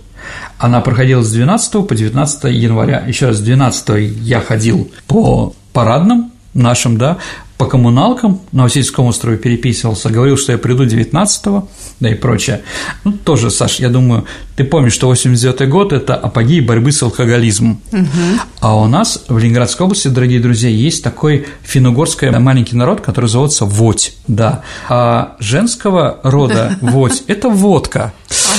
Она 0.59 0.81
проходила 0.81 1.23
с 1.23 1.33
12 1.33 1.87
по 1.87 1.95
19 1.95 2.45
января. 2.45 3.05
Еще 3.07 3.29
раз, 3.29 3.39
с 3.39 3.41
12 3.41 4.21
я 4.21 4.41
ходил 4.41 4.91
по 5.07 5.55
парадным 5.73 6.33
нашим, 6.55 6.99
да, 6.99 7.19
по 7.63 7.69
коммуналкам 7.69 8.41
на 8.51 8.65
Васильевском 8.65 9.07
острове 9.07 9.37
переписывался, 9.37 10.11
говорил, 10.11 10.37
что 10.37 10.51
я 10.51 10.59
приду 10.59 10.85
19-го, 10.85 11.69
да 12.01 12.09
и 12.11 12.15
прочее. 12.15 12.63
Ну, 13.05 13.13
тоже, 13.13 13.53
Саш, 13.53 13.79
я 13.79 13.89
думаю, 13.89 14.25
ты 14.57 14.65
помнишь, 14.65 14.95
что 14.95 15.13
89-й 15.13 15.69
год– 15.69 15.93
это 15.95 16.17
апогей 16.17 16.61
борьбы 16.61 16.91
с 16.91 17.01
алкоголизмом. 17.05 17.81
Угу. 17.93 18.41
А 18.59 18.77
у 18.77 18.89
нас 18.89 19.27
в 19.29 19.39
Ленинградской 19.39 19.85
области, 19.85 20.09
дорогие 20.09 20.41
друзья, 20.41 20.71
есть 20.71 21.05
такой 21.05 21.47
финно-угорский 21.63 22.31
маленький 22.31 22.75
народ, 22.75 23.01
который 23.01 23.27
зовется 23.27 23.65
Водь, 23.65 24.17
да. 24.27 24.63
А 24.89 25.37
женского 25.39 26.19
рода 26.25 26.77
Водь– 26.81 27.23
это 27.29 27.49
водка. 27.49 28.13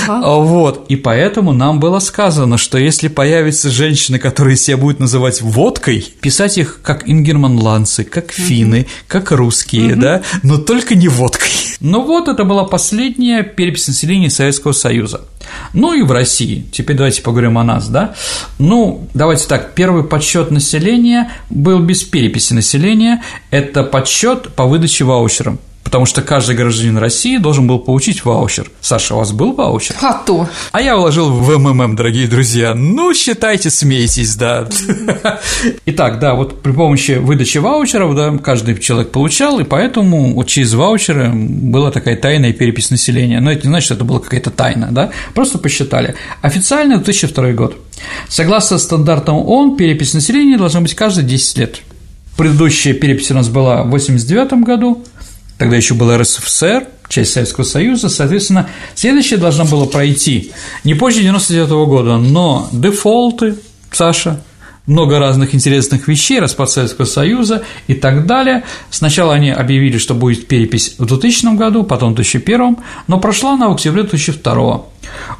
Ага. 0.06 0.36
Вот, 0.40 0.86
и 0.88 0.96
поэтому 0.96 1.52
нам 1.52 1.80
было 1.80 1.98
сказано, 1.98 2.58
что 2.58 2.78
если 2.78 3.08
появятся 3.08 3.70
женщины, 3.70 4.18
которые 4.18 4.56
себя 4.56 4.76
будут 4.76 5.00
называть 5.00 5.42
водкой, 5.42 6.06
писать 6.20 6.58
их 6.58 6.80
как 6.82 7.08
ингерманландцы, 7.08 8.04
как 8.04 8.32
финны 8.32 8.86
как 9.06 9.30
русские, 9.32 9.92
угу. 9.92 10.00
да, 10.00 10.22
но 10.42 10.58
только 10.58 10.94
не 10.94 11.08
водкой. 11.08 11.50
Ну 11.80 12.02
вот, 12.02 12.28
это 12.28 12.44
была 12.44 12.64
последняя 12.64 13.42
перепись 13.42 13.88
населения 13.88 14.30
Советского 14.30 14.72
Союза. 14.72 15.22
Ну 15.72 15.92
и 15.92 16.02
в 16.02 16.10
России. 16.12 16.66
Теперь 16.72 16.96
давайте 16.96 17.22
поговорим 17.22 17.58
о 17.58 17.64
нас, 17.64 17.88
да? 17.88 18.14
Ну, 18.58 19.08
давайте 19.14 19.46
так, 19.46 19.74
первый 19.74 20.04
подсчет 20.04 20.50
населения 20.50 21.30
был 21.50 21.80
без 21.80 22.02
переписи 22.02 22.54
населения. 22.54 23.22
Это 23.50 23.82
подсчет 23.82 24.54
по 24.54 24.64
выдаче 24.64 25.04
ваучерам 25.04 25.58
потому 25.84 26.06
что 26.06 26.22
каждый 26.22 26.56
гражданин 26.56 26.98
России 26.98 27.36
должен 27.36 27.68
был 27.68 27.78
получить 27.78 28.24
ваучер. 28.24 28.70
Саша, 28.80 29.14
у 29.14 29.18
вас 29.18 29.32
был 29.32 29.52
ваучер? 29.52 29.94
А 30.00 30.14
то. 30.14 30.48
А 30.72 30.80
я 30.80 30.96
вложил 30.96 31.30
в 31.30 31.58
МММ, 31.58 31.94
дорогие 31.94 32.26
друзья. 32.26 32.74
Ну, 32.74 33.14
считайте, 33.14 33.70
смейтесь, 33.70 34.34
да. 34.34 34.66
Итак, 35.86 36.18
да, 36.18 36.34
вот 36.34 36.62
при 36.62 36.72
помощи 36.72 37.12
выдачи 37.12 37.58
ваучеров, 37.58 38.16
да, 38.16 38.36
каждый 38.38 38.76
человек 38.78 39.12
получал, 39.12 39.60
и 39.60 39.64
поэтому 39.64 40.34
вот 40.34 40.48
через 40.48 40.74
ваучеры 40.74 41.30
была 41.32 41.90
такая 41.90 42.16
тайная 42.16 42.52
перепись 42.52 42.90
населения. 42.90 43.40
Но 43.40 43.52
это 43.52 43.66
не 43.66 43.68
значит, 43.68 43.84
что 43.84 43.94
это 43.94 44.04
была 44.04 44.18
какая-то 44.18 44.50
тайна, 44.50 44.88
да, 44.90 45.10
просто 45.34 45.58
посчитали. 45.58 46.14
Официально 46.42 46.96
2002 46.96 47.52
год. 47.52 47.76
Согласно 48.28 48.78
стандартам 48.78 49.36
ООН, 49.36 49.76
перепись 49.76 50.14
населения 50.14 50.56
должна 50.56 50.80
быть 50.80 50.94
каждые 50.94 51.24
10 51.26 51.58
лет. 51.58 51.80
Предыдущая 52.36 52.94
перепись 52.94 53.30
у 53.30 53.34
нас 53.34 53.48
была 53.48 53.84
в 53.84 53.86
1989 53.86 54.64
году, 54.64 55.04
тогда 55.58 55.76
еще 55.76 55.94
был 55.94 56.16
РСФСР, 56.16 56.86
часть 57.08 57.32
Советского 57.32 57.64
Союза, 57.64 58.08
соответственно, 58.08 58.68
следующее 58.94 59.38
должно 59.38 59.64
было 59.64 59.86
пройти 59.86 60.52
не 60.84 60.94
позже 60.94 61.22
99 61.22 61.68
-го 61.70 61.86
года, 61.86 62.16
но 62.16 62.68
дефолты, 62.72 63.56
Саша, 63.90 64.40
много 64.86 65.18
разных 65.18 65.54
интересных 65.54 66.08
вещей, 66.08 66.40
распад 66.40 66.70
Советского 66.70 67.06
Союза 67.06 67.62
и 67.86 67.94
так 67.94 68.26
далее. 68.26 68.64
Сначала 68.90 69.32
они 69.34 69.50
объявили, 69.50 69.96
что 69.96 70.14
будет 70.14 70.46
перепись 70.46 70.96
в 70.98 71.06
2000 71.06 71.56
году, 71.56 71.84
потом 71.84 72.12
в 72.12 72.16
2001, 72.16 72.76
но 73.06 73.18
прошла 73.18 73.54
она 73.54 73.68
в 73.68 73.72
октябре 73.72 74.02
2002. 74.02 74.82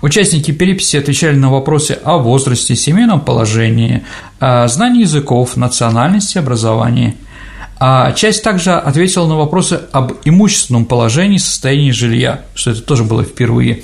Участники 0.00 0.50
переписи 0.50 0.96
отвечали 0.96 1.36
на 1.36 1.50
вопросы 1.50 1.98
о 2.04 2.18
возрасте, 2.18 2.74
семейном 2.74 3.20
положении, 3.20 4.04
знании 4.40 5.02
языков, 5.02 5.56
национальности, 5.56 6.38
образовании– 6.38 7.16
а 7.86 8.12
часть 8.12 8.42
также 8.42 8.72
ответила 8.72 9.26
на 9.26 9.36
вопросы 9.36 9.78
об 9.92 10.14
имущественном 10.24 10.86
положении 10.86 11.36
состоянии 11.36 11.90
жилья, 11.90 12.40
что 12.54 12.70
это 12.70 12.80
тоже 12.80 13.04
было 13.04 13.24
впервые. 13.24 13.82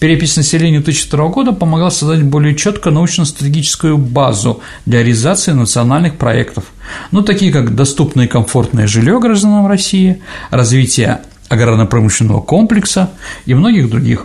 Перепись 0.00 0.38
населения 0.38 0.80
2002 0.80 1.28
года 1.28 1.52
помогла 1.52 1.90
создать 1.90 2.22
более 2.22 2.56
четко 2.56 2.90
научно-стратегическую 2.90 3.98
базу 3.98 4.62
для 4.86 5.00
реализации 5.00 5.52
национальных 5.52 6.16
проектов, 6.16 6.64
ну, 7.10 7.20
такие 7.20 7.52
как 7.52 7.74
доступное 7.74 8.24
и 8.24 8.28
комфортное 8.28 8.86
жилье 8.86 9.20
гражданам 9.20 9.66
России, 9.66 10.22
развитие 10.48 11.20
аграрно-промышленного 11.50 12.40
комплекса 12.40 13.10
и 13.44 13.52
многих 13.52 13.90
других. 13.90 14.24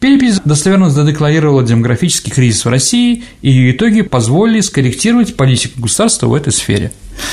Перепись 0.00 0.40
достоверно 0.44 0.90
задекларировала 0.90 1.64
демографический 1.64 2.30
кризис 2.30 2.64
в 2.64 2.68
России, 2.68 3.24
и 3.42 3.50
ее 3.50 3.72
итоги 3.72 4.02
позволили 4.02 4.60
скорректировать 4.60 5.36
политику 5.36 5.80
государства 5.82 6.28
в 6.28 6.34
этой 6.34 6.52
сфере. 6.52 6.92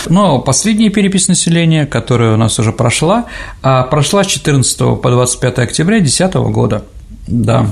Но 0.09 0.39
последняя 0.39 0.89
перепись 0.89 1.27
населения, 1.27 1.85
которая 1.85 2.33
у 2.33 2.37
нас 2.37 2.57
уже 2.57 2.71
прошла, 2.71 3.25
а 3.61 3.83
прошла 3.83 4.23
с 4.23 4.27
14 4.27 4.77
по 4.99 5.11
25 5.11 5.59
октября 5.59 5.99
2010 5.99 6.33
года. 6.51 6.85
Да. 7.27 7.67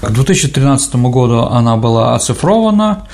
К 0.00 0.10
2013 0.10 0.94
году 0.96 1.40
она 1.40 1.76
была 1.76 2.14
оцифрована, 2.14 3.06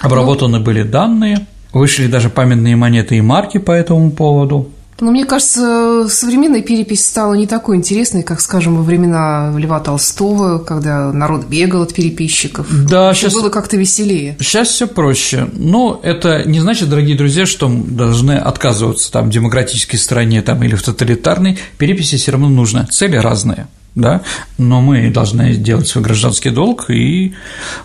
обработаны 0.00 0.60
были 0.60 0.82
данные, 0.82 1.46
вышли 1.72 2.06
даже 2.06 2.28
памятные 2.28 2.76
монеты 2.76 3.16
и 3.16 3.22
марки 3.22 3.56
по 3.56 3.72
этому 3.72 4.10
поводу. 4.10 4.70
Но 5.00 5.10
мне 5.10 5.24
кажется, 5.24 6.06
современная 6.08 6.62
перепись 6.62 7.04
стала 7.04 7.34
не 7.34 7.46
такой 7.46 7.76
интересной, 7.76 8.22
как, 8.22 8.40
скажем, 8.40 8.76
во 8.76 8.82
времена 8.82 9.52
Льва 9.56 9.80
Толстого, 9.80 10.58
когда 10.58 11.12
народ 11.12 11.46
бегал 11.46 11.82
от 11.82 11.94
переписчиков. 11.94 12.66
Да, 12.88 13.14
сейчас 13.14 13.34
было 13.34 13.50
как-то 13.50 13.76
веселее. 13.76 14.36
Сейчас 14.40 14.68
все 14.68 14.86
проще. 14.86 15.48
Но 15.52 16.00
это 16.02 16.44
не 16.44 16.60
значит, 16.60 16.88
дорогие 16.88 17.16
друзья, 17.16 17.46
что 17.46 17.68
мы 17.68 17.84
должны 17.84 18.32
отказываться 18.32 19.10
там 19.10 19.28
в 19.28 19.30
демократической 19.30 19.96
стране 19.96 20.42
там, 20.42 20.62
или 20.62 20.74
в 20.74 20.82
тоталитарной. 20.82 21.58
Переписи 21.78 22.16
все 22.16 22.32
равно 22.32 22.48
нужно. 22.48 22.86
Цели 22.90 23.16
разные 23.16 23.68
да, 23.94 24.22
но 24.56 24.80
мы 24.80 25.10
должны 25.10 25.52
сделать 25.52 25.88
свой 25.88 26.04
гражданский 26.04 26.50
долг 26.50 26.90
и 26.90 27.34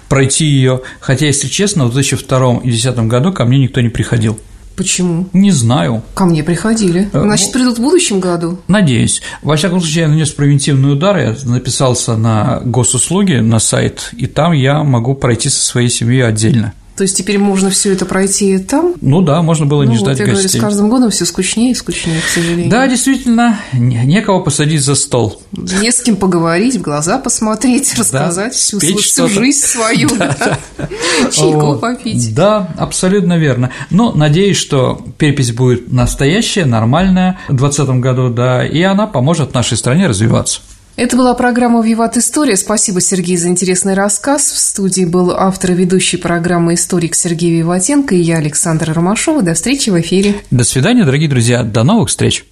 пройти 0.08 0.46
ее. 0.46 0.82
Хотя, 1.00 1.26
если 1.26 1.48
честно, 1.48 1.86
в 1.86 1.94
2002 1.94 2.58
и 2.58 2.70
2010 2.70 2.98
году 3.08 3.34
ко 3.34 3.46
мне 3.46 3.58
никто 3.60 3.82
не 3.82 3.90
приходил. 3.90 4.40
Почему? 4.76 5.28
Не 5.34 5.52
знаю. 5.52 6.04
Ко 6.14 6.26
мне 6.26 6.44
приходили. 6.44 7.10
Э, 7.14 7.22
Значит, 7.22 7.52
придут 7.52 7.78
в 7.78 7.82
будущем 7.82 8.20
году? 8.20 8.60
Надеюсь. 8.68 9.22
Во 9.42 9.56
всяком 9.56 9.80
случае, 9.80 10.04
я 10.04 10.08
нанес 10.10 10.30
превентивный 10.32 10.94
удар, 10.94 11.18
я 11.18 11.36
написался 11.46 12.18
на 12.18 12.62
госуслуги, 12.66 13.36
на 13.36 13.60
сайт, 13.60 14.10
и 14.18 14.28
там 14.28 14.52
я 14.52 14.84
могу 14.84 15.16
пройти 15.16 15.50
со 15.50 15.64
своей 15.64 15.90
семьей 15.90 16.26
отдельно. 16.28 16.74
То 16.96 17.02
есть 17.04 17.18
теперь 17.18 17.38
можно 17.38 17.70
все 17.70 17.92
это 17.92 18.06
пройти 18.06 18.58
там? 18.58 18.94
Ну 19.02 19.22
да, 19.22 19.42
можно 19.42 19.66
было 19.66 19.84
ну, 19.84 19.92
не 19.92 19.98
ждать 19.98 20.18
вот, 20.18 20.28
я 20.28 20.34
гостей. 20.34 20.48
Говорю, 20.48 20.60
с 20.60 20.62
каждым 20.62 20.90
годом 20.90 21.10
все 21.10 21.26
скучнее 21.26 21.72
и 21.72 21.76
скучнее, 21.76 22.22
к 22.22 22.30
сожалению. 22.30 22.70
Да, 22.70 22.88
действительно, 22.88 23.60
некого 23.74 24.40
посадить 24.40 24.82
за 24.82 24.96
стол. 24.96 25.42
Не 25.52 25.92
с 25.92 26.02
кем 26.02 26.16
поговорить, 26.16 26.76
в 26.76 26.82
глаза 26.82 27.18
посмотреть, 27.18 27.94
рассказать 27.98 28.54
да, 28.54 28.58
всю, 28.58 28.80
всю 28.80 29.28
жизнь 29.28 29.60
свою, 29.60 30.10
чайку 31.32 31.76
попить. 31.80 32.34
Да, 32.34 32.70
абсолютно 32.78 33.38
верно. 33.38 33.72
Но 33.90 34.14
надеюсь, 34.14 34.58
что 34.58 35.02
перепись 35.18 35.52
будет 35.52 35.92
настоящая, 35.92 36.66
нормальная 36.66 37.40
в 37.50 37.56
2020 37.56 38.02
году, 38.02 38.30
да, 38.30 38.66
и 38.66 38.82
она 38.82 39.06
поможет 39.06 39.54
нашей 39.54 39.78
стране 39.78 40.08
развиваться. 40.08 40.62
Это 40.96 41.18
была 41.18 41.34
программа 41.34 41.84
«Виват 41.84 42.16
История». 42.16 42.56
Спасибо, 42.56 43.02
Сергей, 43.02 43.36
за 43.36 43.50
интересный 43.50 43.96
рассказ. 43.96 44.50
В 44.52 44.58
студии 44.58 45.04
был 45.04 45.32
автор 45.32 45.72
и 45.72 45.74
ведущий 45.74 46.16
программы 46.16 46.76
«Историк» 46.76 47.16
Сергей 47.16 47.58
Виватенко 47.58 48.16
и 48.16 48.20
я, 48.20 48.38
Александра 48.38 48.94
Ромашова. 48.94 49.42
До 49.42 49.56
встречи 49.56 49.90
в 49.90 50.00
эфире. 50.00 50.36
До 50.52 50.64
свидания, 50.64 51.04
дорогие 51.04 51.28
друзья. 51.28 51.64
До 51.64 51.84
новых 51.84 52.08
встреч. 52.08 52.46